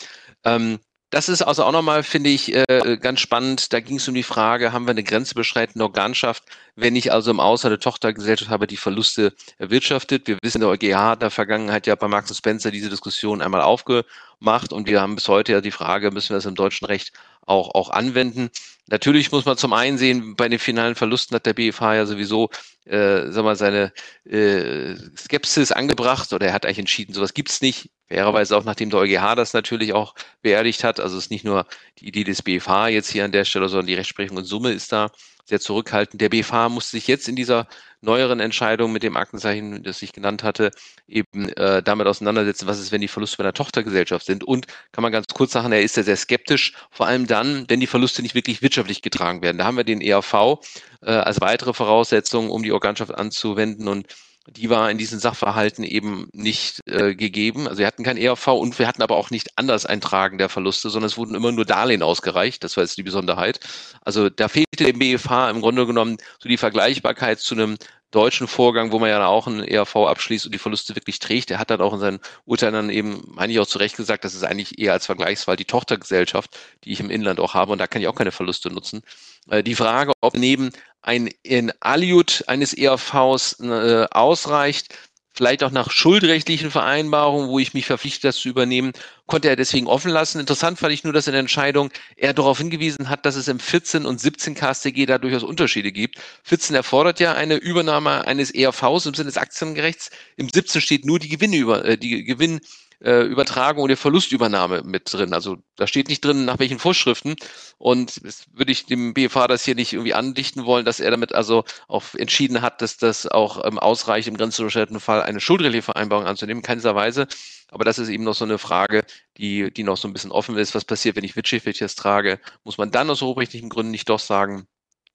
Ähm, 0.44 0.78
das 1.10 1.28
ist 1.28 1.40
also 1.42 1.64
auch 1.64 1.72
nochmal, 1.72 2.02
finde 2.02 2.30
ich, 2.30 2.54
äh, 2.54 2.98
ganz 3.00 3.20
spannend. 3.20 3.72
Da 3.72 3.80
ging 3.80 3.96
es 3.96 4.08
um 4.08 4.14
die 4.14 4.22
Frage, 4.22 4.72
haben 4.72 4.86
wir 4.86 4.90
eine 4.90 5.02
grenzüberschreitende 5.02 5.82
Organschaft, 5.82 6.44
wenn 6.76 6.96
ich 6.96 7.12
also 7.12 7.30
im 7.30 7.40
Ausland 7.40 7.72
eine 7.72 7.80
Tochtergesellschaft 7.80 8.50
habe, 8.50 8.66
die 8.66 8.76
Verluste 8.76 9.32
erwirtschaftet. 9.56 10.26
Wir 10.26 10.38
wissen, 10.42 10.60
der 10.60 10.68
EuGH 10.68 10.94
hat 10.96 11.14
in 11.14 11.20
der 11.20 11.30
Vergangenheit 11.30 11.86
ja 11.86 11.94
bei 11.94 12.08
Max 12.08 12.36
Spencer 12.36 12.70
diese 12.70 12.90
Diskussion 12.90 13.40
einmal 13.40 13.62
aufgemacht 13.62 14.72
und 14.72 14.86
wir 14.86 15.00
haben 15.00 15.14
bis 15.14 15.28
heute 15.28 15.52
ja 15.52 15.60
die 15.62 15.70
Frage, 15.70 16.10
müssen 16.10 16.30
wir 16.30 16.36
das 16.36 16.46
im 16.46 16.54
deutschen 16.54 16.86
Recht 16.86 17.12
auch, 17.48 17.74
auch 17.74 17.90
anwenden. 17.90 18.50
Natürlich 18.86 19.32
muss 19.32 19.44
man 19.44 19.58
zum 19.58 19.72
einen 19.72 19.98
sehen, 19.98 20.34
bei 20.36 20.48
den 20.48 20.58
finalen 20.58 20.94
Verlusten 20.94 21.34
hat 21.34 21.46
der 21.46 21.52
BFH 21.52 21.94
ja 21.94 22.06
sowieso 22.06 22.48
äh, 22.88 23.30
sag 23.30 23.44
mal, 23.44 23.56
seine 23.56 23.92
äh, 24.24 24.94
Skepsis 25.16 25.72
angebracht 25.72 26.32
oder 26.32 26.46
er 26.46 26.52
hat 26.52 26.64
eigentlich 26.64 26.78
entschieden, 26.78 27.12
sowas 27.14 27.34
gibt's 27.34 27.60
nicht. 27.60 27.90
Fairerweise 28.08 28.56
auch 28.56 28.64
nachdem 28.64 28.88
der 28.88 29.00
EuGH 29.00 29.34
das 29.34 29.52
natürlich 29.52 29.92
auch 29.92 30.14
beerdigt 30.40 30.84
hat. 30.84 30.98
Also 30.98 31.18
es 31.18 31.24
ist 31.24 31.30
nicht 31.30 31.44
nur 31.44 31.66
die 31.98 32.08
Idee 32.08 32.24
des 32.24 32.42
BFH 32.42 32.88
jetzt 32.88 33.10
hier 33.10 33.24
an 33.24 33.32
der 33.32 33.44
Stelle, 33.44 33.68
sondern 33.68 33.86
die 33.86 33.94
Rechtsprechung 33.94 34.38
in 34.38 34.44
Summe 34.44 34.72
ist 34.72 34.92
da 34.92 35.10
sehr 35.48 35.60
zurückhaltend. 35.60 36.20
Der 36.20 36.28
BFH 36.28 36.68
muss 36.68 36.90
sich 36.90 37.06
jetzt 37.06 37.28
in 37.28 37.36
dieser 37.36 37.66
neueren 38.00 38.38
Entscheidung 38.38 38.92
mit 38.92 39.02
dem 39.02 39.16
Aktenzeichen, 39.16 39.82
das 39.82 40.02
ich 40.02 40.12
genannt 40.12 40.42
hatte, 40.42 40.70
eben 41.08 41.48
äh, 41.50 41.82
damit 41.82 42.06
auseinandersetzen, 42.06 42.66
was 42.66 42.78
ist, 42.78 42.92
wenn 42.92 43.00
die 43.00 43.08
Verluste 43.08 43.38
bei 43.38 43.44
einer 43.44 43.54
Tochtergesellschaft 43.54 44.26
sind. 44.26 44.44
Und 44.44 44.66
kann 44.92 45.02
man 45.02 45.10
ganz 45.10 45.26
kurz 45.34 45.52
sagen, 45.52 45.72
er 45.72 45.82
ist 45.82 45.96
ja 45.96 46.02
sehr 46.02 46.16
skeptisch, 46.16 46.74
vor 46.90 47.06
allem 47.06 47.26
dann, 47.26 47.64
wenn 47.68 47.80
die 47.80 47.86
Verluste 47.86 48.22
nicht 48.22 48.34
wirklich 48.34 48.62
wirtschaftlich 48.62 49.02
getragen 49.02 49.42
werden. 49.42 49.58
Da 49.58 49.64
haben 49.64 49.76
wir 49.76 49.84
den 49.84 50.00
ERV 50.00 50.60
äh, 51.02 51.10
als 51.10 51.40
weitere 51.40 51.72
Voraussetzung, 51.72 52.50
um 52.50 52.62
die 52.62 52.72
Organschaft 52.72 53.14
anzuwenden 53.14 53.88
und 53.88 54.06
die 54.50 54.70
war 54.70 54.90
in 54.90 54.98
diesen 54.98 55.18
Sachverhalten 55.18 55.84
eben 55.84 56.28
nicht 56.32 56.80
äh, 56.86 57.14
gegeben. 57.14 57.68
Also 57.68 57.78
wir 57.78 57.86
hatten 57.86 58.02
kein 58.02 58.16
ERV 58.16 58.48
und 58.48 58.78
wir 58.78 58.86
hatten 58.86 59.02
aber 59.02 59.16
auch 59.16 59.30
nicht 59.30 59.56
anders 59.56 59.86
Eintragen 59.86 60.38
der 60.38 60.48
Verluste, 60.48 60.90
sondern 60.90 61.06
es 61.06 61.16
wurden 61.16 61.34
immer 61.34 61.52
nur 61.52 61.64
Darlehen 61.64 62.02
ausgereicht. 62.02 62.64
Das 62.64 62.76
war 62.76 62.84
jetzt 62.84 62.96
die 62.96 63.02
Besonderheit. 63.02 63.60
Also 64.02 64.30
da 64.30 64.48
fehlte 64.48 64.84
dem 64.84 64.98
BFH 64.98 65.50
im 65.50 65.60
Grunde 65.60 65.86
genommen 65.86 66.18
so 66.38 66.48
die 66.48 66.56
Vergleichbarkeit 66.56 67.40
zu 67.40 67.54
einem 67.54 67.76
deutschen 68.10 68.48
Vorgang, 68.48 68.92
wo 68.92 68.98
man 68.98 69.10
ja 69.10 69.26
auch 69.26 69.46
einen 69.46 69.62
ERV 69.62 69.96
abschließt 69.96 70.46
und 70.46 70.54
die 70.54 70.58
Verluste 70.58 70.96
wirklich 70.96 71.18
trägt. 71.18 71.50
Er 71.50 71.58
hat 71.58 71.70
dann 71.70 71.80
auch 71.80 71.92
in 71.92 72.00
seinen 72.00 72.20
Urteilen 72.46 72.74
dann 72.74 72.90
eben, 72.90 73.22
meine 73.26 73.52
ich 73.52 73.58
auch 73.60 73.66
zu 73.66 73.78
Recht 73.78 73.96
gesagt, 73.96 74.24
das 74.24 74.34
ist 74.34 74.44
eigentlich 74.44 74.78
eher 74.78 74.92
als 74.92 75.06
Vergleichsfall 75.06 75.56
die 75.56 75.64
Tochtergesellschaft, 75.64 76.56
die 76.84 76.92
ich 76.92 77.00
im 77.00 77.10
Inland 77.10 77.40
auch 77.40 77.54
habe 77.54 77.72
und 77.72 77.78
da 77.78 77.86
kann 77.86 78.00
ich 78.00 78.08
auch 78.08 78.14
keine 78.14 78.32
Verluste 78.32 78.70
nutzen. 78.70 79.02
Äh, 79.50 79.62
die 79.62 79.74
Frage, 79.74 80.12
ob 80.20 80.34
neben 80.34 80.70
ein 81.02 81.30
in 81.42 81.72
Aliud 81.80 82.44
eines 82.46 82.74
ERVs 82.74 83.60
äh, 83.60 84.06
ausreicht, 84.10 84.94
vielleicht 85.38 85.62
auch 85.62 85.70
nach 85.70 85.92
schuldrechtlichen 85.92 86.72
Vereinbarungen, 86.72 87.48
wo 87.48 87.60
ich 87.60 87.72
mich 87.72 87.86
verpflichte, 87.86 88.26
das 88.26 88.38
zu 88.38 88.48
übernehmen, 88.48 88.90
konnte 89.28 89.48
er 89.48 89.54
deswegen 89.54 89.86
offen 89.86 90.10
lassen. 90.10 90.40
Interessant 90.40 90.80
fand 90.80 90.92
ich 90.92 91.04
nur, 91.04 91.12
dass 91.12 91.28
in 91.28 91.32
der 91.32 91.38
Entscheidung 91.38 91.90
er 92.16 92.34
darauf 92.34 92.58
hingewiesen 92.58 93.08
hat, 93.08 93.24
dass 93.24 93.36
es 93.36 93.46
im 93.46 93.60
14 93.60 94.04
und 94.04 94.20
17 94.20 94.56
KStG 94.56 95.06
da 95.06 95.18
durchaus 95.18 95.44
Unterschiede 95.44 95.92
gibt. 95.92 96.18
14 96.42 96.74
erfordert 96.74 97.20
ja 97.20 97.34
eine 97.34 97.54
Übernahme 97.54 98.26
eines 98.26 98.50
ERVs 98.50 99.06
im 99.06 99.14
Sinne 99.14 99.28
des 99.28 99.36
Aktiengerechts. 99.36 100.10
Im 100.36 100.48
17 100.48 100.80
steht 100.80 101.04
nur 101.04 101.20
die 101.20 101.28
Gewinne 101.28 101.56
über, 101.56 101.84
äh, 101.84 101.96
die 101.96 102.24
Gewinn 102.24 102.60
äh, 103.00 103.22
Übertragung 103.22 103.84
oder 103.84 103.96
Verlustübernahme 103.96 104.82
mit 104.84 105.12
drin. 105.12 105.32
Also 105.32 105.58
da 105.76 105.86
steht 105.86 106.08
nicht 106.08 106.24
drin, 106.24 106.44
nach 106.44 106.58
welchen 106.58 106.78
Vorschriften. 106.78 107.36
Und 107.78 108.24
das 108.24 108.46
würde 108.52 108.72
ich 108.72 108.86
dem 108.86 109.14
BFH 109.14 109.46
das 109.48 109.64
hier 109.64 109.74
nicht 109.74 109.92
irgendwie 109.92 110.14
andichten 110.14 110.64
wollen, 110.64 110.84
dass 110.84 111.00
er 111.00 111.10
damit 111.10 111.34
also 111.34 111.64
auch 111.86 112.14
entschieden 112.14 112.62
hat, 112.62 112.82
dass 112.82 112.96
das 112.96 113.26
auch 113.26 113.64
ähm, 113.64 113.78
ausreicht, 113.78 114.28
im 114.28 114.36
grenzüberschreitenden 114.36 115.00
Fall 115.00 115.22
eine 115.22 115.40
schuldrechtliche 115.40 115.82
Vereinbarung 115.82 116.26
anzunehmen. 116.26 116.62
Keinster 116.62 116.94
Weise. 116.94 117.28
Aber 117.70 117.84
das 117.84 117.98
ist 117.98 118.08
eben 118.08 118.24
noch 118.24 118.34
so 118.34 118.44
eine 118.44 118.58
Frage, 118.58 119.04
die, 119.36 119.72
die 119.72 119.82
noch 119.84 119.96
so 119.96 120.08
ein 120.08 120.12
bisschen 120.12 120.32
offen 120.32 120.56
ist. 120.56 120.74
Was 120.74 120.84
passiert, 120.84 121.16
wenn 121.16 121.24
ich 121.24 121.36
wirtschaftliches 121.36 121.94
trage? 121.94 122.40
Muss 122.64 122.78
man 122.78 122.90
dann 122.90 123.10
aus 123.10 123.22
hochrechtlichen 123.22 123.68
Gründen 123.68 123.92
nicht 123.92 124.08
doch 124.08 124.18
sagen, 124.18 124.66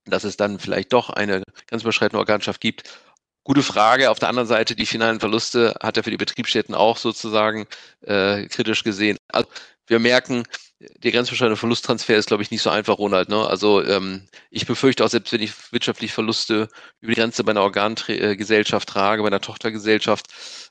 dass 0.05 0.23
es 0.23 0.37
dann 0.37 0.59
vielleicht 0.59 0.93
doch 0.93 1.09
eine 1.09 1.43
grenzüberschreitende 1.67 2.19
Organschaft 2.19 2.61
gibt? 2.61 2.83
Gute 3.45 3.61
Frage. 3.61 4.09
Auf 4.09 4.19
der 4.19 4.29
anderen 4.29 4.47
Seite, 4.47 4.75
die 4.75 4.85
finalen 4.85 5.19
Verluste 5.19 5.75
hat 5.81 5.97
er 5.97 6.03
für 6.03 6.11
die 6.11 6.17
Betriebsstätten 6.17 6.73
auch 6.73 6.97
sozusagen 6.97 7.67
äh, 8.01 8.47
kritisch 8.47 8.83
gesehen. 8.83 9.17
Also 9.27 9.49
wir 9.87 9.99
merken, 9.99 10.43
der 10.79 11.11
grenzüberschreitende 11.11 11.57
Verlusttransfer 11.57 12.15
ist, 12.15 12.27
glaube 12.27 12.43
ich, 12.43 12.51
nicht 12.51 12.61
so 12.61 12.69
einfach, 12.69 12.97
Ronald. 12.97 13.29
Ne? 13.29 13.45
Also 13.45 13.83
ähm, 13.83 14.27
ich 14.49 14.65
befürchte 14.65 15.03
auch, 15.03 15.09
selbst 15.09 15.33
wenn 15.33 15.41
ich 15.41 15.51
wirtschaftlich 15.71 16.13
Verluste 16.13 16.69
über 17.01 17.13
die 17.13 17.19
Grenze 17.19 17.43
bei 17.43 17.51
einer 17.51 17.63
Organgesellschaft 17.63 18.87
trage, 18.89 19.21
bei 19.21 19.27
einer 19.27 19.41
Tochtergesellschaft, 19.41 20.27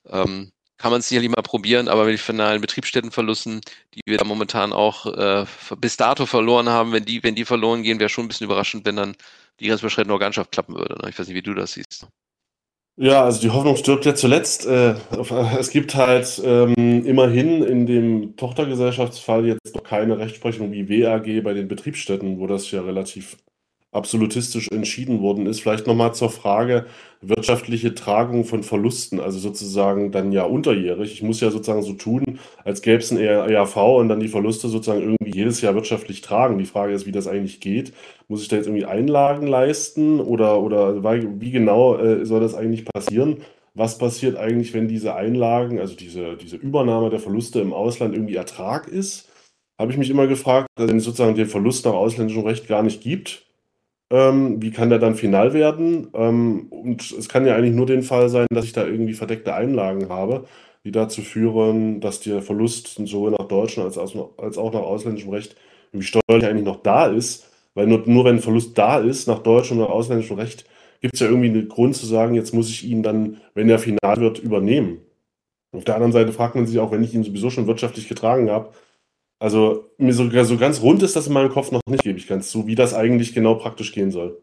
ähm, 0.08 0.52
kann 0.78 0.90
man 0.90 1.00
es 1.00 1.08
sicherlich 1.08 1.30
mal 1.30 1.42
probieren, 1.42 1.88
aber 1.88 2.04
mit 2.04 2.14
den 2.14 2.18
finalen 2.18 2.60
Betriebsstättenverlusten, 2.60 3.60
die 3.94 4.00
wir 4.06 4.18
da 4.18 4.24
momentan 4.24 4.72
auch 4.72 5.06
äh, 5.06 5.46
bis 5.78 5.96
dato 5.96 6.26
verloren 6.26 6.68
haben, 6.68 6.92
wenn 6.92 7.04
die, 7.04 7.22
wenn 7.22 7.34
die 7.34 7.44
verloren 7.44 7.82
gehen, 7.82 8.00
wäre 8.00 8.08
schon 8.08 8.24
ein 8.24 8.28
bisschen 8.28 8.46
überraschend, 8.46 8.84
wenn 8.86 8.96
dann 8.96 9.14
die 9.60 9.68
grenzüberschreitende 9.68 10.12
Organschaft 10.14 10.50
klappen 10.52 10.74
würde. 10.74 11.00
Ne? 11.00 11.10
Ich 11.10 11.18
weiß 11.18 11.28
nicht, 11.28 11.36
wie 11.36 11.42
du 11.42 11.54
das 11.54 11.74
siehst. 11.74 12.06
Ja, 12.96 13.24
also 13.24 13.40
die 13.40 13.50
Hoffnung 13.50 13.76
stirbt 13.76 14.04
ja 14.04 14.14
zuletzt. 14.14 14.66
Äh, 14.66 14.94
es 15.58 15.70
gibt 15.70 15.94
halt 15.94 16.40
ähm, 16.44 17.06
immerhin 17.06 17.62
in 17.62 17.86
dem 17.86 18.36
Tochtergesellschaftsfall 18.36 19.46
jetzt 19.46 19.74
noch 19.74 19.82
keine 19.82 20.18
Rechtsprechung 20.18 20.72
wie 20.72 20.88
WAG 20.88 21.42
bei 21.42 21.54
den 21.54 21.68
Betriebsstätten, 21.68 22.38
wo 22.38 22.46
das 22.46 22.70
ja 22.70 22.82
relativ 22.82 23.38
absolutistisch 23.92 24.68
entschieden 24.72 25.20
worden 25.20 25.46
ist. 25.46 25.60
Vielleicht 25.60 25.86
nochmal 25.86 26.14
zur 26.14 26.30
Frage 26.30 26.86
wirtschaftliche 27.20 27.94
Tragung 27.94 28.44
von 28.44 28.62
Verlusten, 28.62 29.20
also 29.20 29.38
sozusagen 29.38 30.10
dann 30.10 30.32
ja 30.32 30.44
unterjährig. 30.44 31.12
Ich 31.12 31.22
muss 31.22 31.40
ja 31.40 31.50
sozusagen 31.50 31.82
so 31.82 31.92
tun, 31.92 32.40
als 32.64 32.82
gäbe 32.82 32.98
es 32.98 33.12
ein 33.12 33.18
ERV 33.18 33.76
und 33.76 34.08
dann 34.08 34.18
die 34.18 34.28
Verluste 34.28 34.68
sozusagen 34.68 35.02
irgendwie 35.02 35.36
jedes 35.36 35.60
Jahr 35.60 35.74
wirtschaftlich 35.74 36.22
tragen. 36.22 36.58
Die 36.58 36.64
Frage 36.64 36.94
ist, 36.94 37.06
wie 37.06 37.12
das 37.12 37.28
eigentlich 37.28 37.60
geht. 37.60 37.92
Muss 38.28 38.42
ich 38.42 38.48
da 38.48 38.56
jetzt 38.56 38.66
irgendwie 38.66 38.86
Einlagen 38.86 39.46
leisten 39.46 40.20
oder, 40.20 40.60
oder 40.60 41.04
wie 41.40 41.50
genau 41.50 41.96
äh, 41.96 42.24
soll 42.24 42.40
das 42.40 42.54
eigentlich 42.54 42.86
passieren? 42.86 43.38
Was 43.74 43.98
passiert 43.98 44.36
eigentlich, 44.36 44.74
wenn 44.74 44.88
diese 44.88 45.14
Einlagen, 45.14 45.78
also 45.78 45.94
diese, 45.94 46.36
diese 46.36 46.56
Übernahme 46.56 47.10
der 47.10 47.20
Verluste 47.20 47.60
im 47.60 47.72
Ausland 47.72 48.14
irgendwie 48.14 48.36
Ertrag 48.36 48.88
ist? 48.88 49.28
habe 49.82 49.90
ich 49.90 49.98
mich 49.98 50.10
immer 50.10 50.28
gefragt, 50.28 50.68
wenn 50.76 50.98
es 50.98 51.04
sozusagen 51.04 51.34
den 51.34 51.48
Verlust 51.48 51.84
nach 51.84 51.92
ausländischem 51.92 52.44
Recht 52.44 52.68
gar 52.68 52.82
nicht 52.82 53.02
gibt, 53.02 53.46
ähm, 54.12 54.60
wie 54.62 54.70
kann 54.70 54.90
der 54.90 54.98
dann 54.98 55.16
final 55.16 55.54
werden? 55.54 56.08
Ähm, 56.14 56.66
und 56.70 57.10
es 57.12 57.28
kann 57.28 57.46
ja 57.46 57.56
eigentlich 57.56 57.74
nur 57.74 57.86
den 57.86 58.02
Fall 58.02 58.28
sein, 58.28 58.46
dass 58.50 58.66
ich 58.66 58.72
da 58.72 58.84
irgendwie 58.86 59.14
verdeckte 59.14 59.54
Einlagen 59.54 60.10
habe, 60.10 60.44
die 60.84 60.92
dazu 60.92 61.22
führen, 61.22 62.00
dass 62.00 62.20
der 62.20 62.42
Verlust 62.42 63.00
sowohl 63.06 63.30
nach 63.32 63.48
deutschem 63.48 63.84
als, 63.84 63.98
als 63.98 64.58
auch 64.58 64.72
nach 64.72 64.82
ausländischem 64.82 65.30
Recht 65.30 65.56
irgendwie 65.92 66.06
steuerlich 66.06 66.46
eigentlich 66.46 66.66
noch 66.66 66.82
da 66.82 67.06
ist. 67.06 67.48
Weil 67.74 67.86
nur, 67.86 68.02
nur 68.06 68.26
wenn 68.26 68.36
ein 68.36 68.42
Verlust 68.42 68.76
da 68.76 68.98
ist, 68.98 69.28
nach 69.28 69.38
deutschem 69.38 69.78
oder 69.78 69.90
ausländischem 69.90 70.36
Recht, 70.36 70.66
gibt 71.00 71.14
es 71.14 71.20
ja 71.20 71.28
irgendwie 71.28 71.48
einen 71.48 71.68
Grund 71.68 71.96
zu 71.96 72.06
sagen, 72.06 72.34
jetzt 72.34 72.52
muss 72.52 72.68
ich 72.68 72.84
ihn 72.84 73.02
dann, 73.02 73.38
wenn 73.54 73.70
er 73.70 73.78
final 73.78 74.18
wird, 74.18 74.38
übernehmen. 74.38 75.00
Auf 75.72 75.84
der 75.84 75.94
anderen 75.94 76.12
Seite 76.12 76.32
fragt 76.32 76.54
man 76.54 76.66
sich 76.66 76.78
auch, 76.78 76.92
wenn 76.92 77.02
ich 77.02 77.14
ihn 77.14 77.24
sowieso 77.24 77.48
schon 77.48 77.66
wirtschaftlich 77.66 78.08
getragen 78.08 78.50
habe, 78.50 78.70
also 79.42 79.90
mir 79.98 80.14
sogar 80.14 80.44
so 80.44 80.56
ganz 80.56 80.80
rund 80.80 81.02
ist 81.02 81.16
das 81.16 81.26
in 81.26 81.32
meinem 81.32 81.50
Kopf 81.50 81.72
noch 81.72 81.80
nicht, 81.88 82.04
gebe 82.04 82.16
ich 82.16 82.28
ganz 82.28 82.48
zu, 82.48 82.68
wie 82.68 82.76
das 82.76 82.94
eigentlich 82.94 83.34
genau 83.34 83.56
praktisch 83.56 83.92
gehen 83.92 84.12
soll. 84.12 84.40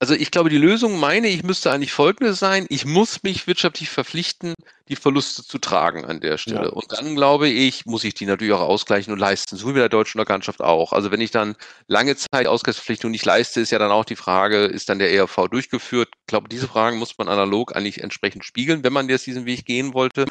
Also 0.00 0.14
ich 0.14 0.30
glaube, 0.30 0.48
die 0.48 0.58
Lösung 0.58 1.00
meine 1.00 1.26
ich 1.26 1.42
müsste 1.42 1.72
eigentlich 1.72 1.90
folgende 1.90 2.32
sein. 2.32 2.66
Ich 2.68 2.84
muss 2.84 3.24
mich 3.24 3.48
wirtschaftlich 3.48 3.90
verpflichten, 3.90 4.54
die 4.86 4.94
Verluste 4.94 5.42
zu 5.42 5.58
tragen 5.58 6.04
an 6.04 6.20
der 6.20 6.38
Stelle. 6.38 6.66
Ja. 6.66 6.68
Und 6.68 6.92
dann 6.92 7.16
glaube 7.16 7.48
ich, 7.48 7.84
muss 7.84 8.04
ich 8.04 8.14
die 8.14 8.26
natürlich 8.26 8.52
auch 8.52 8.60
ausgleichen 8.60 9.12
und 9.12 9.18
leisten, 9.18 9.56
so 9.56 9.66
wie 9.66 9.72
bei 9.72 9.80
der 9.80 9.88
deutschen 9.88 10.20
Organschaft 10.20 10.60
auch. 10.60 10.92
Also 10.92 11.10
wenn 11.10 11.20
ich 11.20 11.32
dann 11.32 11.56
lange 11.88 12.14
Zeit 12.14 12.46
Ausgleichsverpflichtung 12.46 13.10
nicht 13.10 13.24
leiste, 13.24 13.60
ist 13.60 13.72
ja 13.72 13.80
dann 13.80 13.90
auch 13.90 14.04
die 14.04 14.14
Frage, 14.14 14.66
ist 14.66 14.88
dann 14.88 15.00
der 15.00 15.12
ERV 15.12 15.48
durchgeführt? 15.50 16.10
Ich 16.12 16.26
glaube, 16.28 16.48
diese 16.48 16.68
Fragen 16.68 16.98
muss 16.98 17.18
man 17.18 17.28
analog 17.28 17.74
eigentlich 17.74 18.00
entsprechend 18.00 18.44
spiegeln, 18.44 18.84
wenn 18.84 18.92
man 18.92 19.08
jetzt 19.08 19.26
diesen 19.26 19.46
Weg 19.46 19.64
gehen 19.64 19.94
wollte. 19.94 20.26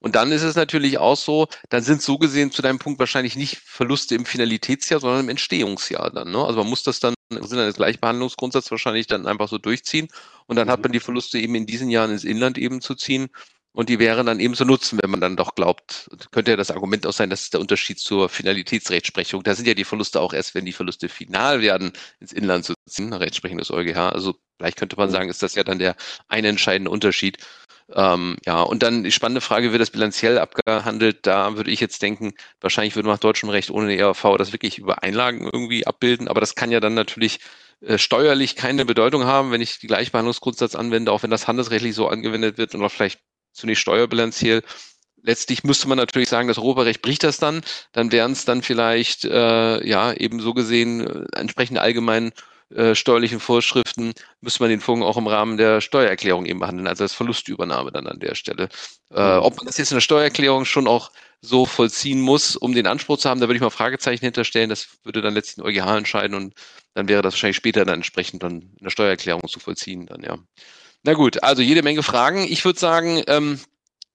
Und 0.00 0.16
dann 0.16 0.32
ist 0.32 0.42
es 0.42 0.56
natürlich 0.56 0.98
auch 0.98 1.16
so, 1.16 1.46
dann 1.68 1.82
sind 1.82 2.02
so 2.02 2.18
gesehen 2.18 2.50
zu 2.50 2.62
deinem 2.62 2.78
Punkt 2.78 2.98
wahrscheinlich 2.98 3.36
nicht 3.36 3.58
Verluste 3.58 4.14
im 4.14 4.24
Finalitätsjahr, 4.24 4.98
sondern 4.98 5.20
im 5.20 5.28
Entstehungsjahr 5.28 6.10
dann. 6.10 6.30
Ne? 6.30 6.42
Also 6.42 6.60
man 6.60 6.70
muss 6.70 6.82
das 6.82 7.00
dann 7.00 7.14
im 7.30 7.44
Sinne 7.44 7.66
des 7.66 7.76
Gleichbehandlungsgrundsatzes 7.76 8.70
wahrscheinlich 8.70 9.06
dann 9.06 9.26
einfach 9.26 9.48
so 9.48 9.58
durchziehen. 9.58 10.08
Und 10.46 10.56
dann 10.56 10.70
hat 10.70 10.82
man 10.82 10.92
die 10.92 11.00
Verluste 11.00 11.38
eben 11.38 11.54
in 11.54 11.66
diesen 11.66 11.90
Jahren 11.90 12.10
ins 12.10 12.24
Inland 12.24 12.58
eben 12.58 12.80
zu 12.80 12.94
ziehen. 12.94 13.28
Und 13.72 13.88
die 13.88 14.00
wären 14.00 14.26
dann 14.26 14.40
eben 14.40 14.54
zu 14.54 14.64
nutzen, 14.64 14.98
wenn 15.00 15.10
man 15.10 15.20
dann 15.20 15.36
doch 15.36 15.54
glaubt, 15.54 16.10
könnte 16.32 16.50
ja 16.50 16.56
das 16.56 16.72
Argument 16.72 17.06
auch 17.06 17.12
sein, 17.12 17.30
das 17.30 17.42
ist 17.42 17.54
der 17.54 17.60
Unterschied 17.60 18.00
zur 18.00 18.28
Finalitätsrechtsprechung. 18.28 19.44
Da 19.44 19.54
sind 19.54 19.68
ja 19.68 19.74
die 19.74 19.84
Verluste 19.84 20.20
auch 20.20 20.32
erst, 20.32 20.56
wenn 20.56 20.64
die 20.64 20.72
Verluste 20.72 21.08
final 21.08 21.60
werden, 21.60 21.92
ins 22.18 22.32
Inland 22.32 22.64
zu 22.64 22.74
ziehen, 22.88 23.10
nach 23.10 23.20
Rechtsprechung 23.20 23.58
des 23.58 23.70
EuGH. 23.70 23.96
Also 23.96 24.34
vielleicht 24.58 24.76
könnte 24.76 24.96
man 24.96 25.10
sagen, 25.10 25.28
ist 25.28 25.44
das 25.44 25.54
ja 25.54 25.62
dann 25.62 25.78
der 25.78 25.94
eine 26.26 26.48
entscheidende 26.48 26.90
Unterschied. 26.90 27.38
Ähm, 27.94 28.36
ja, 28.46 28.62
und 28.62 28.82
dann 28.82 29.02
die 29.02 29.12
spannende 29.12 29.40
Frage, 29.40 29.72
wird 29.72 29.80
das 29.80 29.90
bilanziell 29.90 30.38
abgehandelt? 30.38 31.26
Da 31.26 31.56
würde 31.56 31.70
ich 31.70 31.80
jetzt 31.80 32.02
denken, 32.02 32.34
wahrscheinlich 32.60 32.94
würde 32.94 33.08
man 33.08 33.14
nach 33.14 33.20
deutschem 33.20 33.48
Recht 33.48 33.70
ohne 33.70 33.96
ERV 33.96 34.36
das 34.38 34.52
wirklich 34.52 34.78
über 34.78 35.02
Einlagen 35.02 35.48
irgendwie 35.52 35.86
abbilden, 35.86 36.28
aber 36.28 36.40
das 36.40 36.54
kann 36.54 36.70
ja 36.70 36.80
dann 36.80 36.94
natürlich 36.94 37.40
äh, 37.80 37.98
steuerlich 37.98 38.56
keine 38.56 38.84
Bedeutung 38.84 39.24
haben, 39.24 39.50
wenn 39.50 39.60
ich 39.60 39.78
die 39.78 39.86
Gleichbehandlungsgrundsatz 39.88 40.74
anwende, 40.74 41.12
auch 41.12 41.22
wenn 41.22 41.30
das 41.30 41.48
handelsrechtlich 41.48 41.94
so 41.94 42.08
angewendet 42.08 42.58
wird 42.58 42.74
und 42.74 42.84
auch 42.84 42.92
vielleicht 42.92 43.20
zunächst 43.52 43.82
steuerbilanziell. 43.82 44.62
Letztlich 45.22 45.64
müsste 45.64 45.88
man 45.88 45.98
natürlich 45.98 46.28
sagen, 46.28 46.48
das 46.48 46.58
Europarecht 46.58 47.02
bricht 47.02 47.24
das 47.24 47.38
dann, 47.38 47.62
dann 47.92 48.12
wären 48.12 48.32
es 48.32 48.44
dann 48.44 48.62
vielleicht 48.62 49.24
äh, 49.24 49.86
ja 49.86 50.12
eben 50.12 50.40
so 50.40 50.54
gesehen 50.54 51.06
äh, 51.06 51.26
entsprechend 51.36 51.78
allgemein 51.78 52.32
äh, 52.74 52.94
steuerlichen 52.94 53.40
Vorschriften 53.40 54.12
müsste 54.40 54.62
man 54.62 54.70
den 54.70 54.80
Fonds 54.80 55.04
auch 55.04 55.16
im 55.16 55.26
Rahmen 55.26 55.56
der 55.56 55.80
Steuererklärung 55.80 56.46
eben 56.46 56.60
behandeln, 56.60 56.86
also 56.86 57.04
als 57.04 57.14
Verlustübernahme 57.14 57.90
dann 57.90 58.06
an 58.06 58.20
der 58.20 58.34
Stelle. 58.34 58.68
Äh, 59.12 59.36
mhm. 59.36 59.42
ob 59.42 59.56
man 59.56 59.66
das 59.66 59.78
jetzt 59.78 59.90
in 59.90 59.96
der 59.96 60.02
Steuererklärung 60.02 60.64
schon 60.64 60.86
auch 60.86 61.10
so 61.40 61.66
vollziehen 61.66 62.20
muss, 62.20 62.54
um 62.54 62.72
den 62.72 62.86
Anspruch 62.86 63.18
zu 63.18 63.28
haben, 63.28 63.40
da 63.40 63.48
würde 63.48 63.56
ich 63.56 63.62
mal 63.62 63.70
Fragezeichen 63.70 64.24
hinterstellen. 64.24 64.70
Das 64.70 64.88
würde 65.04 65.22
dann 65.22 65.34
letztlich 65.34 65.58
ein 65.58 65.66
EuGH 65.66 65.96
entscheiden 65.96 66.36
und 66.36 66.54
dann 66.94 67.08
wäre 67.08 67.22
das 67.22 67.34
wahrscheinlich 67.34 67.56
später 67.56 67.84
dann 67.84 67.96
entsprechend 67.96 68.42
dann 68.42 68.60
in 68.60 68.84
der 68.84 68.90
Steuererklärung 68.90 69.48
zu 69.48 69.58
vollziehen 69.58 70.06
dann, 70.06 70.22
ja. 70.22 70.38
Na 71.02 71.14
gut, 71.14 71.42
also 71.42 71.62
jede 71.62 71.82
Menge 71.82 72.02
Fragen. 72.02 72.44
Ich 72.44 72.64
würde 72.64 72.78
sagen, 72.78 73.22
ähm, 73.26 73.58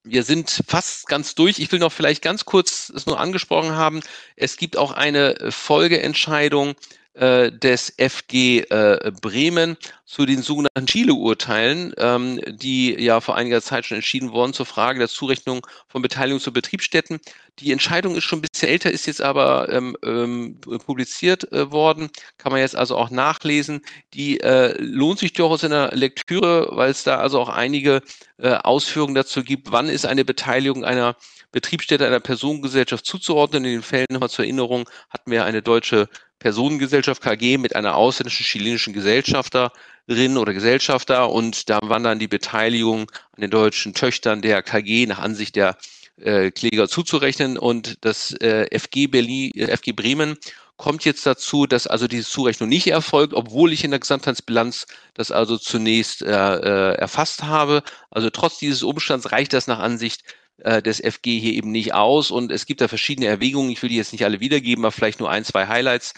wir 0.04 0.24
sind 0.24 0.62
fast 0.68 1.08
ganz 1.08 1.34
durch. 1.34 1.60
Ich 1.60 1.72
will 1.72 1.80
noch 1.80 1.92
vielleicht 1.92 2.22
ganz 2.22 2.46
kurz 2.46 2.92
es 2.96 3.08
nur 3.08 3.20
angesprochen 3.20 3.72
haben. 3.72 4.02
Es 4.36 4.56
gibt 4.56 4.78
auch 4.78 4.92
eine 4.92 5.36
Folgeentscheidung 5.50 6.76
äh, 7.16 7.52
des 7.52 7.94
FG 7.98 8.60
äh, 8.70 9.12
Bremen 9.22 9.78
zu 10.06 10.26
den 10.26 10.42
sogenannten 10.42 10.86
Chile-Urteilen, 10.86 11.94
ähm, 11.98 12.40
die 12.48 12.94
ja 13.02 13.22
vor 13.22 13.36
einiger 13.36 13.62
Zeit 13.62 13.86
schon 13.86 13.96
entschieden 13.96 14.32
wurden 14.32 14.54
zur 14.54 14.66
Frage 14.66 15.00
der 15.00 15.08
Zurechnung 15.08 15.66
von 15.88 16.02
Beteiligung 16.02 16.40
zu 16.40 16.54
Betriebsstätten. 16.54 17.20
Die 17.60 17.72
Entscheidung 17.72 18.16
ist 18.16 18.26
schon 18.26 18.40
ein 18.40 18.46
bisschen 18.50 18.70
älter, 18.70 18.92
ist 18.92 19.08
jetzt 19.08 19.22
aber 19.22 19.70
ähm, 19.70 19.96
ähm, 20.04 20.60
publiziert 20.86 21.52
äh, 21.52 21.72
worden, 21.72 22.10
kann 22.38 22.52
man 22.52 22.62
jetzt 22.62 22.76
also 22.76 22.98
auch 22.98 23.10
nachlesen. 23.10 23.82
Die 24.14 24.42
äh, 24.42 24.76
lohnt 24.80 25.20
sich 25.20 25.34
durchaus 25.34 25.64
in 25.64 25.72
der 25.72 25.96
Lektüre, 25.96 26.68
weil 26.72 26.92
es 26.92 27.04
da 27.04 27.18
also 27.18 27.40
auch 27.40 27.50
einige 27.50 28.02
äh, 28.38 28.56
Ausführungen 28.56 29.16
dazu 29.16 29.44
gibt, 29.44 29.72
wann 29.72 29.88
ist 29.88 30.06
eine 30.06 30.26
Beteiligung 30.26 30.84
einer 30.84 31.16
Betriebsstätte 31.56 32.06
einer 32.06 32.20
Personengesellschaft 32.20 33.06
zuzuordnen. 33.06 33.64
In 33.64 33.72
den 33.72 33.82
Fällen 33.82 34.08
nochmal 34.10 34.30
zur 34.30 34.44
Erinnerung 34.44 34.90
hatten 35.10 35.32
wir 35.32 35.46
eine 35.46 35.62
deutsche 35.62 36.10
Personengesellschaft 36.40 37.22
KG 37.22 37.58
mit 37.58 37.76
einer 37.76 37.96
ausländischen 37.96 38.46
chilenischen 38.46 38.94
Gesellschafterin 38.94 40.38
oder 40.38 40.54
Gesellschafter 40.54 41.30
und 41.30 41.70
da 41.70 41.80
waren 41.84 42.04
dann 42.04 42.20
die 42.20 42.28
Beteiligung 42.28 43.12
an 43.32 43.42
den 43.42 43.52
deutschen 43.52 43.94
Töchtern 43.94 44.42
der 44.42 44.62
KG 44.62 45.06
nach 45.08 45.20
Ansicht 45.20 45.56
der 45.56 45.78
äh, 46.18 46.52
Kläger 46.52 46.88
zuzurechnen 46.88 47.58
und 47.58 47.98
das 48.02 48.32
äh, 48.34 48.68
FG 48.78 49.08
Berlin, 49.08 49.52
äh, 49.56 49.76
FG 49.76 49.94
Bremen 49.94 50.38
kommt 50.78 51.06
jetzt 51.06 51.26
dazu, 51.26 51.66
dass 51.66 51.88
also 51.88 52.08
diese 52.08 52.28
Zurechnung 52.28 52.70
nicht 52.70 52.88
erfolgt, 52.88 53.34
obwohl 53.34 53.72
ich 53.72 53.84
in 53.84 53.92
der 53.92 54.00
Gesamtheitsbilanz 54.00 54.88
das 55.14 55.32
also 55.32 55.58
zunächst 55.58 56.22
äh, 56.22 56.28
äh 56.32 56.96
erfasst 56.96 57.44
habe. 57.44 57.82
Also 58.12 58.30
trotz 58.30 58.60
dieses 58.60 58.84
Umstands 58.84 59.32
reicht 59.32 59.54
das 59.54 59.68
nach 59.68 59.80
Ansicht 59.80 60.24
äh, 60.60 60.82
des 60.82 61.00
FG 61.00 61.40
hier 61.40 61.54
eben 61.54 61.72
nicht 61.72 61.94
aus. 61.94 62.32
Und 62.32 62.52
es 62.52 62.66
gibt 62.66 62.82
da 62.82 62.88
verschiedene 62.88 63.28
Erwägungen. 63.28 63.72
Ich 63.72 63.82
will 63.82 63.90
die 63.90 63.98
jetzt 63.98 64.12
nicht 64.12 64.26
alle 64.26 64.40
wiedergeben, 64.40 64.86
aber 64.86 64.92
vielleicht 64.92 65.20
nur 65.20 65.30
ein, 65.30 65.44
zwei 65.44 65.68
Highlights. 65.68 66.14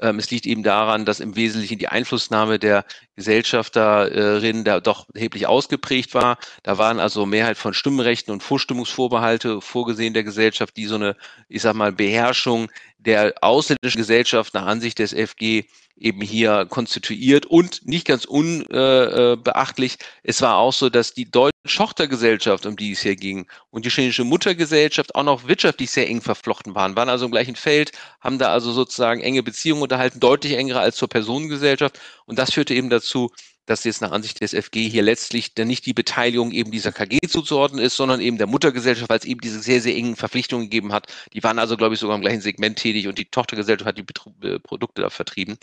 Ähm, 0.00 0.18
es 0.18 0.30
liegt 0.30 0.46
eben 0.46 0.62
daran, 0.62 1.04
dass 1.04 1.20
im 1.20 1.36
Wesentlichen 1.36 1.78
die 1.78 1.88
Einflussnahme 1.88 2.58
der 2.58 2.84
Gesellschafterin 3.16 4.64
da 4.64 4.80
doch 4.80 5.06
erheblich 5.14 5.46
ausgeprägt 5.46 6.14
war. 6.14 6.38
Da 6.62 6.78
waren 6.78 6.98
also 6.98 7.26
Mehrheit 7.26 7.58
von 7.58 7.74
Stimmrechten 7.74 8.32
und 8.32 8.42
Vorstimmungsvorbehalte 8.42 9.60
vorgesehen 9.60 10.14
der 10.14 10.24
Gesellschaft, 10.24 10.76
die 10.76 10.86
so 10.86 10.94
eine, 10.94 11.16
ich 11.48 11.62
sag 11.62 11.74
mal, 11.74 11.92
Beherrschung 11.92 12.70
der 12.98 13.34
ausländischen 13.42 13.98
Gesellschaft 13.98 14.54
nach 14.54 14.66
Ansicht 14.66 14.98
des 14.98 15.12
FG 15.12 15.64
eben 15.96 16.20
hier 16.20 16.66
konstituiert 16.68 17.46
und 17.46 17.86
nicht 17.86 18.06
ganz 18.06 18.24
unbeachtlich, 18.24 19.94
äh, 19.94 20.04
es 20.24 20.42
war 20.42 20.56
auch 20.56 20.72
so, 20.72 20.90
dass 20.90 21.14
die 21.14 21.30
deutsche 21.30 21.52
Tochtergesellschaft, 21.66 22.66
um 22.66 22.76
die 22.76 22.92
es 22.92 23.02
hier 23.02 23.16
ging, 23.16 23.46
und 23.70 23.84
die 23.84 23.90
chinesische 23.90 24.24
Muttergesellschaft 24.24 25.14
auch 25.14 25.22
noch 25.22 25.46
wirtschaftlich 25.46 25.90
sehr 25.90 26.08
eng 26.08 26.20
verflochten 26.20 26.74
waren, 26.74 26.96
waren 26.96 27.08
also 27.08 27.26
im 27.26 27.30
gleichen 27.30 27.56
Feld, 27.56 27.92
haben 28.20 28.38
da 28.38 28.52
also 28.52 28.72
sozusagen 28.72 29.20
enge 29.20 29.42
Beziehungen 29.42 29.82
unterhalten, 29.82 30.20
deutlich 30.20 30.54
engere 30.54 30.80
als 30.80 30.96
zur 30.96 31.08
Personengesellschaft. 31.08 32.00
Und 32.26 32.38
das 32.38 32.52
führte 32.52 32.74
eben 32.74 32.90
dazu, 32.90 33.30
dass 33.66 33.84
jetzt 33.84 34.00
nach 34.00 34.12
Ansicht 34.12 34.40
des 34.40 34.52
FG 34.54 34.88
hier 34.88 35.02
letztlich 35.02 35.54
dann 35.54 35.68
nicht 35.68 35.86
die 35.86 35.92
Beteiligung 35.92 36.50
eben 36.52 36.70
dieser 36.70 36.92
KG 36.92 37.20
zuzuordnen 37.28 37.84
ist, 37.84 37.96
sondern 37.96 38.20
eben 38.20 38.38
der 38.38 38.46
Muttergesellschaft, 38.46 39.08
weil 39.08 39.18
es 39.18 39.24
eben 39.24 39.40
diese 39.40 39.60
sehr, 39.60 39.80
sehr 39.80 39.94
engen 39.94 40.16
Verpflichtungen 40.16 40.66
gegeben 40.66 40.92
hat. 40.92 41.06
Die 41.32 41.42
waren 41.42 41.58
also, 41.58 41.76
glaube 41.76 41.94
ich, 41.94 42.00
sogar 42.00 42.16
im 42.16 42.22
gleichen 42.22 42.40
Segment 42.40 42.78
tätig 42.78 43.08
und 43.08 43.18
die 43.18 43.26
Tochtergesellschaft 43.26 43.86
hat 43.86 43.98
die 43.98 44.02
Betru 44.02 44.32
äh, 44.42 44.58
Produkte 44.58 45.02
da 45.02 45.10
vertrieben 45.10 45.58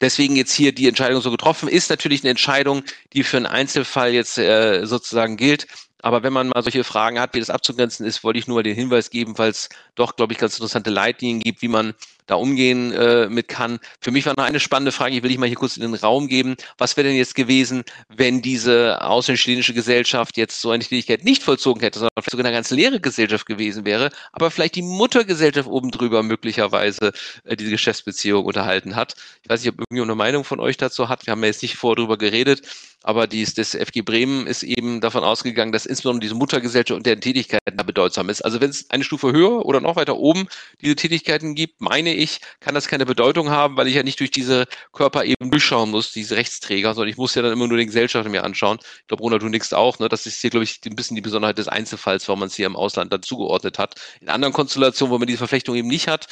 deswegen 0.00 0.36
jetzt 0.36 0.52
hier 0.52 0.72
die 0.72 0.88
Entscheidung 0.88 1.20
so 1.20 1.30
getroffen 1.30 1.68
ist, 1.68 1.90
natürlich 1.90 2.22
eine 2.22 2.30
Entscheidung, 2.30 2.82
die 3.12 3.24
für 3.24 3.36
einen 3.36 3.46
Einzelfall 3.46 4.12
jetzt 4.12 4.38
äh, 4.38 4.86
sozusagen 4.86 5.36
gilt. 5.36 5.66
Aber 6.00 6.22
wenn 6.22 6.32
man 6.32 6.48
mal 6.48 6.62
solche 6.62 6.84
Fragen 6.84 7.18
hat, 7.18 7.34
wie 7.34 7.40
das 7.40 7.50
abzugrenzen 7.50 8.06
ist, 8.06 8.22
wollte 8.22 8.38
ich 8.38 8.46
nur 8.46 8.56
mal 8.56 8.62
den 8.62 8.76
Hinweis 8.76 9.10
geben, 9.10 9.36
weil 9.36 9.50
es 9.50 9.68
doch, 9.96 10.14
glaube 10.14 10.32
ich, 10.32 10.38
ganz 10.38 10.54
interessante 10.54 10.90
Leitlinien 10.90 11.40
gibt, 11.40 11.60
wie 11.62 11.68
man 11.68 11.94
da 12.28 12.36
umgehen 12.36 12.92
äh, 12.92 13.28
mit 13.28 13.48
kann. 13.48 13.80
Für 14.00 14.12
mich 14.12 14.26
war 14.26 14.34
noch 14.36 14.44
eine 14.44 14.60
spannende 14.60 14.92
Frage, 14.92 15.14
die 15.14 15.22
will 15.22 15.30
ich 15.30 15.38
mal 15.38 15.46
hier 15.46 15.56
kurz 15.56 15.76
in 15.76 15.82
den 15.82 15.94
Raum 15.94 16.28
geben. 16.28 16.56
Was 16.76 16.96
wäre 16.96 17.08
denn 17.08 17.16
jetzt 17.16 17.34
gewesen, 17.34 17.82
wenn 18.08 18.42
diese 18.42 19.02
ausländische 19.02 19.74
Gesellschaft 19.74 20.36
jetzt 20.36 20.60
so 20.60 20.70
eine 20.70 20.84
Tätigkeit 20.84 21.24
nicht 21.24 21.42
vollzogen 21.42 21.80
hätte, 21.80 21.98
sondern 21.98 22.12
vielleicht 22.16 22.30
sogar 22.30 22.46
eine 22.46 22.54
ganz 22.54 22.70
leere 22.70 23.00
Gesellschaft 23.00 23.46
gewesen 23.46 23.84
wäre, 23.84 24.10
aber 24.32 24.50
vielleicht 24.50 24.76
die 24.76 24.82
Muttergesellschaft 24.82 25.68
oben 25.68 25.90
drüber 25.90 26.22
möglicherweise 26.22 27.12
äh, 27.44 27.56
diese 27.56 27.70
Geschäftsbeziehung 27.70 28.44
unterhalten 28.44 28.94
hat. 28.94 29.14
Ich 29.42 29.50
weiß 29.50 29.60
nicht, 29.62 29.72
ob 29.72 29.80
irgendjemand 29.80 30.10
eine 30.10 30.16
Meinung 30.16 30.44
von 30.44 30.60
euch 30.60 30.76
dazu 30.76 31.08
hat. 31.08 31.26
Wir 31.26 31.32
haben 31.32 31.40
ja 31.40 31.46
jetzt 31.46 31.62
nicht 31.62 31.76
vor 31.76 31.96
drüber 31.96 32.18
geredet, 32.18 32.62
aber 33.02 33.26
dies, 33.26 33.54
das 33.54 33.74
FG 33.74 34.02
Bremen 34.02 34.46
ist 34.46 34.62
eben 34.62 35.00
davon 35.00 35.22
ausgegangen, 35.22 35.72
dass 35.72 35.86
insbesondere 35.86 36.20
diese 36.20 36.34
Muttergesellschaft 36.34 36.96
und 36.96 37.06
deren 37.06 37.20
Tätigkeiten 37.20 37.76
da 37.76 37.84
bedeutsam 37.84 38.28
ist. 38.28 38.42
Also 38.42 38.60
wenn 38.60 38.70
es 38.70 38.90
eine 38.90 39.04
Stufe 39.04 39.32
höher 39.32 39.64
oder 39.64 39.80
noch 39.80 39.96
weiter 39.96 40.16
oben 40.16 40.48
diese 40.80 40.96
Tätigkeiten 40.96 41.54
gibt, 41.54 41.80
meine 41.80 42.14
ich, 42.18 42.40
kann 42.60 42.74
das 42.74 42.88
keine 42.88 43.06
Bedeutung 43.06 43.50
haben, 43.50 43.76
weil 43.76 43.88
ich 43.88 43.94
ja 43.94 44.02
nicht 44.02 44.20
durch 44.20 44.30
diese 44.30 44.66
Körper 44.92 45.24
eben 45.24 45.50
durchschauen 45.50 45.90
muss, 45.90 46.12
diese 46.12 46.36
Rechtsträger, 46.36 46.94
sondern 46.94 47.10
ich 47.10 47.16
muss 47.16 47.34
ja 47.34 47.42
dann 47.42 47.52
immer 47.52 47.66
nur 47.68 47.78
den 47.78 47.86
Gesellschafter 47.86 48.28
mir 48.28 48.44
anschauen. 48.44 48.78
Ich 49.00 49.06
glaube, 49.08 49.22
Ronald, 49.22 49.42
du 49.42 49.48
nix 49.48 49.72
auch. 49.72 49.98
Ne? 49.98 50.08
Das 50.08 50.26
ist 50.26 50.40
hier, 50.40 50.50
glaube 50.50 50.64
ich, 50.64 50.80
ein 50.84 50.96
bisschen 50.96 51.14
die 51.14 51.22
Besonderheit 51.22 51.58
des 51.58 51.68
Einzelfalls, 51.68 52.28
warum 52.28 52.40
man 52.40 52.48
es 52.48 52.56
hier 52.56 52.66
im 52.66 52.76
Ausland 52.76 53.12
dann 53.12 53.22
zugeordnet 53.22 53.78
hat. 53.78 53.94
In 54.20 54.28
anderen 54.28 54.52
Konstellationen, 54.52 55.12
wo 55.12 55.18
man 55.18 55.26
diese 55.26 55.38
Verflechtung 55.38 55.76
eben 55.76 55.88
nicht 55.88 56.08
hat, 56.08 56.26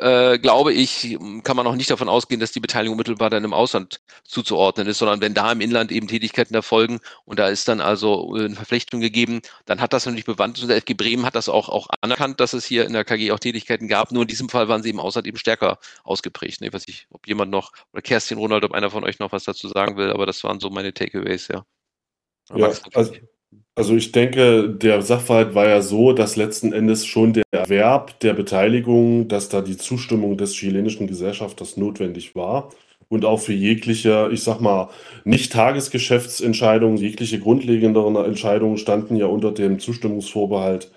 äh, 0.00 0.38
glaube 0.38 0.72
ich, 0.72 1.18
kann 1.44 1.56
man 1.56 1.66
auch 1.66 1.74
nicht 1.74 1.90
davon 1.90 2.08
ausgehen, 2.08 2.40
dass 2.40 2.52
die 2.52 2.60
Beteiligung 2.60 2.96
mittelbar 2.96 3.30
dann 3.30 3.44
im 3.44 3.52
Ausland 3.52 4.00
zuzuordnen 4.24 4.86
ist, 4.86 4.98
sondern 4.98 5.20
wenn 5.20 5.34
da 5.34 5.52
im 5.52 5.60
Inland 5.60 5.92
eben 5.92 6.08
Tätigkeiten 6.08 6.54
erfolgen 6.54 7.00
und 7.24 7.38
da 7.38 7.48
ist 7.48 7.68
dann 7.68 7.80
also 7.80 8.34
eine 8.34 8.54
Verflechtung 8.54 9.00
gegeben, 9.00 9.42
dann 9.66 9.80
hat 9.80 9.92
das 9.92 10.06
natürlich 10.06 10.24
Bewandtnis. 10.24 10.62
Und 10.62 10.68
der 10.68 10.78
FG 10.78 10.94
Bremen 10.94 11.26
hat 11.26 11.34
das 11.34 11.48
auch, 11.48 11.68
auch 11.68 11.88
anerkannt, 12.00 12.40
dass 12.40 12.52
es 12.54 12.64
hier 12.64 12.86
in 12.86 12.92
der 12.92 13.04
KG 13.04 13.30
auch 13.32 13.38
Tätigkeiten 13.38 13.88
gab. 13.88 14.12
Nur 14.12 14.22
in 14.22 14.28
diesem 14.28 14.48
Fall 14.48 14.68
waren 14.68 14.82
sie 14.82 14.90
im 14.90 15.00
Ausland 15.00 15.26
eben 15.26 15.36
stärker 15.36 15.78
ausgeprägt. 16.04 16.60
Ne? 16.60 16.72
weiß 16.72 16.88
ich, 16.88 17.06
ob 17.10 17.26
jemand 17.28 17.50
noch, 17.50 17.72
oder 17.92 18.02
Kerstin 18.02 18.38
Ronald, 18.38 18.64
ob 18.64 18.72
einer 18.72 18.90
von 18.90 19.04
euch 19.04 19.18
noch 19.18 19.32
was 19.32 19.44
dazu 19.44 19.68
sagen 19.68 19.96
will, 19.96 20.10
aber 20.10 20.26
das 20.26 20.42
waren 20.44 20.60
so 20.60 20.70
meine 20.70 20.94
Takeaways, 20.94 21.48
ja. 21.48 21.64
ja 22.54 22.66
also, 22.66 23.12
also 23.74 23.96
ich 23.96 24.12
denke, 24.12 24.68
der 24.68 25.00
Sachverhalt 25.00 25.54
war 25.54 25.66
ja 25.66 25.80
so, 25.80 26.12
dass 26.12 26.36
letzten 26.36 26.72
Endes 26.72 27.06
schon 27.06 27.32
der 27.32 27.44
Erwerb 27.50 28.20
der 28.20 28.34
Beteiligung, 28.34 29.28
dass 29.28 29.48
da 29.48 29.62
die 29.62 29.78
Zustimmung 29.78 30.36
des 30.36 30.52
chilenischen 30.52 31.06
Gesellschafters 31.06 31.76
notwendig 31.76 32.36
war 32.36 32.70
und 33.08 33.24
auch 33.24 33.40
für 33.40 33.54
jegliche, 33.54 34.28
ich 34.32 34.42
sag 34.42 34.60
mal, 34.60 34.90
nicht 35.24 35.52
Tagesgeschäftsentscheidungen, 35.52 36.98
jegliche 36.98 37.38
grundlegenderen 37.40 38.16
Entscheidungen 38.16 38.76
standen 38.76 39.16
ja 39.16 39.26
unter 39.26 39.50
dem 39.52 39.78
Zustimmungsvorbehalt 39.78 40.90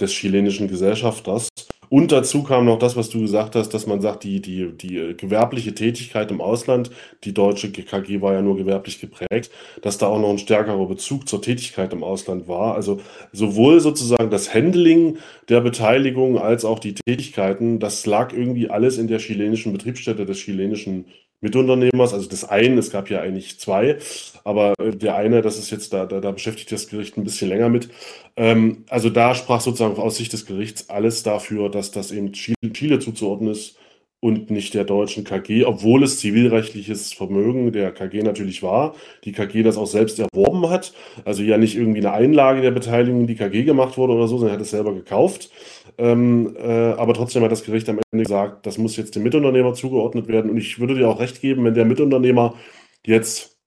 des 0.00 0.12
chilenischen 0.12 0.68
Gesellschafters. 0.68 1.48
Und 1.90 2.12
dazu 2.12 2.44
kam 2.44 2.66
noch 2.66 2.78
das, 2.78 2.94
was 2.96 3.10
du 3.10 3.20
gesagt 3.20 3.56
hast, 3.56 3.70
dass 3.70 3.88
man 3.88 4.00
sagt, 4.00 4.22
die, 4.22 4.40
die, 4.40 4.70
die 4.76 5.16
gewerbliche 5.16 5.74
Tätigkeit 5.74 6.30
im 6.30 6.40
Ausland, 6.40 6.92
die 7.24 7.34
deutsche 7.34 7.72
KG 7.72 8.20
war 8.22 8.32
ja 8.32 8.42
nur 8.42 8.56
gewerblich 8.56 9.00
geprägt, 9.00 9.50
dass 9.82 9.98
da 9.98 10.06
auch 10.06 10.20
noch 10.20 10.30
ein 10.30 10.38
stärkerer 10.38 10.86
Bezug 10.86 11.28
zur 11.28 11.42
Tätigkeit 11.42 11.92
im 11.92 12.04
Ausland 12.04 12.46
war. 12.46 12.76
Also 12.76 13.00
sowohl 13.32 13.80
sozusagen 13.80 14.30
das 14.30 14.54
Handling 14.54 15.18
der 15.48 15.62
Beteiligung 15.62 16.38
als 16.38 16.64
auch 16.64 16.78
die 16.78 16.94
Tätigkeiten, 16.94 17.80
das 17.80 18.06
lag 18.06 18.32
irgendwie 18.32 18.70
alles 18.70 18.96
in 18.96 19.08
der 19.08 19.18
chilenischen 19.18 19.72
Betriebsstätte 19.72 20.24
des 20.24 20.38
chilenischen 20.38 21.06
Mitunternehmers, 21.40 22.12
also 22.12 22.28
des 22.28 22.44
einen, 22.44 22.78
es 22.78 22.90
gab 22.90 23.08
ja 23.10 23.20
eigentlich 23.20 23.58
zwei, 23.58 23.98
aber 24.44 24.74
äh, 24.78 24.90
der 24.90 25.16
eine, 25.16 25.42
das 25.42 25.58
ist 25.58 25.70
jetzt, 25.70 25.92
da, 25.92 26.06
da, 26.06 26.20
da 26.20 26.30
beschäftigt 26.32 26.70
das 26.72 26.88
Gericht 26.88 27.16
ein 27.16 27.24
bisschen 27.24 27.48
länger 27.48 27.68
mit. 27.68 27.88
Ähm, 28.36 28.84
also 28.88 29.10
da 29.10 29.34
sprach 29.34 29.60
sozusagen 29.60 29.96
aus 29.96 30.16
Sicht 30.16 30.32
des 30.32 30.46
Gerichts 30.46 30.90
alles 30.90 31.22
dafür, 31.22 31.70
dass 31.70 31.90
das 31.90 32.12
eben 32.12 32.32
Chile, 32.32 32.72
Chile 32.72 32.98
zuzuordnen 32.98 33.52
ist 33.52 33.76
und 34.20 34.50
nicht 34.50 34.74
der 34.74 34.84
deutschen 34.84 35.24
KG, 35.24 35.64
obwohl 35.64 36.02
es 36.02 36.18
zivilrechtliches 36.18 37.12
Vermögen 37.12 37.72
der 37.72 37.90
KG 37.90 38.22
natürlich 38.22 38.62
war, 38.62 38.94
die 39.24 39.32
KG 39.32 39.62
das 39.62 39.78
auch 39.78 39.86
selbst 39.86 40.18
erworben 40.18 40.68
hat, 40.68 40.92
also 41.24 41.42
ja 41.42 41.56
nicht 41.56 41.76
irgendwie 41.76 42.00
eine 42.00 42.12
Einlage 42.12 42.60
der 42.60 42.70
Beteiligung, 42.70 43.26
die 43.26 43.34
KG 43.34 43.64
gemacht 43.64 43.96
wurde 43.96 44.12
oder 44.12 44.28
so, 44.28 44.36
sondern 44.36 44.56
er 44.56 44.58
hat 44.58 44.62
es 44.62 44.70
selber 44.70 44.92
gekauft. 44.92 45.50
Ähm, 45.96 46.54
äh, 46.58 46.92
aber 46.92 47.14
trotzdem 47.14 47.42
hat 47.42 47.52
das 47.52 47.64
Gericht 47.64 47.88
am 47.88 47.98
Ende 48.12 48.24
gesagt, 48.24 48.66
das 48.66 48.78
muss 48.78 48.96
jetzt 48.96 49.16
dem 49.16 49.22
Mitunternehmer 49.22 49.72
zugeordnet 49.74 50.28
werden. 50.28 50.50
Und 50.50 50.58
ich 50.58 50.78
würde 50.78 50.94
dir 50.94 51.08
auch 51.08 51.20
recht 51.20 51.40
geben, 51.40 51.64
wenn 51.64 51.74
der 51.74 51.86
Mitunternehmer 51.86 52.54
jetzt 53.06 53.59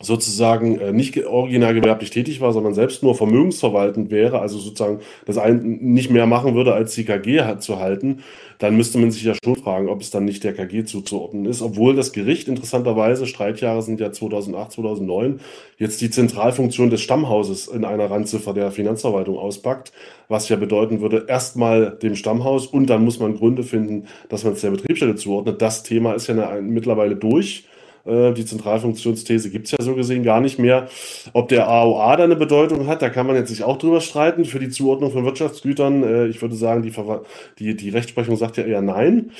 sozusagen 0.00 0.78
äh, 0.78 0.92
nicht 0.92 1.26
original 1.26 1.74
gewerblich 1.74 2.10
tätig 2.10 2.40
war, 2.40 2.52
sondern 2.52 2.72
selbst 2.72 3.02
nur 3.02 3.16
vermögensverwaltend 3.16 4.12
wäre, 4.12 4.38
also 4.38 4.56
sozusagen 4.58 5.00
das 5.26 5.38
ein 5.38 5.78
nicht 5.80 6.08
mehr 6.08 6.26
machen 6.26 6.54
würde, 6.54 6.72
als 6.72 6.94
die 6.94 7.04
KG 7.04 7.58
zu 7.58 7.80
halten, 7.80 8.22
dann 8.58 8.76
müsste 8.76 8.98
man 8.98 9.10
sich 9.10 9.24
ja 9.24 9.34
schon 9.42 9.56
fragen, 9.56 9.88
ob 9.88 10.00
es 10.00 10.10
dann 10.10 10.24
nicht 10.24 10.44
der 10.44 10.54
KG 10.54 10.84
zuzuordnen 10.84 11.46
ist, 11.46 11.62
obwohl 11.62 11.96
das 11.96 12.12
Gericht 12.12 12.46
interessanterweise, 12.46 13.26
Streitjahre 13.26 13.82
sind 13.82 13.98
ja 13.98 14.12
2008, 14.12 14.70
2009, 14.70 15.40
jetzt 15.78 16.00
die 16.00 16.10
Zentralfunktion 16.10 16.90
des 16.90 17.00
Stammhauses 17.00 17.66
in 17.66 17.84
einer 17.84 18.08
Randziffer 18.08 18.54
der 18.54 18.70
Finanzverwaltung 18.70 19.36
auspackt, 19.36 19.90
was 20.28 20.48
ja 20.48 20.54
bedeuten 20.54 21.00
würde, 21.00 21.24
erstmal 21.26 21.90
dem 21.90 22.14
Stammhaus 22.14 22.68
und 22.68 22.86
dann 22.86 23.04
muss 23.04 23.18
man 23.18 23.36
Gründe 23.36 23.64
finden, 23.64 24.06
dass 24.28 24.44
man 24.44 24.52
es 24.52 24.60
der 24.60 24.70
Betriebsstelle 24.70 25.16
zuordnet. 25.16 25.60
Das 25.60 25.82
Thema 25.82 26.12
ist 26.12 26.28
ja 26.28 26.60
mittlerweile 26.60 27.16
durch 27.16 27.64
äh, 28.08 28.32
die 28.32 28.44
Zentralfunktionsthese 28.44 29.50
gibt 29.50 29.66
es 29.66 29.72
ja 29.72 29.78
so 29.80 29.94
gesehen 29.94 30.22
gar 30.22 30.40
nicht 30.40 30.58
mehr. 30.58 30.88
Ob 31.32 31.48
der 31.48 31.68
AOA 31.68 32.16
da 32.16 32.24
eine 32.24 32.36
Bedeutung 32.36 32.86
hat, 32.86 33.02
da 33.02 33.10
kann 33.10 33.26
man 33.26 33.36
jetzt 33.36 33.48
sich 33.48 33.64
auch 33.64 33.78
drüber 33.78 34.00
streiten 34.00 34.44
für 34.44 34.58
die 34.58 34.70
Zuordnung 34.70 35.12
von 35.12 35.24
Wirtschaftsgütern. 35.24 36.02
Äh, 36.02 36.26
ich 36.26 36.40
würde 36.42 36.56
sagen, 36.56 36.82
die, 36.82 36.92
die, 37.58 37.76
die 37.76 37.90
Rechtsprechung 37.90 38.36
sagt 38.36 38.56
ja 38.56 38.64
eher 38.64 38.82
nein. 38.82 39.32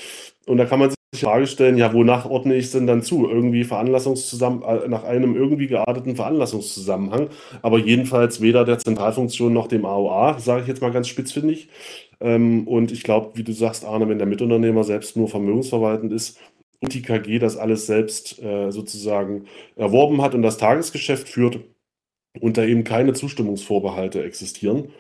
Und 0.47 0.59
da 0.59 0.65
kann 0.65 0.79
man 0.79 0.91
sich 0.91 0.99
die 1.15 1.21
Frage 1.21 1.47
stellen, 1.47 1.77
ja, 1.79 1.93
wonach 1.93 2.27
ordne 2.27 2.55
ich 2.55 2.67
es 2.67 2.73
denn 2.73 2.87
dann 2.87 3.03
zu? 3.03 3.29
Irgendwie 3.29 3.65
Veranlassungszusammen 3.65 4.63
äh, 4.63 4.89
nach 4.89 5.05
einem 5.05 5.37
irgendwie 5.37 5.67
gearteten 5.67 6.17
Veranlassungszusammenhang, 6.17 7.29
aber 7.63 7.79
jedenfalls 7.79 8.41
weder 8.41 8.65
der 8.65 8.79
Zentralfunktion 8.79 9.53
noch 9.53 9.69
dem 9.69 9.85
AOA, 9.85 10.39
sage 10.39 10.63
ich 10.63 10.69
jetzt 10.69 10.83
mal 10.83 10.93
ganz 10.93 11.09
spitzfindig. 11.09 11.69
Ähm, 12.21 12.67
und 12.67 12.93
ich 12.93 13.05
glaube, 13.05 13.33
wie 13.35 13.45
du 13.45 13.53
sagst, 13.53 13.85
Arne, 13.85 14.09
wenn 14.09 14.19
der 14.19 14.27
Mitunternehmer 14.27 14.85
selbst 14.85 15.17
nur 15.17 15.29
vermögensverwaltend 15.29 16.13
ist, 16.13 16.39
und 16.81 16.95
die 16.95 17.03
KG 17.03 17.39
das 17.39 17.57
alles 17.57 17.87
selbst 17.87 18.39
äh, 18.41 18.71
sozusagen 18.71 19.47
erworben 19.77 20.23
hat 20.23 20.35
und 20.35 20.43
das 20.43 20.59
Tagesgeschäft 20.59 21.29
führt 21.29 21.61
und 22.41 22.57
da 22.57 22.65
eben 22.65 22.85
keine 22.85 23.15
Zustimmungsvorbehalte 23.15 24.23
existieren, 24.23 24.93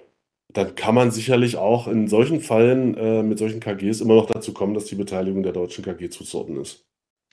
dann 0.53 0.75
kann 0.75 0.95
man 0.95 1.11
sicherlich 1.11 1.57
auch 1.57 1.87
in 1.89 2.09
solchen 2.09 2.41
Fällen 2.41 2.95
äh, 2.97 3.23
mit 3.23 3.39
solchen 3.39 3.61
KGs 3.61 4.01
immer 4.01 4.15
noch 4.15 4.27
dazu 4.27 4.53
kommen, 4.55 4.75
dass 4.75 4.87
die 4.87 4.95
Beteiligung 4.95 5.43
der 5.43 5.53
deutschen 5.53 5.85
KG 5.85 6.09
zuzuordnen 6.09 6.63
ist. 6.63 6.85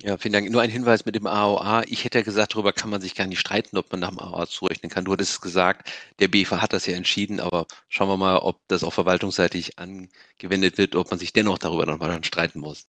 Ja, 0.01 0.17
vielen 0.17 0.33
Dank. 0.33 0.51
Nur 0.51 0.61
ein 0.61 0.69
Hinweis 0.69 1.05
mit 1.05 1.15
dem 1.15 1.25
AOA. 1.25 1.83
Ich 1.87 2.03
hätte 2.03 2.17
ja 2.17 2.23
gesagt, 2.23 2.53
darüber 2.53 2.73
kann 2.73 2.89
man 2.89 2.99
sich 2.99 3.15
gar 3.15 3.27
nicht 3.27 3.39
streiten, 3.39 3.77
ob 3.77 3.89
man 3.91 4.01
nach 4.01 4.09
dem 4.09 4.19
AOA 4.19 4.47
zurechnen 4.47 4.89
kann. 4.89 5.05
Du 5.05 5.13
hattest 5.13 5.41
gesagt, 5.41 5.89
der 6.19 6.27
BFA 6.27 6.61
hat 6.61 6.73
das 6.73 6.85
ja 6.85 6.95
entschieden, 6.95 7.39
aber 7.39 7.65
schauen 7.87 8.09
wir 8.09 8.17
mal, 8.17 8.39
ob 8.39 8.59
das 8.67 8.83
auch 8.83 8.91
verwaltungsseitig 8.91 9.79
angewendet 9.79 10.77
wird, 10.77 10.95
ob 10.95 11.09
man 11.11 11.19
sich 11.19 11.31
dennoch 11.31 11.57
darüber 11.57 11.85
nochmal 11.85 12.21
streiten 12.25 12.59
muss. 12.59 12.87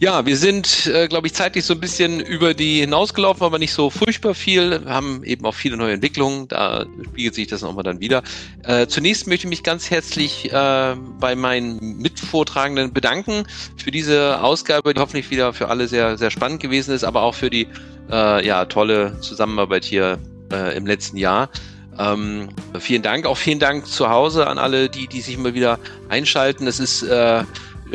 Ja, 0.00 0.24
wir 0.24 0.36
sind, 0.36 0.86
äh, 0.86 1.08
glaube 1.08 1.26
ich, 1.26 1.34
zeitlich 1.34 1.64
so 1.64 1.74
ein 1.74 1.80
bisschen 1.80 2.20
über 2.20 2.54
die 2.54 2.78
hinausgelaufen, 2.80 3.42
aber 3.42 3.58
nicht 3.58 3.72
so 3.72 3.90
furchtbar 3.90 4.32
viel. 4.32 4.84
Wir 4.84 4.92
haben 4.92 5.24
eben 5.24 5.44
auch 5.44 5.56
viele 5.56 5.76
neue 5.76 5.92
Entwicklungen, 5.92 6.46
da 6.46 6.86
spiegelt 7.04 7.34
sich 7.34 7.48
das 7.48 7.62
nochmal 7.62 7.82
dann 7.82 7.98
wieder. 7.98 8.22
Äh, 8.62 8.86
zunächst 8.86 9.26
möchte 9.26 9.46
ich 9.46 9.50
mich 9.50 9.64
ganz 9.64 9.90
herzlich 9.90 10.52
äh, 10.52 10.94
bei 11.18 11.34
meinen 11.34 11.98
Mitvortragenden 11.98 12.92
bedanken 12.92 13.42
für 13.76 13.90
diese 13.90 14.40
Ausgabe, 14.40 14.94
die 14.94 15.00
hoffentlich 15.00 15.32
wieder 15.32 15.52
für 15.52 15.68
alle 15.68 15.88
sehr, 15.88 16.16
sehr 16.16 16.30
spannend 16.30 16.60
gewesen 16.60 16.94
ist, 16.94 17.02
aber 17.02 17.22
auch 17.22 17.34
für 17.34 17.50
die 17.50 17.66
äh, 18.08 18.46
ja, 18.46 18.66
tolle 18.66 19.18
Zusammenarbeit 19.20 19.84
hier 19.84 20.20
äh, 20.52 20.76
im 20.76 20.86
letzten 20.86 21.16
Jahr. 21.16 21.50
Ähm, 21.98 22.50
vielen 22.78 23.02
Dank, 23.02 23.26
auch 23.26 23.36
vielen 23.36 23.58
Dank 23.58 23.84
zu 23.84 24.08
Hause 24.08 24.46
an 24.46 24.58
alle, 24.58 24.90
die, 24.90 25.08
die 25.08 25.20
sich 25.20 25.34
immer 25.34 25.54
wieder 25.54 25.80
einschalten. 26.08 26.68
Es 26.68 26.78
ist 26.78 27.02
äh, 27.02 27.42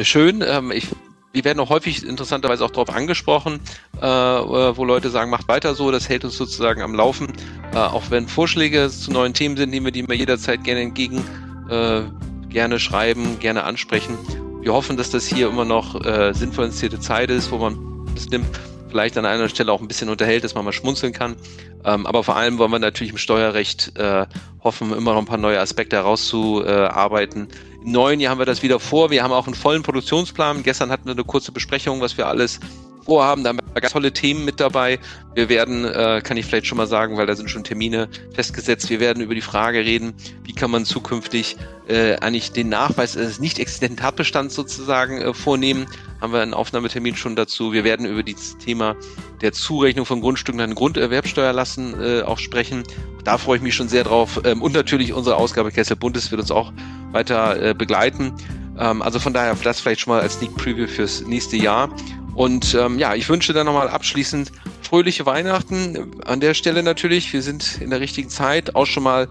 schön. 0.02 0.44
Ähm, 0.46 0.72
ich 0.72 0.90
wir 1.34 1.44
werden 1.44 1.60
auch 1.60 1.70
häufig 1.70 2.06
interessanterweise 2.06 2.64
auch 2.64 2.70
darauf 2.70 2.92
angesprochen, 2.92 3.60
äh, 4.00 4.06
äh, 4.06 4.78
wo 4.78 4.86
Leute 4.86 5.10
sagen, 5.10 5.32
macht 5.32 5.48
weiter 5.48 5.74
so, 5.74 5.92
das 5.92 6.08
hält 6.08 6.24
uns 6.24 6.38
sozusagen 6.38 6.82
am 6.82 6.94
Laufen. 6.94 7.34
Äh, 7.74 7.78
auch 7.78 8.12
wenn 8.12 8.28
Vorschläge 8.28 8.90
zu 8.90 9.12
neuen 9.12 9.34
Themen 9.34 9.58
sind, 9.58 9.72
nehmen 9.72 9.88
wir 9.88 9.92
die 9.92 10.02
immer 10.02 10.14
jederzeit 10.14 10.64
gerne 10.64 10.82
entgegen, 10.82 11.24
äh, 11.70 12.04
gerne 12.50 12.80
schreiben, 12.80 13.40
gerne 13.40 13.64
ansprechen. 13.64 14.16
Wir 14.62 14.74
hoffen, 14.74 14.96
dass 14.96 15.10
das 15.10 15.26
hier 15.26 15.48
immer 15.48 15.66
noch 15.66 16.06
äh, 16.06 16.34
sinnvoll 16.34 16.66
inszenierte 16.66 17.00
Zeit 17.00 17.32
ist, 17.32 17.52
wo 17.52 17.58
man 17.58 18.06
das 18.14 18.30
nimmt, 18.30 18.48
vielleicht 18.94 19.18
an 19.18 19.26
einer 19.26 19.50
Stelle 19.50 19.72
auch 19.72 19.82
ein 19.82 19.88
bisschen 19.88 20.10
unterhält, 20.10 20.44
dass 20.44 20.54
man 20.54 20.64
mal 20.64 20.72
schmunzeln 20.72 21.14
kann. 21.14 21.36
Ähm, 21.84 22.06
aber 22.06 22.24
vor 22.24 22.36
allem 22.36 22.60
wollen 22.60 22.72
wir 22.72 22.78
natürlich 22.78 23.12
im 23.12 23.18
Steuerrecht 23.18 23.98
äh, 23.98 24.28
hoffen, 24.64 24.94
immer 24.94 25.14
noch 25.14 25.20
ein 25.20 25.26
paar 25.26 25.40
neue 25.40 25.60
Aspekte 25.60 25.96
herauszuarbeiten, 25.96 27.48
im 27.84 27.92
neuen 27.92 28.20
Jahr 28.20 28.32
haben 28.32 28.40
wir 28.40 28.46
das 28.46 28.62
wieder 28.62 28.80
vor. 28.80 29.10
Wir 29.10 29.24
haben 29.24 29.34
auch 29.34 29.48
einen 29.48 29.56
vollen 29.56 29.82
Produktionsplan. 29.82 30.62
Gestern 30.64 30.92
hatten 30.92 31.06
wir 31.06 31.14
eine 31.14 31.24
kurze 31.24 31.52
Besprechung, 31.52 32.02
was 32.02 32.18
wir 32.18 32.28
alles 32.28 32.60
vorhaben. 33.04 33.44
Da 33.44 33.50
haben 33.50 33.60
ganz 33.82 33.94
tolle 33.94 34.12
Themen 34.12 34.46
mit 34.46 34.60
dabei. 34.60 35.00
Wir 35.34 35.50
werden, 35.50 35.86
äh, 35.86 36.22
kann 36.24 36.38
ich 36.38 36.46
vielleicht 36.46 36.68
schon 36.68 36.78
mal 36.78 36.88
sagen, 36.88 37.18
weil 37.18 37.26
da 37.26 37.36
sind 37.36 37.50
schon 37.50 37.64
Termine 37.64 38.10
festgesetzt, 38.34 38.90
wir 38.90 39.00
werden 39.00 39.22
über 39.24 39.36
die 39.36 39.42
Frage 39.42 39.80
reden, 39.80 40.14
wie 40.44 40.54
kann 40.54 40.72
man 40.72 40.86
zukünftig 40.86 41.58
äh, 41.88 42.16
eigentlich 42.18 42.52
den 42.52 42.70
Nachweis 42.70 43.14
des 43.14 43.40
nicht 43.40 43.60
existenten 43.60 43.98
Tatbestands 43.98 44.56
sozusagen 44.56 45.22
äh, 45.22 45.34
vornehmen. 45.34 45.86
Haben 46.22 46.34
wir 46.34 46.42
einen 46.42 46.54
Aufnahmetermin 46.54 47.16
schon 47.16 47.36
dazu. 47.36 47.74
Wir 47.74 47.84
werden 47.84 48.06
über 48.06 48.24
das 48.24 48.58
Thema 48.58 48.96
der 49.42 49.52
Zurechnung 49.52 50.06
von 50.06 50.22
Grundstücken 50.22 50.62
an 50.62 50.76
Grunderwerbsteuer 50.76 51.52
lassen 51.52 52.00
äh, 52.02 52.22
auch 52.22 52.40
sprechen. 52.40 52.84
Da 53.24 53.38
freue 53.38 53.58
ich 53.58 53.64
mich 53.64 53.76
schon 53.76 53.90
sehr 53.90 54.06
drauf. 54.06 54.40
Ähm, 54.46 54.62
und 54.62 54.74
natürlich 54.74 55.14
unsere 55.14 55.36
Ausgabe 55.36 55.72
Kessel 55.72 55.98
Bundes 55.98 56.32
wird 56.32 56.40
uns 56.40 56.52
auch 56.52 56.72
weiter 57.12 57.62
äh, 57.62 57.74
begleiten. 57.74 58.34
Ähm, 58.80 59.02
also 59.02 59.20
von 59.20 59.34
daher 59.34 59.56
das 59.56 59.80
vielleicht 59.80 60.02
schon 60.02 60.14
mal 60.14 60.22
als 60.22 60.36
Sneak 60.36 60.56
Preview 60.56 60.88
fürs 60.88 61.22
nächste 61.22 61.58
Jahr. 61.58 61.90
Und 62.36 62.74
ähm, 62.76 62.98
ja, 62.98 63.14
ich 63.16 63.30
wünsche 63.30 63.54
dann 63.54 63.66
nochmal 63.66 63.90
abschließend 63.90 64.52
fröhliche 64.82 65.26
Weihnachten. 65.26 66.22
An 66.26 66.40
der 66.40 66.54
Stelle 66.54 66.84
natürlich, 66.84 67.32
wir 67.34 67.42
sind 67.42 67.80
in 67.82 67.90
der 67.90 68.00
richtigen 68.00 68.30
Zeit. 68.30 68.76
Auch 68.76 68.86
schon 68.86 69.04
mal 69.04 69.28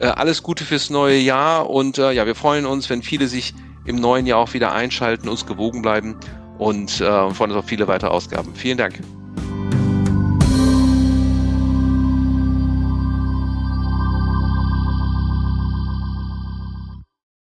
äh, 0.00 0.06
alles 0.06 0.42
Gute 0.42 0.64
fürs 0.64 0.90
neue 0.90 1.18
Jahr. 1.18 1.68
Und 1.68 1.98
äh, 1.98 2.12
ja, 2.12 2.26
wir 2.26 2.34
freuen 2.34 2.66
uns, 2.66 2.88
wenn 2.88 3.02
viele 3.02 3.28
sich 3.28 3.54
im 3.84 3.96
neuen 3.96 4.26
Jahr 4.26 4.38
auch 4.38 4.54
wieder 4.54 4.72
einschalten, 4.72 5.28
uns 5.28 5.46
gewogen 5.46 5.82
bleiben 5.82 6.16
und 6.58 7.00
äh, 7.00 7.30
freuen 7.30 7.50
uns 7.50 7.58
auf 7.58 7.66
viele 7.66 7.86
weitere 7.88 8.10
Ausgaben. 8.10 8.54
Vielen 8.54 8.78
Dank. 8.78 9.00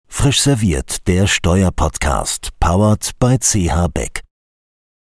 Frisch 0.08 0.42
serviert, 0.42 1.08
der 1.08 1.28
Steuerpodcast, 1.28 2.50
powered 2.60 3.12
by 3.20 3.38
CH 3.40 3.88
Beck. 3.94 4.29